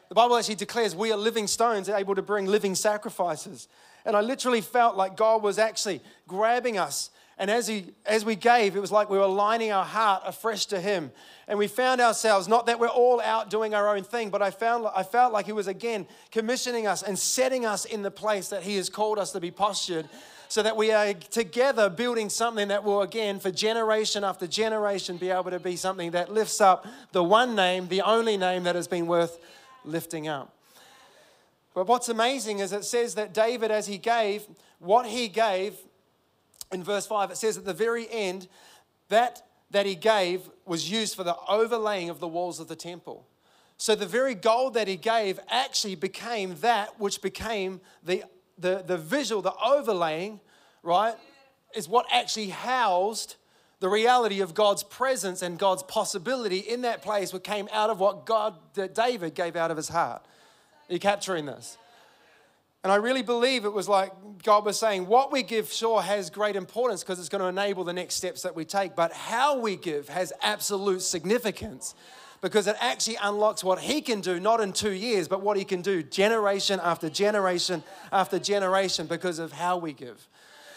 The 0.08 0.14
Bible 0.14 0.36
actually 0.36 0.56
declares 0.56 0.96
we 0.96 1.12
are 1.12 1.16
living 1.16 1.46
stones 1.46 1.88
able 1.88 2.16
to 2.16 2.22
bring 2.22 2.46
living 2.46 2.74
sacrifices. 2.74 3.68
And 4.04 4.16
I 4.16 4.20
literally 4.20 4.60
felt 4.60 4.96
like 4.96 5.16
God 5.16 5.42
was 5.42 5.58
actually 5.58 6.00
grabbing 6.26 6.78
us. 6.78 7.10
And 7.40 7.50
as, 7.50 7.66
he, 7.66 7.86
as 8.04 8.22
we 8.22 8.36
gave, 8.36 8.76
it 8.76 8.80
was 8.80 8.92
like 8.92 9.08
we 9.08 9.16
were 9.16 9.24
aligning 9.24 9.72
our 9.72 9.84
heart 9.84 10.22
afresh 10.26 10.66
to 10.66 10.78
Him. 10.78 11.10
And 11.48 11.58
we 11.58 11.68
found 11.68 11.98
ourselves, 12.02 12.46
not 12.46 12.66
that 12.66 12.78
we're 12.78 12.86
all 12.86 13.18
out 13.18 13.48
doing 13.48 13.74
our 13.74 13.96
own 13.96 14.04
thing, 14.04 14.28
but 14.28 14.42
I, 14.42 14.50
found, 14.50 14.86
I 14.94 15.02
felt 15.04 15.32
like 15.32 15.46
He 15.46 15.52
was 15.52 15.66
again 15.66 16.06
commissioning 16.30 16.86
us 16.86 17.02
and 17.02 17.18
setting 17.18 17.64
us 17.64 17.86
in 17.86 18.02
the 18.02 18.10
place 18.10 18.50
that 18.50 18.62
He 18.62 18.76
has 18.76 18.90
called 18.90 19.18
us 19.18 19.32
to 19.32 19.40
be 19.40 19.50
postured 19.50 20.06
so 20.48 20.62
that 20.62 20.76
we 20.76 20.92
are 20.92 21.14
together 21.14 21.88
building 21.88 22.28
something 22.28 22.68
that 22.68 22.84
will, 22.84 23.00
again, 23.00 23.40
for 23.40 23.50
generation 23.50 24.22
after 24.22 24.46
generation, 24.46 25.16
be 25.16 25.30
able 25.30 25.50
to 25.50 25.58
be 25.58 25.76
something 25.76 26.10
that 26.10 26.30
lifts 26.30 26.60
up 26.60 26.86
the 27.12 27.24
one 27.24 27.54
name, 27.54 27.88
the 27.88 28.02
only 28.02 28.36
name 28.36 28.64
that 28.64 28.74
has 28.74 28.86
been 28.86 29.06
worth 29.06 29.38
lifting 29.86 30.28
up. 30.28 30.54
But 31.72 31.86
what's 31.86 32.10
amazing 32.10 32.58
is 32.58 32.74
it 32.74 32.84
says 32.84 33.14
that 33.14 33.32
David, 33.32 33.70
as 33.70 33.86
he 33.86 33.96
gave, 33.96 34.44
what 34.78 35.06
he 35.06 35.26
gave 35.28 35.74
in 36.72 36.82
verse 36.84 37.06
5, 37.06 37.30
it 37.30 37.36
says 37.36 37.56
at 37.58 37.64
the 37.64 37.74
very 37.74 38.06
end, 38.10 38.48
that 39.08 39.42
that 39.72 39.86
he 39.86 39.94
gave 39.94 40.50
was 40.66 40.90
used 40.90 41.14
for 41.14 41.22
the 41.22 41.36
overlaying 41.48 42.10
of 42.10 42.18
the 42.18 42.26
walls 42.26 42.58
of 42.58 42.66
the 42.66 42.74
temple. 42.74 43.26
So 43.76 43.94
the 43.94 44.06
very 44.06 44.34
gold 44.34 44.74
that 44.74 44.88
he 44.88 44.96
gave 44.96 45.38
actually 45.48 45.94
became 45.94 46.56
that 46.60 46.98
which 46.98 47.22
became 47.22 47.80
the 48.02 48.24
the, 48.58 48.84
the 48.86 48.98
visual, 48.98 49.42
the 49.42 49.54
overlaying, 49.64 50.40
right, 50.82 51.14
is 51.74 51.88
what 51.88 52.06
actually 52.12 52.50
housed 52.50 53.36
the 53.80 53.88
reality 53.88 54.40
of 54.40 54.54
God's 54.54 54.82
presence 54.82 55.40
and 55.40 55.58
God's 55.58 55.82
possibility 55.82 56.58
in 56.58 56.82
that 56.82 57.00
place, 57.00 57.32
what 57.32 57.42
came 57.42 57.68
out 57.72 57.88
of 57.88 57.98
what 57.98 58.26
God, 58.26 58.54
David 58.74 59.34
gave 59.34 59.56
out 59.56 59.70
of 59.70 59.78
his 59.78 59.88
heart. 59.88 60.22
Are 60.88 60.92
you 60.92 60.98
capturing 60.98 61.46
this? 61.46 61.78
And 62.82 62.90
I 62.90 62.96
really 62.96 63.22
believe 63.22 63.64
it 63.64 63.72
was 63.72 63.88
like 63.88 64.12
God 64.42 64.64
was 64.64 64.78
saying, 64.78 65.06
what 65.06 65.30
we 65.30 65.42
give 65.42 65.70
sure 65.70 66.00
has 66.00 66.30
great 66.30 66.56
importance 66.56 67.02
because 67.02 67.18
it's 67.18 67.28
going 67.28 67.42
to 67.42 67.48
enable 67.48 67.84
the 67.84 67.92
next 67.92 68.14
steps 68.14 68.42
that 68.42 68.56
we 68.56 68.64
take, 68.64 68.96
but 68.96 69.12
how 69.12 69.58
we 69.58 69.76
give 69.76 70.08
has 70.08 70.32
absolute 70.40 71.02
significance 71.02 71.94
because 72.40 72.66
it 72.66 72.76
actually 72.80 73.18
unlocks 73.22 73.62
what 73.62 73.80
he 73.80 74.00
can 74.00 74.22
do, 74.22 74.40
not 74.40 74.60
in 74.62 74.72
two 74.72 74.92
years, 74.92 75.28
but 75.28 75.42
what 75.42 75.58
he 75.58 75.64
can 75.64 75.82
do 75.82 76.02
generation 76.02 76.80
after 76.82 77.10
generation 77.10 77.82
after 78.12 78.38
generation 78.38 79.06
because 79.06 79.38
of 79.38 79.52
how 79.52 79.76
we 79.76 79.92
give. 79.92 80.26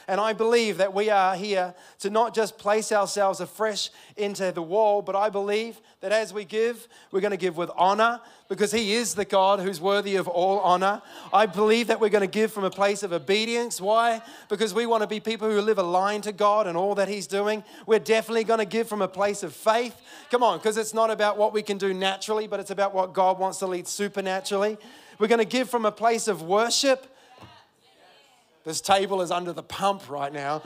And 0.07 0.19
I 0.19 0.33
believe 0.33 0.77
that 0.77 0.93
we 0.93 1.09
are 1.09 1.35
here 1.35 1.73
to 1.99 2.09
not 2.09 2.33
just 2.33 2.57
place 2.57 2.91
ourselves 2.91 3.39
afresh 3.39 3.89
into 4.17 4.51
the 4.51 4.61
wall, 4.61 5.01
but 5.01 5.15
I 5.15 5.29
believe 5.29 5.79
that 6.01 6.11
as 6.11 6.33
we 6.33 6.43
give, 6.43 6.87
we're 7.11 7.21
going 7.21 7.31
to 7.31 7.37
give 7.37 7.55
with 7.55 7.71
honor 7.77 8.19
because 8.49 8.71
He 8.71 8.93
is 8.93 9.15
the 9.15 9.23
God 9.23 9.61
who's 9.61 9.79
worthy 9.79 10.17
of 10.17 10.27
all 10.27 10.59
honor. 10.59 11.01
I 11.31 11.45
believe 11.45 11.87
that 11.87 12.01
we're 12.01 12.09
going 12.09 12.21
to 12.21 12.27
give 12.27 12.51
from 12.51 12.65
a 12.65 12.69
place 12.69 13.01
of 13.03 13.13
obedience. 13.13 13.79
Why? 13.79 14.21
Because 14.49 14.73
we 14.73 14.85
want 14.85 15.01
to 15.01 15.07
be 15.07 15.21
people 15.21 15.49
who 15.49 15.61
live 15.61 15.77
aligned 15.77 16.23
to 16.23 16.33
God 16.33 16.67
and 16.67 16.75
all 16.75 16.95
that 16.95 17.07
He's 17.07 17.25
doing. 17.25 17.63
We're 17.87 17.99
definitely 17.99 18.43
going 18.43 18.59
to 18.59 18.65
give 18.65 18.89
from 18.89 19.01
a 19.01 19.07
place 19.07 19.43
of 19.43 19.53
faith. 19.53 19.95
Come 20.29 20.43
on, 20.43 20.57
because 20.57 20.75
it's 20.75 20.93
not 20.93 21.09
about 21.09 21.37
what 21.37 21.53
we 21.53 21.61
can 21.61 21.77
do 21.77 21.93
naturally, 21.93 22.47
but 22.47 22.59
it's 22.59 22.71
about 22.71 22.93
what 22.93 23.13
God 23.13 23.39
wants 23.39 23.59
to 23.59 23.67
lead 23.67 23.87
supernaturally. 23.87 24.77
We're 25.19 25.27
going 25.27 25.39
to 25.39 25.45
give 25.45 25.69
from 25.69 25.85
a 25.85 25.91
place 25.91 26.27
of 26.27 26.41
worship 26.41 27.12
this 28.63 28.81
table 28.81 29.21
is 29.21 29.31
under 29.31 29.53
the 29.53 29.63
pump 29.63 30.09
right 30.09 30.31
now. 30.31 30.61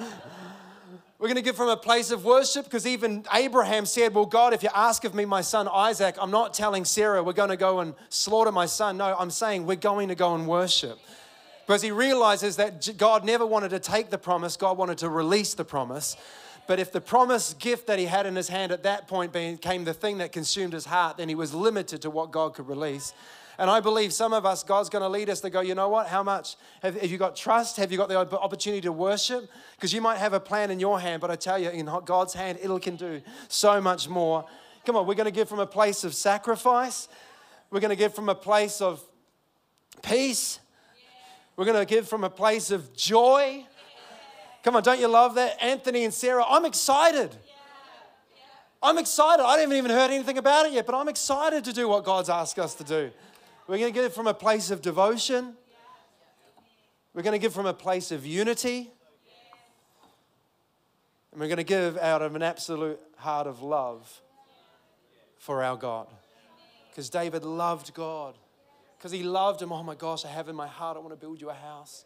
We're 1.20 1.28
going 1.28 1.38
to 1.38 1.42
give 1.42 1.56
from 1.56 1.70
a 1.70 1.78
place 1.78 2.12
of 2.12 2.26
worship 2.26 2.66
because 2.66 2.86
even 2.86 3.26
Abraham 3.34 3.88
said, 3.88 4.14
Well, 4.14 4.28
God, 4.28 4.54
if 4.54 4.62
you 4.62 4.70
ask 4.74 5.04
of 5.04 5.16
me 5.16 5.26
my 5.26 5.42
son 5.42 5.68
Isaac, 5.68 6.16
I'm 6.22 6.30
not 6.30 6.54
telling 6.54 6.86
Sarah 6.86 7.24
we're 7.24 7.34
going 7.34 7.50
to 7.50 7.58
go 7.58 7.80
and 7.80 7.96
slaughter 8.10 8.52
my 8.52 8.68
son. 8.68 8.98
No, 8.98 9.16
I'm 9.18 9.32
saying 9.32 9.66
we're 9.66 9.78
going 9.78 10.10
to 10.10 10.16
go 10.16 10.36
and 10.36 10.48
worship. 10.48 11.00
Because 11.66 11.82
he 11.82 11.90
realizes 11.90 12.58
that 12.58 12.88
God 12.98 13.26
never 13.26 13.46
wanted 13.48 13.70
to 13.70 13.80
take 13.80 14.12
the 14.12 14.18
promise, 14.20 14.56
God 14.58 14.78
wanted 14.78 15.00
to 15.00 15.10
release 15.10 15.56
the 15.56 15.66
promise. 15.66 16.16
But 16.68 16.80
if 16.80 16.92
the 16.92 17.02
promise 17.02 17.54
gift 17.56 17.88
that 17.88 17.98
he 17.98 18.06
had 18.06 18.26
in 18.26 18.36
his 18.36 18.50
hand 18.50 18.72
at 18.72 18.84
that 18.84 19.08
point 19.08 19.34
became 19.34 19.86
the 19.86 19.94
thing 19.94 20.20
that 20.20 20.32
consumed 20.32 20.74
his 20.74 20.86
heart, 20.86 21.18
then 21.18 21.30
he 21.30 21.36
was 21.36 21.54
limited 21.54 22.04
to 22.04 22.10
what 22.10 22.32
God 22.32 22.54
could 22.54 22.68
release. 22.68 23.14
And 23.60 23.70
I 23.70 23.80
believe 23.80 24.14
some 24.14 24.34
of 24.34 24.46
us, 24.46 24.64
God's 24.64 24.90
going 24.90 25.02
to 25.02 25.10
lead 25.10 25.30
us 25.30 25.42
to 25.42 25.50
go, 25.50 25.62
you 25.62 25.74
know 25.74 25.90
what? 25.90 26.08
How 26.08 26.22
much? 26.22 26.56
Have, 26.84 27.00
have 27.02 27.10
you 27.10 27.18
got 27.18 27.36
trust? 27.36 27.78
Have 27.78 27.92
you 27.92 27.98
got 27.98 28.08
the 28.08 28.18
opportunity 28.18 28.82
to 28.82 28.92
worship? 28.92 29.50
Because 29.76 29.92
you 29.94 30.02
might 30.02 30.18
have 30.18 30.34
a 30.34 30.40
plan 30.40 30.70
in 30.70 30.80
your 30.80 31.00
hand, 31.00 31.22
but 31.22 31.32
I 31.32 31.36
tell 31.36 31.58
you, 31.58 31.70
in 31.70 31.90
God's 32.06 32.34
hand, 32.34 32.60
it 32.62 32.82
can 32.82 32.96
do 32.96 33.22
so 33.48 33.82
much 33.82 34.08
more. 34.08 34.46
Come 34.86 34.96
on, 34.96 35.08
we're 35.08 35.16
going 35.16 35.26
to 35.26 35.32
give 35.32 35.50
from 35.50 35.60
a 35.60 35.66
place 35.66 36.04
of 36.04 36.14
sacrifice. 36.14 37.08
We're 37.72 37.80
going 37.80 37.90
to 37.90 37.96
give 37.96 38.14
from 38.14 38.30
a 38.30 38.36
place 38.36 38.80
of 38.80 39.04
peace. 40.04 40.60
We're 41.56 41.66
going 41.66 41.80
to 41.80 41.86
give 41.86 42.08
from 42.08 42.24
a 42.24 42.30
place 42.30 42.70
of 42.70 42.96
joy. 42.96 43.66
Come 44.64 44.76
on, 44.76 44.84
don't 44.84 45.00
you 45.00 45.08
love 45.08 45.36
that? 45.36 45.62
Anthony 45.64 46.04
and 46.04 46.14
Sarah, 46.14 46.46
I'm 46.48 46.66
excited. 46.66 47.36
I'm 48.84 49.00
excited. 49.00 49.44
I 49.44 49.58
haven't 49.58 49.76
even 49.76 49.90
heard 49.90 50.12
anything 50.12 50.38
about 50.38 50.68
it 50.68 50.74
yet, 50.74 50.86
but 50.86 50.94
I'm 50.94 51.08
excited 51.08 51.64
to 51.64 51.74
do 51.74 51.88
what 51.90 52.04
God's 52.04 52.30
asked 52.30 52.60
us 52.60 52.76
to 52.76 52.84
do. 52.84 53.12
We're 53.68 53.80
going 53.80 53.94
to 53.94 54.00
give 54.00 54.14
from 54.14 54.28
a 54.28 54.34
place 54.34 54.72
of 54.72 54.82
devotion. 54.82 55.54
We're 57.14 57.22
going 57.22 57.34
to 57.34 57.40
give 57.40 57.54
from 57.54 57.66
a 57.66 57.74
place 57.74 58.14
of 58.14 58.26
unity. 58.26 58.90
And 61.32 61.42
we're 61.42 61.48
going 61.48 61.58
to 61.58 61.66
give 61.66 61.98
out 61.98 62.22
of 62.22 62.34
an 62.36 62.42
absolute 62.42 62.98
heart 63.18 63.46
of 63.46 63.62
love 63.62 64.22
for 65.38 65.64
our 65.64 65.76
God. 65.76 66.08
Because 66.90 67.10
David 67.10 67.44
loved 67.44 67.94
God. 67.94 68.36
Because 68.98 69.12
he 69.12 69.22
loved 69.22 69.62
him. 69.62 69.74
Oh 69.74 69.84
my 69.84 69.96
gosh, 69.96 70.24
I 70.24 70.30
have 70.30 70.48
in 70.48 70.56
my 70.56 70.68
heart, 70.68 70.96
I 70.96 71.02
want 71.02 71.12
to 71.12 71.18
build 71.18 71.42
you 71.42 71.50
a 71.50 71.54
house. 71.54 72.06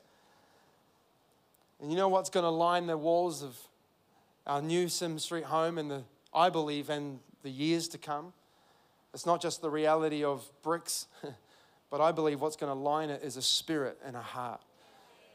And 1.80 1.92
you 1.92 1.98
know 1.98 2.10
what's 2.10 2.32
going 2.32 2.44
to 2.44 2.50
line 2.50 2.88
the 2.88 2.98
walls 2.98 3.44
of 3.44 3.56
our 4.48 4.64
new 4.64 4.90
Sim 4.90 5.20
Street 5.20 5.44
home 5.44 5.78
and 5.78 5.92
the, 5.92 6.04
I 6.34 6.50
believe, 6.50 6.90
and 6.90 7.20
the 7.44 7.52
years 7.52 7.88
to 7.90 8.00
come? 8.00 8.34
It's 9.14 9.28
not 9.28 9.42
just 9.42 9.62
the 9.62 9.70
reality 9.70 10.24
of 10.24 10.44
bricks. 10.64 11.06
But 11.92 12.02
I 12.02 12.12
believe 12.12 12.42
what's 12.42 12.56
going 12.56 12.72
to 12.72 12.80
line 12.80 13.12
it 13.12 13.22
is 13.22 13.38
a 13.38 13.42
spirit 13.42 14.00
and 14.04 14.16
a 14.16 14.22
heart 14.22 14.62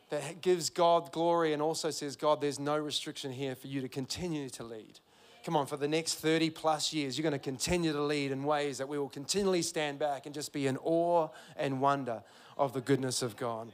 that 0.09 0.41
gives 0.41 0.71
God 0.71 1.13
glory 1.13 1.53
and 1.53 1.61
also 1.61 1.91
says, 1.91 2.17
God, 2.17 2.41
there's 2.41 2.59
no 2.59 2.79
restriction 2.79 3.31
here 3.31 3.55
for 3.55 3.67
you 3.67 3.81
to 3.83 3.89
continue 3.89 4.49
to 4.51 4.65
lead. 4.65 4.99
Come 5.45 5.55
on, 5.55 5.67
for 5.67 5.77
the 5.77 5.87
next 5.87 6.15
30 6.17 6.51
plus 6.51 6.93
years, 6.93 7.17
you're 7.17 7.23
going 7.23 7.33
to 7.33 7.39
continue 7.39 7.93
to 7.93 8.03
lead 8.03 8.33
in 8.33 8.43
ways 8.43 8.79
that 8.79 8.89
we 8.89 8.99
will 8.99 9.09
continually 9.09 9.63
stand 9.63 9.99
back 9.99 10.27
and 10.27 10.35
just 10.35 10.53
be 10.53 10.67
in 10.67 10.77
awe 10.79 11.29
and 11.57 11.81
wonder 11.81 12.23
of 12.57 12.73
the 12.73 12.81
goodness 12.81 13.23
of 13.23 13.37
God. 13.37 13.71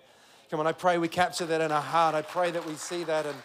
Come 0.51 0.61
on, 0.61 0.67
I 0.67 0.73
pray 0.73 0.99
we 0.99 1.09
capture 1.09 1.47
that 1.47 1.61
in 1.61 1.73
our 1.73 1.81
heart. 1.81 2.15
I 2.15 2.23
pray 2.23 2.51
that 2.51 2.67
we 2.67 2.75
see 2.75 3.05
that. 3.05 3.25
And 3.25 3.37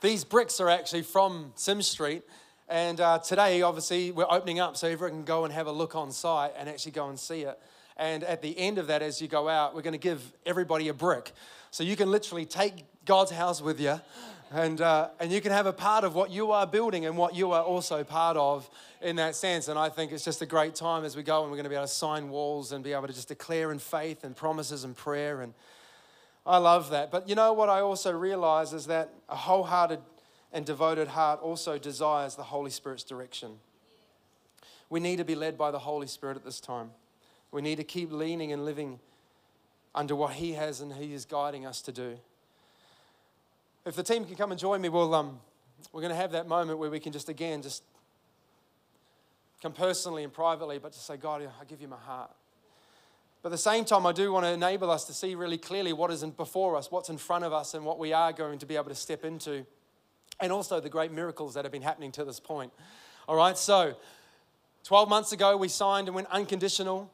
these 0.00 0.24
bricks 0.24 0.60
are 0.60 0.68
actually 0.68 1.02
from 1.02 1.52
Sim 1.54 1.82
Street. 1.82 2.24
And 2.68 3.00
uh, 3.00 3.18
today, 3.20 3.62
obviously, 3.62 4.10
we're 4.10 4.26
opening 4.28 4.58
up 4.58 4.76
so 4.76 4.88
everyone 4.88 5.18
can 5.18 5.24
go 5.24 5.44
and 5.44 5.54
have 5.54 5.68
a 5.68 5.72
look 5.72 5.94
on 5.94 6.10
site 6.10 6.52
and 6.58 6.68
actually 6.68 6.92
go 6.92 7.08
and 7.08 7.18
see 7.18 7.42
it. 7.42 7.58
And 7.96 8.24
at 8.24 8.42
the 8.42 8.58
end 8.58 8.78
of 8.78 8.88
that, 8.88 9.02
as 9.02 9.22
you 9.22 9.28
go 9.28 9.48
out, 9.48 9.74
we're 9.74 9.82
going 9.82 9.92
to 9.92 9.98
give 9.98 10.32
everybody 10.44 10.88
a 10.88 10.94
brick. 10.94 11.32
So 11.70 11.84
you 11.84 11.94
can 11.94 12.10
literally 12.10 12.44
take 12.44 12.84
God's 13.04 13.30
house 13.30 13.62
with 13.62 13.80
you 13.80 14.00
and, 14.52 14.80
uh, 14.80 15.08
and 15.18 15.32
you 15.32 15.40
can 15.40 15.52
have 15.52 15.66
a 15.66 15.72
part 15.72 16.04
of 16.04 16.14
what 16.14 16.30
you 16.30 16.52
are 16.52 16.66
building 16.66 17.06
and 17.06 17.16
what 17.16 17.34
you 17.34 17.52
are 17.52 17.62
also 17.62 18.04
part 18.04 18.36
of 18.36 18.68
in 19.00 19.16
that 19.16 19.34
sense. 19.34 19.68
And 19.68 19.78
I 19.78 19.88
think 19.88 20.12
it's 20.12 20.24
just 20.24 20.42
a 20.42 20.46
great 20.46 20.74
time 20.74 21.04
as 21.04 21.16
we 21.16 21.22
go 21.22 21.42
and 21.42 21.50
we're 21.50 21.56
going 21.56 21.64
to 21.64 21.70
be 21.70 21.74
able 21.74 21.86
to 21.86 21.92
sign 21.92 22.30
walls 22.30 22.72
and 22.72 22.82
be 22.82 22.92
able 22.92 23.06
to 23.06 23.12
just 23.12 23.28
declare 23.28 23.72
in 23.72 23.78
faith 23.78 24.24
and 24.24 24.36
promises 24.36 24.84
and 24.84 24.96
prayer. 24.96 25.40
And 25.40 25.54
I 26.44 26.58
love 26.58 26.90
that. 26.90 27.10
But 27.10 27.28
you 27.28 27.34
know 27.34 27.52
what 27.52 27.68
I 27.68 27.80
also 27.80 28.12
realize 28.12 28.72
is 28.72 28.86
that 28.86 29.10
a 29.28 29.36
wholehearted 29.36 30.00
and 30.56 30.64
devoted 30.64 31.08
heart 31.08 31.38
also 31.42 31.76
desires 31.76 32.34
the 32.34 32.44
Holy 32.44 32.70
Spirit's 32.70 33.04
direction. 33.04 33.58
We 34.88 35.00
need 35.00 35.16
to 35.16 35.24
be 35.24 35.34
led 35.34 35.58
by 35.58 35.70
the 35.70 35.80
Holy 35.80 36.06
Spirit 36.06 36.34
at 36.34 36.46
this 36.46 36.60
time. 36.60 36.92
We 37.52 37.60
need 37.60 37.76
to 37.76 37.84
keep 37.84 38.10
leaning 38.10 38.52
and 38.52 38.64
living 38.64 38.98
under 39.94 40.16
what 40.16 40.32
He 40.32 40.54
has 40.54 40.80
and 40.80 40.94
He 40.94 41.12
is 41.12 41.26
guiding 41.26 41.66
us 41.66 41.82
to 41.82 41.92
do. 41.92 42.16
If 43.84 43.96
the 43.96 44.02
team 44.02 44.24
can 44.24 44.34
come 44.34 44.50
and 44.50 44.58
join 44.58 44.80
me, 44.80 44.88
we'll, 44.88 45.14
um, 45.14 45.40
we're 45.92 46.00
going 46.00 46.14
to 46.14 46.16
have 46.16 46.32
that 46.32 46.48
moment 46.48 46.78
where 46.78 46.88
we 46.88 47.00
can 47.00 47.12
just 47.12 47.28
again 47.28 47.60
just 47.60 47.82
come 49.60 49.74
personally 49.74 50.24
and 50.24 50.32
privately, 50.32 50.78
but 50.78 50.94
to 50.94 50.98
say, 50.98 51.18
God, 51.18 51.42
I 51.42 51.64
give 51.66 51.82
you 51.82 51.88
my 51.88 51.98
heart. 51.98 52.30
But 53.42 53.50
at 53.50 53.52
the 53.52 53.58
same 53.58 53.84
time, 53.84 54.06
I 54.06 54.12
do 54.12 54.32
want 54.32 54.46
to 54.46 54.52
enable 54.52 54.90
us 54.90 55.04
to 55.04 55.12
see 55.12 55.34
really 55.34 55.58
clearly 55.58 55.92
what 55.92 56.10
is 56.10 56.24
before 56.24 56.76
us, 56.76 56.90
what's 56.90 57.10
in 57.10 57.18
front 57.18 57.44
of 57.44 57.52
us, 57.52 57.74
and 57.74 57.84
what 57.84 57.98
we 57.98 58.14
are 58.14 58.32
going 58.32 58.58
to 58.60 58.66
be 58.66 58.76
able 58.76 58.88
to 58.88 58.94
step 58.94 59.22
into, 59.22 59.66
and 60.40 60.52
also 60.52 60.80
the 60.80 60.88
great 60.88 61.12
miracles 61.12 61.54
that 61.54 61.64
have 61.64 61.72
been 61.72 61.82
happening 61.82 62.12
to 62.12 62.24
this 62.24 62.40
point. 62.40 62.72
All 63.28 63.36
right, 63.36 63.56
so 63.56 63.94
12 64.84 65.08
months 65.08 65.32
ago, 65.32 65.56
we 65.56 65.68
signed 65.68 66.08
and 66.08 66.14
went 66.14 66.28
unconditional 66.28 67.10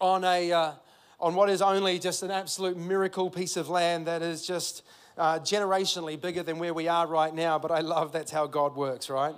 on, 0.00 0.24
a, 0.24 0.50
uh, 0.52 0.72
on 1.20 1.34
what 1.34 1.48
is 1.48 1.62
only 1.62 1.98
just 1.98 2.22
an 2.22 2.30
absolute 2.30 2.76
miracle 2.76 3.30
piece 3.30 3.56
of 3.56 3.68
land 3.68 4.06
that 4.06 4.22
is 4.22 4.46
just 4.46 4.82
uh, 5.16 5.38
generationally 5.38 6.20
bigger 6.20 6.42
than 6.42 6.58
where 6.58 6.74
we 6.74 6.88
are 6.88 7.06
right 7.06 7.34
now. 7.34 7.58
But 7.58 7.70
I 7.70 7.80
love 7.80 8.12
that's 8.12 8.32
how 8.32 8.46
God 8.46 8.74
works, 8.74 9.10
right? 9.10 9.34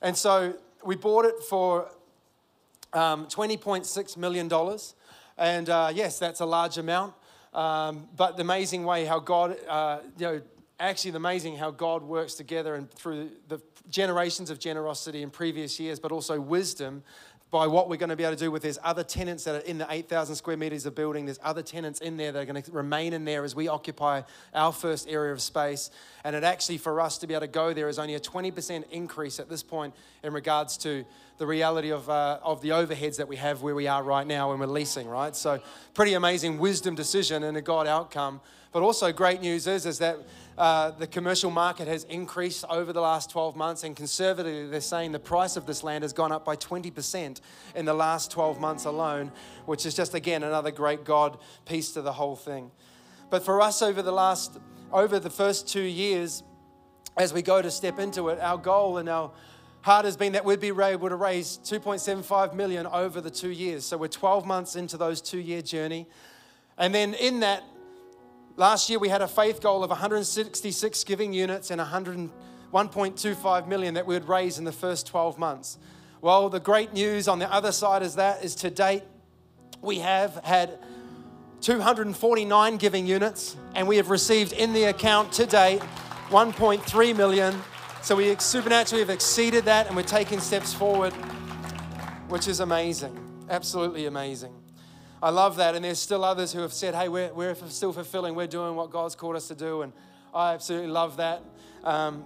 And 0.00 0.16
so 0.16 0.54
we 0.84 0.96
bought 0.96 1.24
it 1.24 1.42
for 1.48 1.90
um, 2.92 3.26
$20.6 3.26 4.16
million. 4.16 4.50
And 5.36 5.68
uh, 5.68 5.90
yes, 5.92 6.18
that's 6.18 6.40
a 6.40 6.46
large 6.46 6.78
amount. 6.78 7.14
Um, 7.52 8.08
but 8.16 8.36
the 8.36 8.42
amazing 8.42 8.84
way 8.84 9.04
how 9.04 9.20
God, 9.20 9.56
uh, 9.68 10.00
you 10.18 10.26
know, 10.26 10.42
actually 10.88 11.12
amazing 11.12 11.56
how 11.56 11.70
God 11.70 12.02
works 12.02 12.34
together 12.34 12.74
and 12.74 12.90
through 12.90 13.30
the 13.48 13.60
generations 13.90 14.50
of 14.50 14.58
generosity 14.58 15.22
in 15.22 15.30
previous 15.30 15.78
years, 15.78 15.98
but 15.98 16.12
also 16.12 16.40
wisdom 16.40 17.02
by 17.54 17.68
what 17.68 17.88
we're 17.88 17.96
going 17.96 18.10
to 18.10 18.16
be 18.16 18.24
able 18.24 18.34
to 18.34 18.44
do 18.44 18.50
with 18.50 18.62
there's 18.62 18.80
other 18.82 19.04
tenants 19.04 19.44
that 19.44 19.54
are 19.54 19.66
in 19.66 19.78
the 19.78 19.86
8,000 19.88 20.34
square 20.34 20.56
meters 20.56 20.86
of 20.86 20.96
building. 20.96 21.24
There's 21.24 21.38
other 21.40 21.62
tenants 21.62 22.00
in 22.00 22.16
there 22.16 22.32
that 22.32 22.40
are 22.40 22.44
going 22.44 22.60
to 22.60 22.72
remain 22.72 23.12
in 23.12 23.24
there 23.24 23.44
as 23.44 23.54
we 23.54 23.68
occupy 23.68 24.22
our 24.52 24.72
first 24.72 25.08
area 25.08 25.32
of 25.32 25.40
space. 25.40 25.90
And 26.24 26.34
it 26.34 26.42
actually, 26.42 26.78
for 26.78 27.00
us 27.00 27.16
to 27.18 27.28
be 27.28 27.34
able 27.34 27.42
to 27.42 27.46
go 27.46 27.72
there, 27.72 27.88
is 27.88 28.00
only 28.00 28.16
a 28.16 28.20
20% 28.20 28.90
increase 28.90 29.38
at 29.38 29.48
this 29.48 29.62
point 29.62 29.94
in 30.24 30.32
regards 30.32 30.76
to 30.78 31.04
the 31.38 31.46
reality 31.46 31.92
of, 31.92 32.10
uh, 32.10 32.40
of 32.42 32.60
the 32.60 32.70
overheads 32.70 33.18
that 33.18 33.28
we 33.28 33.36
have 33.36 33.62
where 33.62 33.76
we 33.76 33.86
are 33.86 34.02
right 34.02 34.26
now 34.26 34.50
when 34.50 34.58
we're 34.58 34.66
leasing, 34.66 35.06
right? 35.06 35.36
So, 35.36 35.60
pretty 35.94 36.14
amazing 36.14 36.58
wisdom 36.58 36.96
decision 36.96 37.44
and 37.44 37.56
a 37.56 37.62
God 37.62 37.86
outcome. 37.86 38.40
But 38.74 38.82
also, 38.82 39.12
great 39.12 39.40
news 39.40 39.68
is, 39.68 39.86
is 39.86 40.00
that 40.00 40.18
uh, 40.58 40.90
the 40.90 41.06
commercial 41.06 41.52
market 41.52 41.86
has 41.86 42.02
increased 42.04 42.64
over 42.68 42.92
the 42.92 43.00
last 43.00 43.30
12 43.30 43.54
months, 43.54 43.84
and 43.84 43.94
conservatively, 43.94 44.66
they're 44.66 44.80
saying 44.80 45.12
the 45.12 45.20
price 45.20 45.56
of 45.56 45.64
this 45.64 45.84
land 45.84 46.02
has 46.02 46.12
gone 46.12 46.32
up 46.32 46.44
by 46.44 46.56
20% 46.56 47.40
in 47.76 47.84
the 47.84 47.94
last 47.94 48.32
12 48.32 48.58
months 48.58 48.84
alone, 48.84 49.30
which 49.66 49.86
is 49.86 49.94
just, 49.94 50.12
again, 50.14 50.42
another 50.42 50.72
great 50.72 51.04
God 51.04 51.38
piece 51.66 51.92
to 51.92 52.02
the 52.02 52.14
whole 52.14 52.34
thing. 52.34 52.72
But 53.30 53.44
for 53.44 53.60
us, 53.60 53.80
over 53.80 54.02
the 54.02 54.10
last, 54.10 54.58
over 54.90 55.20
the 55.20 55.30
first 55.30 55.68
two 55.68 55.80
years, 55.80 56.42
as 57.16 57.32
we 57.32 57.42
go 57.42 57.62
to 57.62 57.70
step 57.70 58.00
into 58.00 58.28
it, 58.30 58.40
our 58.40 58.58
goal 58.58 58.98
and 58.98 59.08
our 59.08 59.30
heart 59.82 60.04
has 60.04 60.16
been 60.16 60.32
that 60.32 60.44
we'd 60.44 60.58
be 60.58 60.70
able 60.70 61.08
to 61.08 61.14
raise 61.14 61.58
2.75 61.58 62.54
million 62.54 62.88
over 62.88 63.20
the 63.20 63.30
two 63.30 63.50
years. 63.50 63.84
So 63.84 63.96
we're 63.96 64.08
12 64.08 64.44
months 64.44 64.74
into 64.74 64.96
those 64.96 65.20
two 65.20 65.38
year 65.38 65.62
journey. 65.62 66.08
And 66.76 66.92
then 66.92 67.14
in 67.14 67.38
that, 67.38 67.62
Last 68.56 68.88
year 68.88 69.00
we 69.00 69.08
had 69.08 69.20
a 69.20 69.26
faith 69.26 69.60
goal 69.60 69.82
of 69.82 69.90
166 69.90 71.04
giving 71.04 71.32
units 71.32 71.72
and 71.72 71.80
1.25 71.80 73.66
million 73.66 73.94
that 73.94 74.06
we 74.06 74.14
would 74.14 74.28
raise 74.28 74.58
in 74.58 74.64
the 74.64 74.70
first 74.70 75.08
12 75.08 75.38
months. 75.38 75.76
Well, 76.20 76.48
the 76.48 76.60
great 76.60 76.92
news 76.92 77.26
on 77.26 77.40
the 77.40 77.52
other 77.52 77.72
side 77.72 78.02
is 78.02 78.14
that 78.14 78.44
is 78.44 78.54
to 78.56 78.70
date 78.70 79.02
we 79.82 79.98
have 79.98 80.36
had 80.44 80.78
249 81.62 82.76
giving 82.76 83.06
units 83.06 83.56
and 83.74 83.88
we 83.88 83.96
have 83.96 84.08
received 84.08 84.52
in 84.52 84.72
the 84.72 84.84
account 84.84 85.32
to 85.32 85.46
date 85.46 85.80
1.3 86.28 87.16
million. 87.16 87.60
So 88.02 88.14
we 88.14 88.36
supernaturally 88.36 89.02
have 89.02 89.10
exceeded 89.10 89.64
that 89.64 89.88
and 89.88 89.96
we're 89.96 90.02
taking 90.04 90.38
steps 90.38 90.72
forward, 90.72 91.12
which 92.28 92.46
is 92.46 92.60
amazing. 92.60 93.18
Absolutely 93.50 94.06
amazing. 94.06 94.54
I 95.24 95.30
love 95.30 95.56
that. 95.56 95.74
And 95.74 95.82
there's 95.82 95.98
still 95.98 96.22
others 96.22 96.52
who 96.52 96.60
have 96.60 96.74
said, 96.74 96.94
hey, 96.94 97.08
we're, 97.08 97.32
we're 97.32 97.54
still 97.70 97.94
fulfilling, 97.94 98.34
we're 98.34 98.46
doing 98.46 98.76
what 98.76 98.90
God's 98.90 99.14
called 99.14 99.36
us 99.36 99.48
to 99.48 99.54
do. 99.54 99.80
And 99.80 99.90
I 100.34 100.52
absolutely 100.52 100.90
love 100.90 101.16
that. 101.16 101.42
Um, 101.82 102.24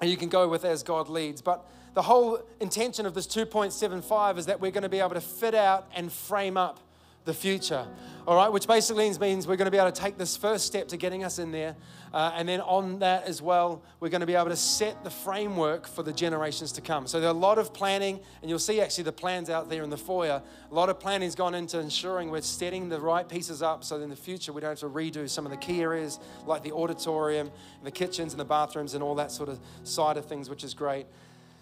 and 0.00 0.10
you 0.10 0.16
can 0.16 0.30
go 0.30 0.48
with 0.48 0.64
as 0.64 0.82
God 0.82 1.10
leads. 1.10 1.42
But 1.42 1.68
the 1.92 2.00
whole 2.00 2.40
intention 2.58 3.04
of 3.04 3.12
this 3.12 3.26
2.75 3.26 4.38
is 4.38 4.46
that 4.46 4.58
we're 4.58 4.70
going 4.70 4.84
to 4.84 4.88
be 4.88 5.00
able 5.00 5.10
to 5.10 5.20
fit 5.20 5.54
out 5.54 5.86
and 5.94 6.10
frame 6.10 6.56
up 6.56 6.80
the 7.24 7.34
future. 7.34 7.86
All 8.26 8.36
right, 8.36 8.52
which 8.52 8.66
basically 8.66 9.10
means 9.18 9.46
we're 9.46 9.56
going 9.56 9.66
to 9.66 9.70
be 9.70 9.78
able 9.78 9.90
to 9.90 10.00
take 10.00 10.16
this 10.16 10.36
first 10.36 10.66
step 10.66 10.88
to 10.88 10.96
getting 10.96 11.24
us 11.24 11.38
in 11.38 11.52
there. 11.52 11.74
Uh, 12.12 12.32
and 12.34 12.48
then 12.48 12.60
on 12.60 12.98
that 13.00 13.24
as 13.24 13.40
well, 13.40 13.82
we're 13.98 14.08
going 14.08 14.20
to 14.20 14.26
be 14.26 14.34
able 14.34 14.50
to 14.50 14.56
set 14.56 15.02
the 15.04 15.10
framework 15.10 15.86
for 15.86 16.02
the 16.02 16.12
generations 16.12 16.72
to 16.72 16.80
come. 16.80 17.06
So 17.06 17.18
there 17.18 17.28
are 17.28 17.34
a 17.34 17.38
lot 17.38 17.58
of 17.58 17.72
planning, 17.72 18.20
and 18.40 18.50
you'll 18.50 18.58
see 18.58 18.80
actually 18.80 19.04
the 19.04 19.12
plans 19.12 19.48
out 19.48 19.68
there 19.68 19.82
in 19.82 19.90
the 19.90 19.96
foyer. 19.96 20.42
A 20.70 20.74
lot 20.74 20.88
of 20.88 21.00
planning's 21.00 21.34
gone 21.34 21.54
into 21.54 21.78
ensuring 21.78 22.30
we're 22.30 22.42
setting 22.42 22.88
the 22.88 23.00
right 23.00 23.28
pieces 23.28 23.62
up 23.62 23.84
so 23.84 24.00
in 24.00 24.10
the 24.10 24.16
future 24.16 24.52
we 24.52 24.60
don't 24.60 24.70
have 24.70 24.80
to 24.80 24.88
redo 24.88 25.28
some 25.28 25.46
of 25.46 25.50
the 25.50 25.58
key 25.58 25.80
areas 25.80 26.18
like 26.46 26.62
the 26.62 26.72
auditorium, 26.72 27.50
the 27.84 27.90
kitchens, 27.90 28.32
and 28.32 28.40
the 28.40 28.44
bathrooms, 28.44 28.94
and 28.94 29.02
all 29.02 29.14
that 29.14 29.30
sort 29.32 29.48
of 29.48 29.58
side 29.84 30.16
of 30.16 30.26
things, 30.26 30.50
which 30.50 30.64
is 30.64 30.74
great. 30.74 31.06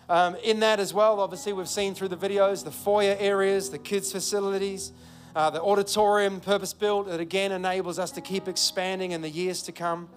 Um, 0.09 0.37
in 0.43 0.61
that 0.61 0.81
as 0.81 0.95
well, 0.95 1.21
obviously, 1.21 1.53
we've 1.53 1.69
seen 1.69 1.95
through 1.95 2.09
the 2.09 2.17
videos 2.17 2.65
the 2.65 2.71
foyer 2.71 3.17
areas, 3.19 3.71
the 3.71 3.79
kids' 3.79 4.11
facilities 4.11 4.93
uh, 5.37 5.51
the 5.51 5.63
auditorium 5.63 6.41
purpose 6.41 6.73
built 6.73 7.09
that 7.09 7.21
again 7.21 7.53
enables 7.53 7.99
us 7.99 8.11
to 8.13 8.21
keep 8.21 8.49
expanding 8.49 9.13
in 9.13 9.21
the 9.21 9.29
years 9.29 9.63
to 9.63 9.73
come. 9.73 10.09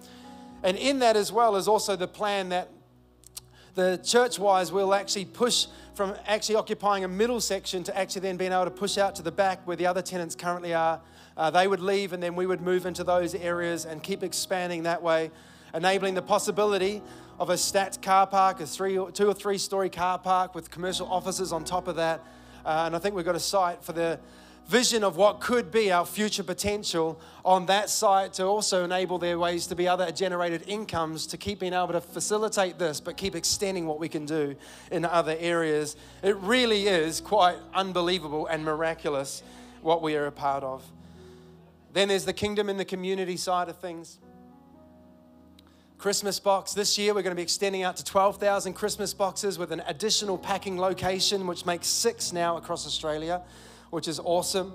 And 0.62 0.76
in 0.76 1.00
that 1.00 1.16
as 1.16 1.32
well 1.32 1.56
is 1.56 1.68
also 1.68 1.96
the 1.96 2.08
plan 2.08 2.48
that 2.50 2.68
the 3.74 4.00
church 4.04 4.38
wise 4.38 4.70
will 4.70 4.94
actually 4.94 5.24
push 5.24 5.66
from 5.94 6.14
actually 6.26 6.56
occupying 6.56 7.04
a 7.04 7.08
middle 7.08 7.40
section 7.40 7.82
to 7.84 7.96
actually 7.96 8.22
then 8.22 8.36
being 8.36 8.52
able 8.52 8.64
to 8.64 8.70
push 8.70 8.98
out 8.98 9.14
to 9.16 9.22
the 9.22 9.32
back 9.32 9.66
where 9.66 9.76
the 9.76 9.86
other 9.86 10.02
tenants 10.02 10.34
currently 10.34 10.74
are. 10.74 11.00
Uh, 11.36 11.50
they 11.50 11.66
would 11.66 11.80
leave 11.80 12.12
and 12.12 12.22
then 12.22 12.34
we 12.34 12.46
would 12.46 12.60
move 12.60 12.86
into 12.86 13.04
those 13.04 13.34
areas 13.34 13.84
and 13.84 14.02
keep 14.02 14.22
expanding 14.22 14.82
that 14.82 15.02
way, 15.02 15.30
enabling 15.74 16.14
the 16.14 16.22
possibility 16.22 17.02
of 17.38 17.50
a 17.50 17.56
stat 17.56 17.98
car 18.02 18.26
park, 18.26 18.60
a 18.60 18.66
three, 18.66 18.98
two 19.12 19.28
or 19.28 19.34
three 19.34 19.58
story 19.58 19.88
car 19.90 20.18
park 20.18 20.54
with 20.54 20.70
commercial 20.70 21.06
offices 21.08 21.52
on 21.52 21.64
top 21.64 21.88
of 21.88 21.96
that. 21.96 22.20
Uh, 22.64 22.84
and 22.86 22.94
I 22.94 22.98
think 22.98 23.14
we've 23.14 23.24
got 23.24 23.34
a 23.34 23.40
site 23.40 23.82
for 23.82 23.92
the 23.92 24.18
vision 24.72 25.04
of 25.04 25.18
what 25.18 25.38
could 25.38 25.70
be 25.70 25.92
our 25.92 26.06
future 26.06 26.42
potential 26.42 27.20
on 27.44 27.66
that 27.66 27.90
site 27.90 28.32
to 28.32 28.42
also 28.42 28.84
enable 28.84 29.18
their 29.18 29.38
ways 29.38 29.66
to 29.66 29.76
be 29.76 29.86
other 29.86 30.10
generated 30.10 30.64
incomes 30.66 31.26
to 31.26 31.36
keep 31.36 31.60
being 31.60 31.74
able 31.74 31.88
to 31.88 32.00
facilitate 32.00 32.78
this 32.78 32.98
but 32.98 33.18
keep 33.18 33.34
extending 33.34 33.86
what 33.86 34.00
we 34.00 34.08
can 34.08 34.24
do 34.24 34.56
in 34.90 35.04
other 35.04 35.36
areas. 35.38 35.94
It 36.22 36.38
really 36.38 36.86
is 36.86 37.20
quite 37.20 37.58
unbelievable 37.74 38.46
and 38.46 38.64
miraculous 38.64 39.42
what 39.82 40.00
we 40.00 40.16
are 40.16 40.24
a 40.24 40.32
part 40.32 40.64
of. 40.64 40.82
Then 41.92 42.08
there's 42.08 42.24
the 42.24 42.32
kingdom 42.32 42.70
and 42.70 42.80
the 42.80 42.86
community 42.86 43.36
side 43.36 43.68
of 43.68 43.76
things. 43.76 44.20
Christmas 45.98 46.40
box. 46.40 46.72
This 46.72 46.96
year, 46.96 47.12
we're 47.12 47.20
going 47.20 47.32
to 47.32 47.36
be 47.36 47.42
extending 47.42 47.82
out 47.82 47.98
to 47.98 48.04
12,000 48.04 48.72
Christmas 48.72 49.12
boxes 49.12 49.58
with 49.58 49.70
an 49.70 49.82
additional 49.86 50.38
packing 50.38 50.78
location, 50.78 51.46
which 51.46 51.66
makes 51.66 51.86
six 51.86 52.32
now 52.32 52.56
across 52.56 52.86
Australia 52.86 53.42
which 53.92 54.08
is 54.08 54.18
awesome. 54.24 54.72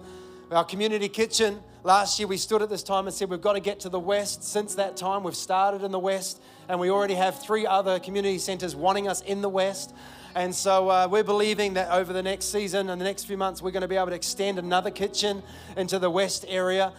Our 0.51 0.63
community 0.63 1.09
kitchen, 1.09 1.59
last 1.83 2.19
year 2.19 2.27
we 2.27 2.37
stood 2.37 2.61
at 2.61 2.69
this 2.69 2.83
time 2.83 3.07
and 3.07 3.15
said 3.15 3.31
we've 3.31 3.41
got 3.41 3.53
to 3.53 3.59
get 3.59 3.79
to 3.79 3.89
the 3.89 3.99
west. 3.99 4.43
Since 4.43 4.75
that 4.75 4.95
time, 4.95 5.23
we've 5.23 5.35
started 5.35 5.81
in 5.81 5.91
the 5.91 5.97
west, 5.97 6.39
and 6.69 6.79
we 6.79 6.91
already 6.91 7.15
have 7.15 7.41
three 7.41 7.65
other 7.65 7.97
community 7.97 8.37
centers 8.37 8.75
wanting 8.75 9.07
us 9.07 9.21
in 9.21 9.41
the 9.41 9.49
west. 9.49 9.91
And 10.35 10.53
so 10.53 10.89
uh, 10.89 11.07
we're 11.09 11.23
believing 11.23 11.73
that 11.73 11.89
over 11.89 12.13
the 12.13 12.21
next 12.21 12.51
season 12.51 12.91
and 12.91 13.01
the 13.01 13.05
next 13.05 13.23
few 13.23 13.37
months, 13.37 13.59
we're 13.59 13.71
going 13.71 13.81
to 13.81 13.87
be 13.87 13.95
able 13.95 14.09
to 14.09 14.15
extend 14.15 14.59
another 14.59 14.91
kitchen 14.91 15.41
into 15.75 15.97
the 15.97 16.11
west 16.11 16.45
area. 16.47 16.93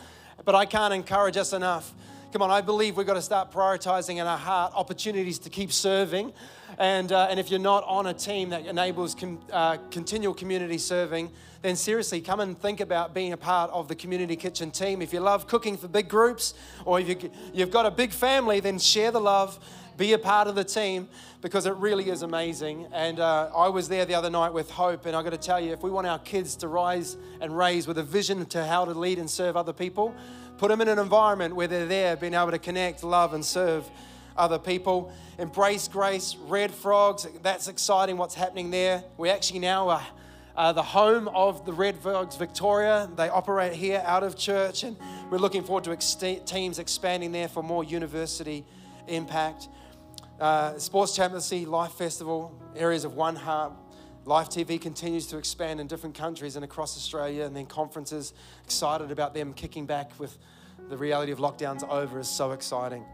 But 0.45 0.57
I 0.57 0.66
can't 0.66 0.93
encourage 0.93 1.37
us 1.37 1.53
enough. 1.53 1.95
Come 2.31 2.43
on, 2.43 2.51
I 2.51 2.61
believe 2.61 2.99
we've 2.99 3.07
got 3.07 3.14
to 3.14 3.22
start 3.22 3.51
prioritizing 3.51 4.16
in 4.16 4.26
our 4.26 4.37
heart 4.37 4.74
opportunities 4.76 5.39
to 5.39 5.49
keep 5.49 5.72
serving. 5.72 6.35
And, 6.79 7.11
uh, 7.11 7.29
and 7.31 7.41
if 7.41 7.51
you're 7.51 7.59
not 7.59 7.85
on 7.85 8.05
a 8.05 8.12
team 8.12 8.51
that 8.51 8.66
enables 8.66 9.14
com- 9.14 9.41
uh, 9.51 9.79
continual 9.91 10.35
community 10.35 10.76
serving, 10.76 11.31
then 11.62 11.74
seriously 11.74 12.20
come 12.20 12.41
and 12.41 12.61
think 12.61 12.81
about 12.81 13.14
being 13.14 13.33
a 13.33 13.37
part 13.39 13.70
of 13.70 13.89
the 13.89 13.95
community 13.95 14.37
kitchen 14.37 14.70
team. 14.70 15.01
If 15.01 15.14
you 15.14 15.20
love 15.20 15.47
cooking 15.47 15.79
for 15.79 15.89
big 15.89 16.11
groups 16.11 16.53
or 16.85 17.01
if 17.01 17.09
you, 17.09 17.31
you've 17.55 17.70
got 17.70 17.87
a 17.87 17.91
big 17.91 18.12
family, 18.12 18.61
then 18.61 18.79
share 18.79 19.11
the 19.11 19.22
love, 19.22 19.59
be 19.97 20.12
a 20.12 20.18
part 20.18 20.49
of 20.49 20.55
the 20.55 20.64
team 20.64 21.09
because 21.41 21.64
it 21.64 21.74
really 21.76 22.11
is 22.11 22.20
amazing. 22.20 22.89
And 22.93 23.20
uh, 23.20 23.51
I 23.57 23.70
was 23.70 23.89
there 23.89 24.05
the 24.05 24.14
other 24.14 24.29
night 24.29 24.53
with 24.53 24.70
Hope, 24.70 25.07
and 25.07 25.16
I 25.16 25.22
got 25.22 25.31
to 25.31 25.39
tell 25.39 25.61
you, 25.61 25.72
if 25.72 25.83
we 25.83 25.91
want 25.91 26.07
our 26.07 26.18
kids 26.18 26.57
to 26.57 26.68
rise 26.68 27.16
and 27.41 27.57
raise 27.57 27.87
with 27.87 27.97
a 27.97 28.03
vision 28.03 28.45
to 28.47 28.66
how 28.66 28.85
to 28.85 28.93
lead 28.93 29.18
and 29.18 29.31
serve 29.31 29.57
other 29.57 29.72
people, 29.72 30.14
put 30.59 30.69
them 30.69 30.81
in 30.81 30.89
an 30.89 30.99
environment 30.99 31.55
where 31.55 31.69
they're 31.69 31.87
there, 31.87 32.17
being 32.17 32.35
able 32.35 32.51
to 32.51 32.59
connect, 32.59 33.05
love, 33.05 33.33
and 33.33 33.45
serve 33.45 33.89
other 34.37 34.59
people. 34.59 35.13
Embrace 35.39 35.89
Grace, 35.89 36.37
Red 36.47 36.73
Frogs, 36.73 37.27
that's 37.43 37.69
exciting 37.69 38.17
what's 38.17 38.35
happening 38.35 38.71
there. 38.71 39.05
We 39.17 39.31
actually 39.31 39.61
now 39.61 39.89
are 39.89 40.07
uh, 40.57 40.73
the 40.73 40.83
home 40.83 41.29
of 41.29 41.65
the 41.65 41.73
Red 41.73 41.97
Frogs 42.01 42.37
Victoria. 42.37 43.09
They 43.15 43.29
operate 43.29 43.73
here 43.73 44.03
out 44.05 44.25
of 44.25 44.37
church, 44.37 44.83
and 44.83 44.97
we're 45.31 45.39
looking 45.39 45.63
forward 45.63 45.85
to 45.85 45.93
ex- 45.93 46.17
teams 46.45 46.81
expanding 46.81 47.31
there 47.31 47.49
for 47.49 47.63
more 47.63 47.85
university 47.85 48.65
impact. 49.07 49.69
Uh, 50.41 50.77
Sports 50.79 51.15
Championship, 51.15 51.69
Life 51.69 51.93
Festival, 51.93 52.53
areas 52.77 53.05
of 53.05 53.15
One 53.15 53.37
Heart. 53.37 53.73
Life 54.29 54.51
TV 54.51 54.79
continues 54.79 55.26
to 55.29 55.39
expand 55.39 55.81
in 55.81 55.87
different 55.87 56.14
countries 56.14 56.55
and 56.55 56.62
across 56.62 56.99
Australia, 56.99 57.45
and 57.45 57.57
then 57.57 57.64
conferences. 57.64 58.35
Excited 58.62 59.11
about 59.11 59.33
them 59.33 59.55
kicking 59.55 59.87
back 59.87 60.11
with 60.20 60.37
the 60.91 60.99
reality 60.99 61.33
of 61.33 61.39
lockdowns 61.39 61.83
over 61.89 62.20
is 62.20 62.29
so 62.29 62.53
exciting. 62.53 63.07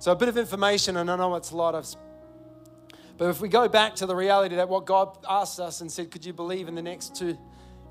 So, 0.00 0.10
a 0.10 0.16
bit 0.16 0.28
of 0.28 0.36
information, 0.36 0.96
and 0.96 1.08
I 1.08 1.14
know 1.14 1.36
it's 1.36 1.52
a 1.52 1.56
lot 1.56 1.76
of. 1.76 1.86
But 3.16 3.30
if 3.30 3.40
we 3.40 3.48
go 3.48 3.68
back 3.68 3.94
to 3.96 4.06
the 4.06 4.16
reality 4.16 4.56
that 4.56 4.68
what 4.68 4.84
God 4.84 5.16
asked 5.30 5.60
us 5.60 5.80
and 5.80 5.92
said, 5.92 6.10
Could 6.10 6.24
you 6.24 6.32
believe 6.32 6.66
in 6.66 6.74
the 6.74 6.82
next 6.82 7.14
two 7.14 7.38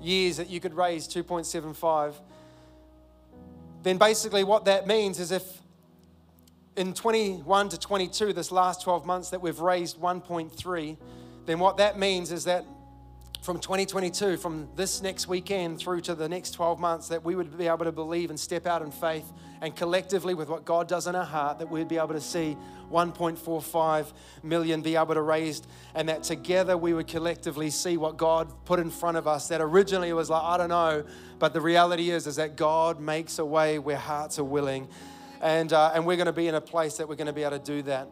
years 0.02 0.36
that 0.36 0.50
you 0.50 0.60
could 0.60 0.74
raise 0.74 1.08
2.75? 1.08 2.16
Then 3.82 3.96
basically, 3.96 4.44
what 4.44 4.66
that 4.66 4.86
means 4.86 5.20
is 5.20 5.32
if 5.32 5.62
in 6.76 6.92
21 6.92 7.70
to 7.70 7.78
22, 7.78 8.34
this 8.34 8.52
last 8.52 8.82
12 8.82 9.06
months, 9.06 9.30
that 9.30 9.40
we've 9.40 9.60
raised 9.60 9.98
1.3, 9.98 10.98
then 11.46 11.58
what 11.58 11.76
that 11.78 11.98
means 11.98 12.32
is 12.32 12.44
that 12.44 12.64
from 13.42 13.60
2022, 13.60 14.36
from 14.38 14.68
this 14.74 15.00
next 15.02 15.28
weekend 15.28 15.78
through 15.78 16.00
to 16.00 16.16
the 16.16 16.28
next 16.28 16.50
12 16.50 16.80
months, 16.80 17.08
that 17.08 17.24
we 17.24 17.36
would 17.36 17.56
be 17.56 17.68
able 17.68 17.84
to 17.84 17.92
believe 17.92 18.30
and 18.30 18.40
step 18.40 18.66
out 18.66 18.82
in 18.82 18.90
faith 18.90 19.32
and 19.60 19.76
collectively 19.76 20.34
with 20.34 20.48
what 20.48 20.64
God 20.64 20.88
does 20.88 21.06
in 21.06 21.14
our 21.14 21.24
heart, 21.24 21.60
that 21.60 21.70
we'd 21.70 21.86
be 21.86 21.96
able 21.96 22.14
to 22.14 22.20
see 22.20 22.56
1.45 22.90 24.12
million 24.42 24.82
be 24.82 24.96
able 24.96 25.14
to 25.14 25.22
raise, 25.22 25.62
and 25.94 26.08
that 26.08 26.24
together 26.24 26.76
we 26.76 26.92
would 26.92 27.06
collectively 27.06 27.70
see 27.70 27.96
what 27.96 28.16
God 28.16 28.52
put 28.64 28.80
in 28.80 28.90
front 28.90 29.16
of 29.16 29.28
us. 29.28 29.48
That 29.48 29.60
originally 29.60 30.12
was 30.12 30.28
like, 30.28 30.42
I 30.42 30.56
don't 30.56 30.68
know, 30.68 31.04
but 31.38 31.52
the 31.52 31.60
reality 31.60 32.10
is, 32.10 32.26
is 32.26 32.36
that 32.36 32.56
God 32.56 33.00
makes 33.00 33.38
a 33.38 33.44
way 33.44 33.78
where 33.78 33.96
hearts 33.96 34.40
are 34.40 34.44
willing 34.44 34.88
and, 35.40 35.72
uh, 35.72 35.92
and 35.94 36.06
we're 36.06 36.16
going 36.16 36.26
to 36.26 36.32
be 36.32 36.48
in 36.48 36.54
a 36.54 36.60
place 36.60 36.96
that 36.96 37.08
we're 37.08 37.14
going 37.14 37.26
to 37.26 37.32
be 37.32 37.42
able 37.42 37.58
to 37.58 37.64
do 37.64 37.82
that. 37.82 38.08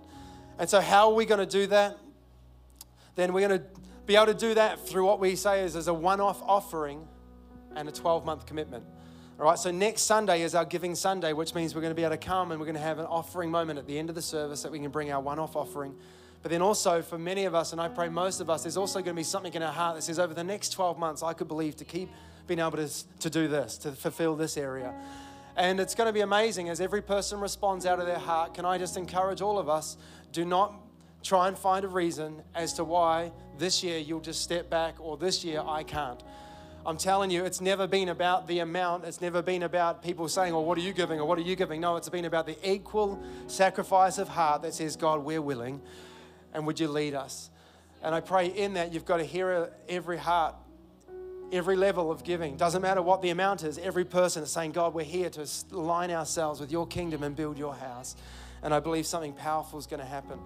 And 0.58 0.68
so, 0.68 0.80
how 0.80 1.08
are 1.08 1.14
we 1.14 1.24
going 1.24 1.40
to 1.40 1.46
do 1.46 1.66
that? 1.68 1.98
Then 3.14 3.32
we're 3.32 3.46
going 3.46 3.60
to 3.60 3.66
be 4.06 4.16
able 4.16 4.26
to 4.26 4.34
do 4.34 4.54
that 4.54 4.86
through 4.86 5.06
what 5.06 5.20
we 5.20 5.36
say 5.36 5.62
is 5.62 5.76
as 5.76 5.88
a 5.88 5.94
one 5.94 6.20
off 6.20 6.42
offering 6.42 7.06
and 7.74 7.88
a 7.88 7.92
12 7.92 8.24
month 8.24 8.46
commitment. 8.46 8.84
All 9.38 9.46
right, 9.46 9.58
so 9.58 9.70
next 9.70 10.02
Sunday 10.02 10.42
is 10.42 10.54
our 10.54 10.64
Giving 10.64 10.94
Sunday, 10.94 11.32
which 11.32 11.54
means 11.54 11.74
we're 11.74 11.80
going 11.80 11.90
to 11.90 11.96
be 11.96 12.04
able 12.04 12.16
to 12.16 12.24
come 12.24 12.52
and 12.52 12.60
we're 12.60 12.66
going 12.66 12.76
to 12.76 12.80
have 12.80 13.00
an 13.00 13.06
offering 13.06 13.50
moment 13.50 13.78
at 13.78 13.86
the 13.86 13.98
end 13.98 14.08
of 14.08 14.14
the 14.14 14.22
service 14.22 14.62
that 14.62 14.70
we 14.70 14.78
can 14.78 14.90
bring 14.90 15.10
our 15.10 15.20
one 15.20 15.40
off 15.40 15.56
offering. 15.56 15.94
But 16.42 16.50
then 16.50 16.62
also, 16.62 17.02
for 17.02 17.18
many 17.18 17.46
of 17.46 17.54
us, 17.54 17.72
and 17.72 17.80
I 17.80 17.88
pray 17.88 18.08
most 18.08 18.40
of 18.40 18.48
us, 18.48 18.62
there's 18.62 18.76
also 18.76 19.00
going 19.00 19.16
to 19.16 19.20
be 19.20 19.24
something 19.24 19.54
in 19.54 19.62
our 19.62 19.72
heart 19.72 19.96
that 19.96 20.02
says, 20.02 20.18
over 20.18 20.34
the 20.34 20.44
next 20.44 20.70
12 20.70 20.98
months, 20.98 21.22
I 21.22 21.32
could 21.32 21.48
believe 21.48 21.74
to 21.76 21.84
keep 21.84 22.10
being 22.46 22.60
able 22.60 22.72
to, 22.72 22.88
to 23.20 23.30
do 23.30 23.48
this, 23.48 23.78
to 23.78 23.92
fulfill 23.92 24.36
this 24.36 24.56
area. 24.56 24.94
And 25.56 25.80
it's 25.80 25.94
going 25.94 26.06
to 26.06 26.12
be 26.12 26.20
amazing 26.20 26.68
as 26.68 26.80
every 26.80 27.00
person 27.00 27.40
responds 27.40 27.86
out 27.86 27.98
of 27.98 28.06
their 28.06 28.18
heart. 28.18 28.54
Can 28.54 28.64
I 28.64 28.76
just 28.76 28.96
encourage 28.96 29.40
all 29.40 29.58
of 29.58 29.68
us? 29.68 29.96
Do 30.32 30.44
not 30.44 30.74
try 31.24 31.48
and 31.48 31.58
find 31.58 31.84
a 31.84 31.88
reason 31.88 32.42
as 32.54 32.74
to 32.74 32.84
why 32.84 33.32
this 33.58 33.82
year 33.82 33.98
you'll 33.98 34.20
just 34.20 34.42
step 34.42 34.70
back 34.70 34.94
or 35.00 35.16
this 35.16 35.44
year 35.44 35.62
I 35.66 35.82
can't. 35.82 36.22
I'm 36.86 36.98
telling 36.98 37.30
you, 37.30 37.44
it's 37.44 37.62
never 37.62 37.86
been 37.86 38.10
about 38.10 38.46
the 38.46 38.58
amount. 38.58 39.06
It's 39.06 39.22
never 39.22 39.40
been 39.40 39.62
about 39.62 40.02
people 40.02 40.28
saying, 40.28 40.52
"Well, 40.52 40.64
what 40.64 40.76
are 40.76 40.82
you 40.82 40.92
giving?" 40.92 41.18
or 41.18 41.24
"What 41.26 41.38
are 41.38 41.42
you 41.42 41.56
giving?" 41.56 41.80
No, 41.80 41.96
it's 41.96 42.10
been 42.10 42.26
about 42.26 42.44
the 42.44 42.58
equal 42.62 43.18
sacrifice 43.46 44.18
of 44.18 44.28
heart 44.28 44.62
that 44.62 44.74
says, 44.74 44.94
"God, 44.94 45.24
we're 45.24 45.40
willing, 45.40 45.80
and 46.52 46.66
would 46.66 46.78
you 46.78 46.88
lead 46.88 47.14
us?" 47.14 47.50
And 48.02 48.14
I 48.14 48.20
pray 48.20 48.48
in 48.48 48.74
that 48.74 48.92
you've 48.92 49.06
got 49.06 49.16
to 49.16 49.24
hear 49.24 49.72
every 49.88 50.18
heart 50.18 50.56
every 51.52 51.76
level 51.76 52.10
of 52.10 52.24
giving. 52.24 52.56
Doesn't 52.56 52.82
matter 52.82 53.00
what 53.00 53.22
the 53.22 53.30
amount 53.30 53.62
is, 53.62 53.78
every 53.78 54.04
person 54.04 54.42
is 54.42 54.50
saying, 54.50 54.72
God, 54.72 54.92
we're 54.92 55.04
here 55.04 55.30
to 55.30 55.48
align 55.72 56.10
ourselves 56.10 56.60
with 56.60 56.72
your 56.72 56.86
kingdom 56.86 57.22
and 57.22 57.36
build 57.36 57.58
your 57.58 57.74
house. 57.74 58.16
And 58.62 58.74
I 58.74 58.80
believe 58.80 59.06
something 59.06 59.34
powerful 59.34 59.78
is 59.78 59.86
going 59.86 60.00
to 60.00 60.06
happen. 60.06 60.40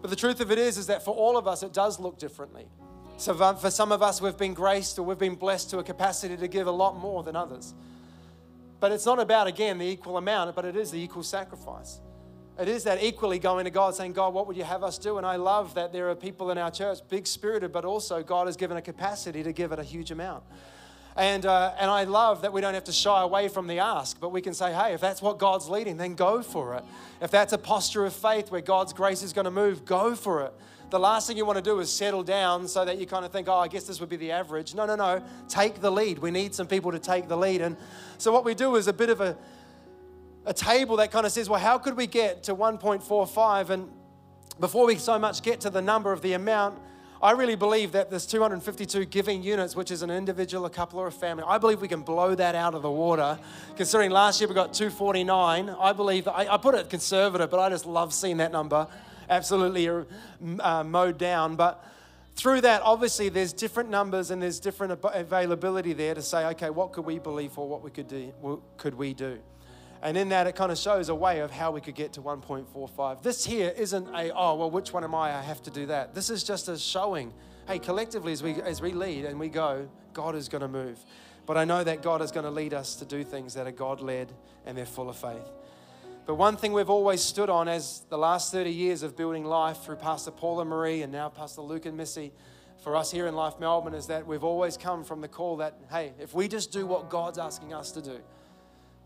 But 0.00 0.10
the 0.10 0.16
truth 0.16 0.40
of 0.40 0.50
it 0.52 0.58
is, 0.58 0.78
is 0.78 0.86
that 0.86 1.04
for 1.04 1.14
all 1.14 1.36
of 1.36 1.48
us, 1.48 1.62
it 1.62 1.72
does 1.72 1.98
look 1.98 2.18
differently. 2.18 2.68
So 3.16 3.34
for 3.34 3.70
some 3.70 3.90
of 3.90 4.00
us, 4.00 4.20
we've 4.20 4.36
been 4.36 4.54
graced 4.54 4.98
or 4.98 5.02
we've 5.02 5.18
been 5.18 5.34
blessed 5.34 5.70
to 5.70 5.78
a 5.78 5.84
capacity 5.84 6.36
to 6.36 6.46
give 6.46 6.68
a 6.68 6.72
lot 6.72 6.96
more 6.96 7.24
than 7.24 7.34
others. 7.34 7.74
But 8.78 8.92
it's 8.92 9.04
not 9.04 9.18
about, 9.18 9.48
again, 9.48 9.78
the 9.78 9.86
equal 9.86 10.16
amount, 10.18 10.54
but 10.54 10.64
it 10.64 10.76
is 10.76 10.92
the 10.92 11.00
equal 11.00 11.24
sacrifice. 11.24 12.00
It 12.60 12.68
is 12.68 12.84
that 12.84 13.02
equally 13.02 13.38
going 13.40 13.64
to 13.64 13.70
God, 13.70 13.94
saying, 13.94 14.12
God, 14.12 14.34
what 14.34 14.46
would 14.46 14.56
you 14.56 14.64
have 14.64 14.84
us 14.84 14.98
do? 14.98 15.18
And 15.18 15.26
I 15.26 15.36
love 15.36 15.74
that 15.74 15.92
there 15.92 16.10
are 16.10 16.14
people 16.14 16.50
in 16.52 16.58
our 16.58 16.70
church, 16.70 16.98
big 17.08 17.26
spirited, 17.26 17.72
but 17.72 17.84
also 17.84 18.22
God 18.22 18.46
has 18.46 18.56
given 18.56 18.76
a 18.76 18.82
capacity 18.82 19.42
to 19.42 19.52
give 19.52 19.72
it 19.72 19.80
a 19.80 19.84
huge 19.84 20.12
amount. 20.12 20.44
And, 21.18 21.44
uh, 21.44 21.74
and 21.78 21.90
I 21.90 22.04
love 22.04 22.42
that 22.42 22.52
we 22.52 22.60
don't 22.60 22.74
have 22.74 22.84
to 22.84 22.92
shy 22.92 23.22
away 23.22 23.48
from 23.48 23.66
the 23.66 23.80
ask, 23.80 24.20
but 24.20 24.30
we 24.30 24.40
can 24.40 24.54
say, 24.54 24.72
hey, 24.72 24.94
if 24.94 25.00
that's 25.00 25.20
what 25.20 25.38
God's 25.38 25.68
leading, 25.68 25.96
then 25.96 26.14
go 26.14 26.42
for 26.42 26.76
it. 26.76 26.84
If 27.20 27.30
that's 27.30 27.52
a 27.52 27.58
posture 27.58 28.06
of 28.06 28.14
faith 28.14 28.50
where 28.50 28.60
God's 28.60 28.92
grace 28.92 29.22
is 29.22 29.32
going 29.32 29.44
to 29.44 29.50
move, 29.50 29.84
go 29.84 30.14
for 30.14 30.42
it. 30.42 30.52
The 30.90 30.98
last 30.98 31.26
thing 31.26 31.36
you 31.36 31.44
want 31.44 31.58
to 31.58 31.62
do 31.62 31.80
is 31.80 31.92
settle 31.92 32.22
down 32.22 32.68
so 32.68 32.84
that 32.84 32.98
you 32.98 33.06
kind 33.06 33.24
of 33.24 33.32
think, 33.32 33.48
oh, 33.48 33.58
I 33.58 33.68
guess 33.68 33.84
this 33.84 34.00
would 34.00 34.08
be 34.08 34.16
the 34.16 34.30
average. 34.30 34.74
No, 34.74 34.86
no, 34.86 34.94
no. 34.94 35.22
Take 35.48 35.80
the 35.80 35.90
lead. 35.90 36.20
We 36.20 36.30
need 36.30 36.54
some 36.54 36.66
people 36.66 36.92
to 36.92 36.98
take 36.98 37.28
the 37.28 37.36
lead. 37.36 37.60
And 37.60 37.76
so 38.16 38.32
what 38.32 38.44
we 38.44 38.54
do 38.54 38.76
is 38.76 38.86
a 38.86 38.92
bit 38.92 39.10
of 39.10 39.20
a 39.20 39.36
a 40.48 40.54
table 40.54 40.96
that 40.96 41.10
kind 41.10 41.26
of 41.26 41.32
says, 41.32 41.50
well, 41.50 41.60
how 41.60 41.76
could 41.76 41.94
we 41.94 42.06
get 42.06 42.44
to 42.44 42.54
1.45? 42.54 43.68
And 43.68 43.90
before 44.58 44.86
we 44.86 44.96
so 44.96 45.18
much 45.18 45.42
get 45.42 45.60
to 45.60 45.70
the 45.70 45.82
number 45.82 46.10
of 46.10 46.22
the 46.22 46.32
amount, 46.32 46.80
I 47.20 47.32
really 47.32 47.56
believe 47.56 47.92
that 47.92 48.10
there's 48.10 48.26
252 48.26 49.04
giving 49.06 49.42
units, 49.42 49.74
which 49.74 49.90
is 49.90 50.02
an 50.02 50.10
individual, 50.10 50.66
a 50.66 50.70
couple, 50.70 51.00
or 51.00 51.08
a 51.08 51.12
family. 51.12 51.42
I 51.46 51.58
believe 51.58 51.80
we 51.80 51.88
can 51.88 52.02
blow 52.02 52.36
that 52.36 52.54
out 52.54 52.74
of 52.74 52.82
the 52.82 52.90
water. 52.90 53.38
Considering 53.76 54.12
last 54.12 54.40
year 54.40 54.48
we 54.48 54.54
got 54.54 54.72
249, 54.72 55.68
I 55.68 55.92
believe 55.92 56.26
that 56.26 56.32
I, 56.32 56.54
I 56.54 56.56
put 56.58 56.76
it 56.76 56.88
conservative, 56.88 57.50
but 57.50 57.58
I 57.58 57.70
just 57.70 57.86
love 57.86 58.14
seeing 58.14 58.36
that 58.36 58.52
number 58.52 58.86
absolutely 59.28 59.88
uh, 59.88 60.04
uh 60.60 60.84
mowed 60.84 61.18
down. 61.18 61.56
But 61.56 61.84
through 62.36 62.60
that, 62.60 62.82
obviously, 62.82 63.28
there's 63.28 63.52
different 63.52 63.90
numbers 63.90 64.30
and 64.30 64.40
there's 64.40 64.60
different 64.60 65.00
availability 65.12 65.92
there 65.94 66.14
to 66.14 66.22
say, 66.22 66.46
okay, 66.46 66.70
what 66.70 66.92
could 66.92 67.04
we 67.04 67.18
believe 67.18 67.50
for? 67.50 67.68
What 67.68 67.82
we 67.82 67.90
could 67.90 68.06
do? 68.06 68.32
What 68.40 68.60
could 68.76 68.94
we 68.94 69.12
do? 69.12 69.40
And 70.02 70.16
in 70.16 70.28
that, 70.28 70.46
it 70.46 70.54
kind 70.54 70.70
of 70.70 70.78
shows 70.78 71.08
a 71.08 71.14
way 71.14 71.40
of 71.40 71.50
how 71.50 71.70
we 71.70 71.80
could 71.80 71.94
get 71.94 72.12
to 72.14 72.22
1.45. 72.22 73.22
This 73.22 73.44
here 73.44 73.72
isn't 73.76 74.08
a, 74.14 74.30
oh, 74.32 74.54
well, 74.54 74.70
which 74.70 74.92
one 74.92 75.02
am 75.04 75.14
I? 75.14 75.36
I 75.36 75.42
have 75.42 75.62
to 75.62 75.70
do 75.70 75.86
that. 75.86 76.14
This 76.14 76.30
is 76.30 76.44
just 76.44 76.68
a 76.68 76.78
showing, 76.78 77.32
hey, 77.66 77.78
collectively, 77.78 78.32
as 78.32 78.42
we, 78.42 78.54
as 78.62 78.80
we 78.80 78.92
lead 78.92 79.24
and 79.24 79.40
we 79.40 79.48
go, 79.48 79.88
God 80.12 80.36
is 80.36 80.48
going 80.48 80.62
to 80.62 80.68
move. 80.68 80.98
But 81.46 81.56
I 81.56 81.64
know 81.64 81.82
that 81.82 82.02
God 82.02 82.22
is 82.22 82.30
going 82.30 82.44
to 82.44 82.50
lead 82.50 82.74
us 82.74 82.96
to 82.96 83.04
do 83.04 83.24
things 83.24 83.54
that 83.54 83.66
are 83.66 83.72
God 83.72 84.00
led 84.00 84.32
and 84.66 84.76
they're 84.76 84.86
full 84.86 85.08
of 85.08 85.16
faith. 85.16 85.50
But 86.26 86.34
one 86.34 86.58
thing 86.58 86.74
we've 86.74 86.90
always 86.90 87.22
stood 87.22 87.48
on 87.48 87.68
as 87.68 88.02
the 88.10 88.18
last 88.18 88.52
30 88.52 88.70
years 88.70 89.02
of 89.02 89.16
building 89.16 89.44
life 89.44 89.78
through 89.78 89.96
Pastor 89.96 90.30
Paul 90.30 90.60
and 90.60 90.70
Maree 90.70 91.02
and 91.02 91.10
now 91.10 91.30
Pastor 91.30 91.62
Luke 91.62 91.86
and 91.86 91.96
Missy, 91.96 92.32
for 92.84 92.94
us 92.94 93.10
here 93.10 93.26
in 93.26 93.34
Life 93.34 93.54
Melbourne, 93.58 93.94
is 93.94 94.06
that 94.08 94.26
we've 94.26 94.44
always 94.44 94.76
come 94.76 95.04
from 95.04 95.22
the 95.22 95.28
call 95.28 95.56
that, 95.56 95.78
hey, 95.90 96.12
if 96.20 96.34
we 96.34 96.46
just 96.46 96.70
do 96.70 96.86
what 96.86 97.08
God's 97.08 97.38
asking 97.38 97.72
us 97.72 97.90
to 97.92 98.02
do, 98.02 98.20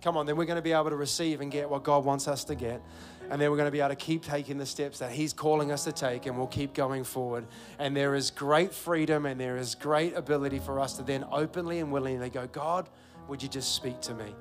Come 0.02 0.16
on, 0.16 0.26
then 0.26 0.36
we're 0.36 0.46
going 0.46 0.56
to 0.56 0.62
be 0.62 0.72
able 0.72 0.90
to 0.90 0.96
receive 0.96 1.40
and 1.40 1.50
get 1.50 1.70
what 1.70 1.84
God 1.84 2.04
wants 2.04 2.26
us 2.26 2.42
to 2.44 2.56
get. 2.56 2.82
And 3.30 3.40
then 3.40 3.50
we're 3.50 3.56
going 3.56 3.68
to 3.68 3.72
be 3.72 3.78
able 3.78 3.90
to 3.90 3.96
keep 3.96 4.22
taking 4.22 4.58
the 4.58 4.66
steps 4.66 4.98
that 4.98 5.12
He's 5.12 5.32
calling 5.32 5.70
us 5.70 5.84
to 5.84 5.92
take, 5.92 6.26
and 6.26 6.36
we'll 6.36 6.48
keep 6.48 6.74
going 6.74 7.04
forward. 7.04 7.46
And 7.78 7.96
there 7.96 8.16
is 8.16 8.30
great 8.30 8.74
freedom 8.74 9.26
and 9.26 9.40
there 9.40 9.56
is 9.56 9.76
great 9.76 10.16
ability 10.16 10.58
for 10.58 10.80
us 10.80 10.94
to 10.94 11.04
then 11.04 11.24
openly 11.30 11.78
and 11.78 11.92
willingly 11.92 12.30
go, 12.30 12.48
God, 12.48 12.88
would 13.28 13.42
you 13.42 13.48
just 13.48 13.76
speak 13.76 14.00
to 14.02 14.14
me? 14.14 14.34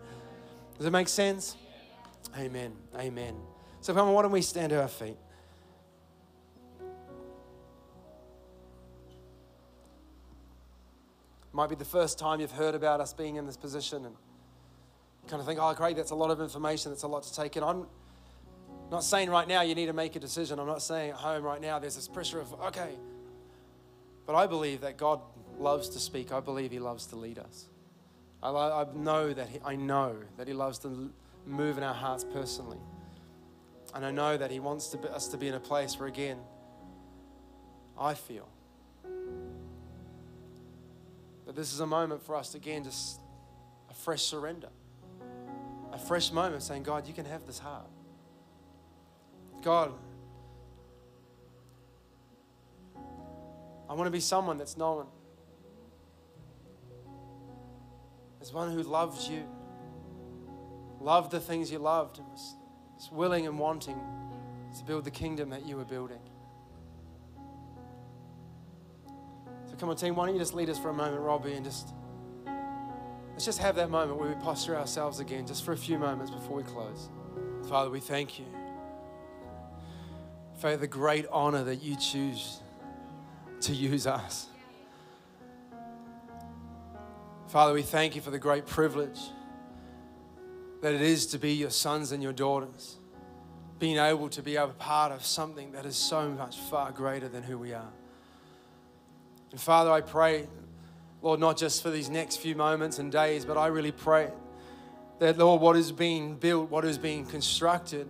Does 0.77 0.87
it 0.87 0.91
make 0.91 1.07
sense? 1.07 1.55
Amen. 2.37 2.73
Amen. 2.97 3.35
So, 3.81 3.93
come 3.93 4.07
on, 4.07 4.13
why 4.15 4.23
don't 4.23 4.31
we 4.31 4.41
stand 4.41 4.71
to 4.71 4.81
our 4.81 4.87
feet? 4.87 5.17
Might 11.53 11.69
be 11.69 11.75
the 11.75 11.85
first 11.85 12.17
time 12.17 12.39
you've 12.39 12.51
heard 12.51 12.73
about 12.73 12.99
us 12.99 13.13
being 13.13 13.35
in 13.35 13.45
this 13.45 13.57
position. 13.57 14.05
And 14.05 14.15
kind 15.31 15.39
of 15.39 15.47
think, 15.47 15.59
oh, 15.61 15.73
great, 15.73 15.95
that's 15.95 16.11
a 16.11 16.15
lot 16.15 16.29
of 16.29 16.41
information, 16.41 16.91
that's 16.91 17.03
a 17.03 17.07
lot 17.07 17.23
to 17.23 17.33
take 17.33 17.55
in. 17.55 17.63
I'm 17.63 17.87
not 18.91 19.01
saying 19.01 19.29
right 19.29 19.47
now 19.47 19.61
you 19.61 19.73
need 19.73 19.85
to 19.85 19.93
make 19.93 20.17
a 20.17 20.19
decision. 20.19 20.59
I'm 20.59 20.67
not 20.67 20.81
saying 20.81 21.11
at 21.11 21.15
home 21.15 21.43
right 21.43 21.61
now 21.61 21.79
there's 21.79 21.95
this 21.95 22.09
pressure 22.09 22.41
of, 22.41 22.53
okay. 22.65 22.91
But 24.25 24.35
I 24.35 24.45
believe 24.45 24.81
that 24.81 24.97
God 24.97 25.21
loves 25.57 25.87
to 25.89 25.99
speak. 25.99 26.33
I 26.33 26.41
believe 26.41 26.69
He 26.69 26.79
loves 26.79 27.05
to 27.07 27.15
lead 27.15 27.39
us. 27.39 27.69
I, 28.43 28.49
I 28.49 28.85
know 28.93 29.31
that 29.31 29.47
he, 29.47 29.59
I 29.63 29.77
know 29.77 30.17
that 30.37 30.49
He 30.49 30.53
loves 30.53 30.79
to 30.79 31.09
move 31.45 31.77
in 31.77 31.83
our 31.83 31.93
hearts 31.93 32.25
personally. 32.25 32.79
And 33.95 34.05
I 34.05 34.11
know 34.11 34.35
that 34.35 34.51
He 34.51 34.59
wants 34.59 34.87
to 34.87 34.97
be, 34.97 35.07
us 35.07 35.29
to 35.29 35.37
be 35.37 35.47
in 35.47 35.53
a 35.53 35.59
place 35.61 35.97
where, 35.97 36.09
again, 36.09 36.39
I 37.97 38.15
feel 38.15 38.49
that 41.45 41.55
this 41.55 41.71
is 41.71 41.79
a 41.79 41.87
moment 41.87 42.21
for 42.21 42.35
us 42.35 42.49
to, 42.49 42.57
again, 42.57 42.83
just 42.83 43.21
a 43.89 43.93
fresh 43.93 44.23
surrender 44.23 44.67
a 45.91 45.97
fresh 45.97 46.31
moment 46.31 46.63
saying, 46.63 46.83
God, 46.83 47.07
you 47.07 47.13
can 47.13 47.25
have 47.25 47.45
this 47.45 47.59
heart. 47.59 47.87
God, 49.61 49.91
I 53.89 53.93
want 53.93 54.07
to 54.07 54.11
be 54.11 54.21
someone 54.21 54.57
that's 54.57 54.77
known 54.77 55.05
as 58.41 58.53
one 58.53 58.71
who 58.71 58.81
loves 58.83 59.27
you, 59.27 59.43
loved 60.99 61.31
the 61.31 61.39
things 61.39 61.71
you 61.71 61.77
loved, 61.77 62.17
and 62.17 62.27
was, 62.29 62.55
was 62.95 63.09
willing 63.11 63.45
and 63.45 63.59
wanting 63.59 63.99
to 64.77 64.83
build 64.85 65.03
the 65.03 65.11
kingdom 65.11 65.49
that 65.49 65.65
you 65.65 65.75
were 65.75 65.85
building. 65.85 66.21
So, 69.69 69.75
come 69.75 69.89
on, 69.89 69.97
team, 69.97 70.15
why 70.15 70.25
don't 70.25 70.35
you 70.35 70.41
just 70.41 70.53
lead 70.53 70.69
us 70.69 70.79
for 70.79 70.89
a 70.89 70.93
moment, 70.93 71.21
Robbie, 71.21 71.53
and 71.53 71.65
just 71.65 71.93
let's 73.41 73.47
just 73.47 73.57
have 73.57 73.75
that 73.75 73.89
moment 73.89 74.19
where 74.19 74.29
we 74.29 74.35
posture 74.35 74.77
ourselves 74.77 75.19
again, 75.19 75.47
just 75.47 75.65
for 75.65 75.71
a 75.71 75.77
few 75.77 75.97
moments 75.97 76.29
before 76.29 76.57
we 76.57 76.61
close. 76.61 77.09
Father, 77.67 77.89
we 77.89 77.99
thank 77.99 78.37
you 78.37 78.45
for 80.59 80.77
the 80.77 80.85
great 80.85 81.25
honor 81.31 81.63
that 81.63 81.81
you 81.81 81.95
choose 81.95 82.59
to 83.61 83.73
use 83.73 84.05
us. 84.05 84.45
Father, 87.47 87.73
we 87.73 87.81
thank 87.81 88.13
you 88.13 88.21
for 88.21 88.29
the 88.29 88.37
great 88.37 88.67
privilege 88.67 89.19
that 90.83 90.93
it 90.93 91.01
is 91.01 91.25
to 91.25 91.39
be 91.39 91.53
your 91.53 91.71
sons 91.71 92.11
and 92.11 92.21
your 92.21 92.33
daughters, 92.33 92.99
being 93.79 93.97
able 93.97 94.29
to 94.29 94.43
be 94.43 94.55
a 94.55 94.67
part 94.67 95.11
of 95.11 95.25
something 95.25 95.71
that 95.71 95.87
is 95.87 95.95
so 95.95 96.29
much 96.29 96.57
far 96.57 96.91
greater 96.91 97.27
than 97.27 97.41
who 97.41 97.57
we 97.57 97.73
are. 97.73 97.91
And 99.49 99.59
Father, 99.59 99.89
I 99.89 100.01
pray, 100.01 100.47
Lord, 101.21 101.39
not 101.39 101.57
just 101.57 101.83
for 101.83 101.91
these 101.91 102.09
next 102.09 102.37
few 102.37 102.55
moments 102.55 102.97
and 102.97 103.11
days, 103.11 103.45
but 103.45 103.57
I 103.57 103.67
really 103.67 103.91
pray 103.91 104.29
that, 105.19 105.37
Lord, 105.37 105.61
what 105.61 105.75
is 105.75 105.91
being 105.91 106.35
built, 106.35 106.71
what 106.71 106.83
is 106.83 106.97
being 106.97 107.25
constructed, 107.25 108.07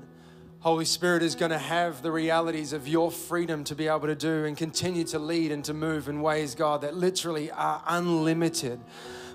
Holy 0.62 0.86
Spirit 0.86 1.22
is 1.22 1.36
going 1.36 1.52
to 1.52 1.58
have 1.58 2.04
the 2.04 2.12
realities 2.12 2.72
of 2.72 2.88
your 2.88 3.12
freedom 3.12 3.64
to 3.66 3.76
be 3.76 3.88
able 3.88 4.08
to 4.08 4.16
do 4.16 4.46
and 4.46 4.56
continue 4.56 5.04
to 5.06 5.20
lead 5.20 5.52
and 5.52 5.66
to 5.66 5.74
move 5.74 6.08
in 6.08 6.22
ways, 6.22 6.56
God, 6.56 6.82
that 6.82 6.96
literally 6.96 7.52
are 7.52 7.84
unlimited. 7.88 8.80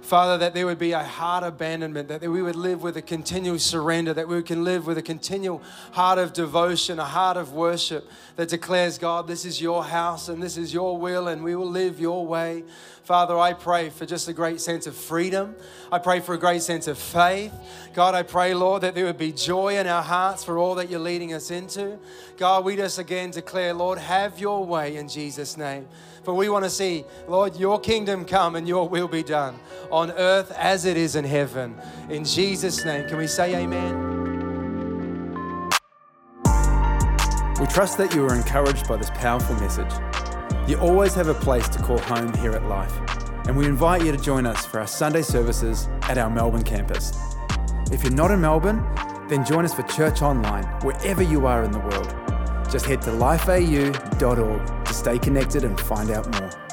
Father, 0.07 0.38
that 0.38 0.54
there 0.54 0.66
would 0.66 0.78
be 0.78 0.92
a 0.92 1.02
heart 1.02 1.42
abandonment, 1.42 2.07
that 2.07 2.22
we 2.22 2.40
would 2.40 2.54
live 2.54 2.80
with 2.80 2.96
a 2.96 3.02
continual 3.02 3.59
surrender, 3.59 4.14
that 4.14 4.28
we 4.28 4.40
can 4.40 4.62
live 4.62 4.86
with 4.86 4.96
a 4.98 5.02
continual 5.02 5.61
heart 5.90 6.16
of 6.16 6.32
devotion, 6.32 7.00
a 7.00 7.04
heart 7.04 7.36
of 7.36 7.52
worship 7.52 8.09
that 8.36 8.48
declares, 8.48 8.98
God, 8.98 9.26
this 9.26 9.44
is 9.44 9.61
your 9.61 9.82
house 9.82 10.28
and 10.28 10.40
this 10.40 10.57
is 10.57 10.72
your 10.72 10.96
will, 10.96 11.26
and 11.26 11.42
we 11.42 11.57
will 11.57 11.68
live 11.68 11.98
your 11.98 12.24
way. 12.24 12.62
Father, 13.02 13.36
I 13.36 13.52
pray 13.52 13.90
for 13.90 14.07
just 14.07 14.28
a 14.28 14.32
great 14.32 14.61
sense 14.61 14.86
of 14.86 14.94
freedom. 14.94 15.57
I 15.90 15.98
pray 15.98 16.20
for 16.20 16.34
a 16.34 16.38
great 16.38 16.62
sense 16.62 16.86
of 16.86 16.98
faith. 16.98 17.52
God, 17.92 18.14
I 18.14 18.22
pray, 18.22 18.54
Lord, 18.54 18.82
that 18.82 18.94
there 18.94 19.07
would 19.07 19.18
be 19.18 19.32
joy 19.32 19.76
in 19.76 19.88
our 19.88 20.02
hearts 20.02 20.44
for 20.44 20.57
all 20.57 20.76
that 20.76 20.88
you're 20.88 21.00
leading 21.00 21.32
us 21.32 21.50
into. 21.50 21.98
God, 22.36 22.64
we 22.64 22.76
just 22.76 22.98
again 22.98 23.30
declare, 23.30 23.74
Lord, 23.74 23.98
have 23.98 24.38
your 24.38 24.64
way 24.64 24.96
in 24.96 25.09
Jesus' 25.09 25.57
name. 25.57 25.88
For 26.26 26.34
we 26.34 26.48
want 26.48 26.64
to 26.64 26.70
see, 26.70 27.04
Lord, 27.28 27.54
your 27.54 27.78
kingdom 27.78 28.24
come 28.24 28.56
and 28.56 28.66
your 28.66 28.88
will 28.88 29.06
be 29.06 29.22
done 29.22 29.56
on 29.92 30.10
earth 30.10 30.50
as 30.56 30.84
it 30.84 30.96
is 30.96 31.14
in 31.14 31.24
heaven. 31.24 31.80
In 32.10 32.24
Jesus' 32.24 32.84
name, 32.84 33.08
can 33.08 33.18
we 33.18 33.28
say 33.28 33.54
amen? 33.54 33.94
We 37.60 37.66
trust 37.68 37.96
that 37.98 38.12
you 38.12 38.26
are 38.26 38.34
encouraged 38.34 38.88
by 38.88 38.96
this 38.96 39.10
powerful 39.10 39.54
message. 39.60 39.92
You 40.66 40.80
always 40.80 41.14
have 41.14 41.28
a 41.28 41.34
place 41.34 41.68
to 41.68 41.78
call 41.78 41.98
home 41.98 42.34
here 42.38 42.50
at 42.50 42.64
Life, 42.64 42.98
and 43.46 43.56
we 43.56 43.66
invite 43.66 44.04
you 44.04 44.10
to 44.10 44.18
join 44.18 44.46
us 44.46 44.66
for 44.66 44.80
our 44.80 44.88
Sunday 44.88 45.22
services 45.22 45.86
at 46.08 46.18
our 46.18 46.28
Melbourne 46.28 46.64
campus. 46.64 47.16
If 47.92 48.02
you're 48.02 48.12
not 48.12 48.32
in 48.32 48.40
Melbourne, 48.40 48.84
then 49.28 49.44
join 49.44 49.64
us 49.64 49.72
for 49.72 49.84
church 49.84 50.22
online 50.22 50.64
wherever 50.80 51.22
you 51.22 51.46
are 51.46 51.62
in 51.62 51.70
the 51.70 51.78
world. 51.78 52.36
Just 52.70 52.86
head 52.86 53.02
to 53.02 53.10
lifeau.org 53.10 54.84
to 54.86 54.94
stay 54.94 55.18
connected 55.18 55.64
and 55.64 55.80
find 55.80 56.10
out 56.10 56.40
more. 56.40 56.65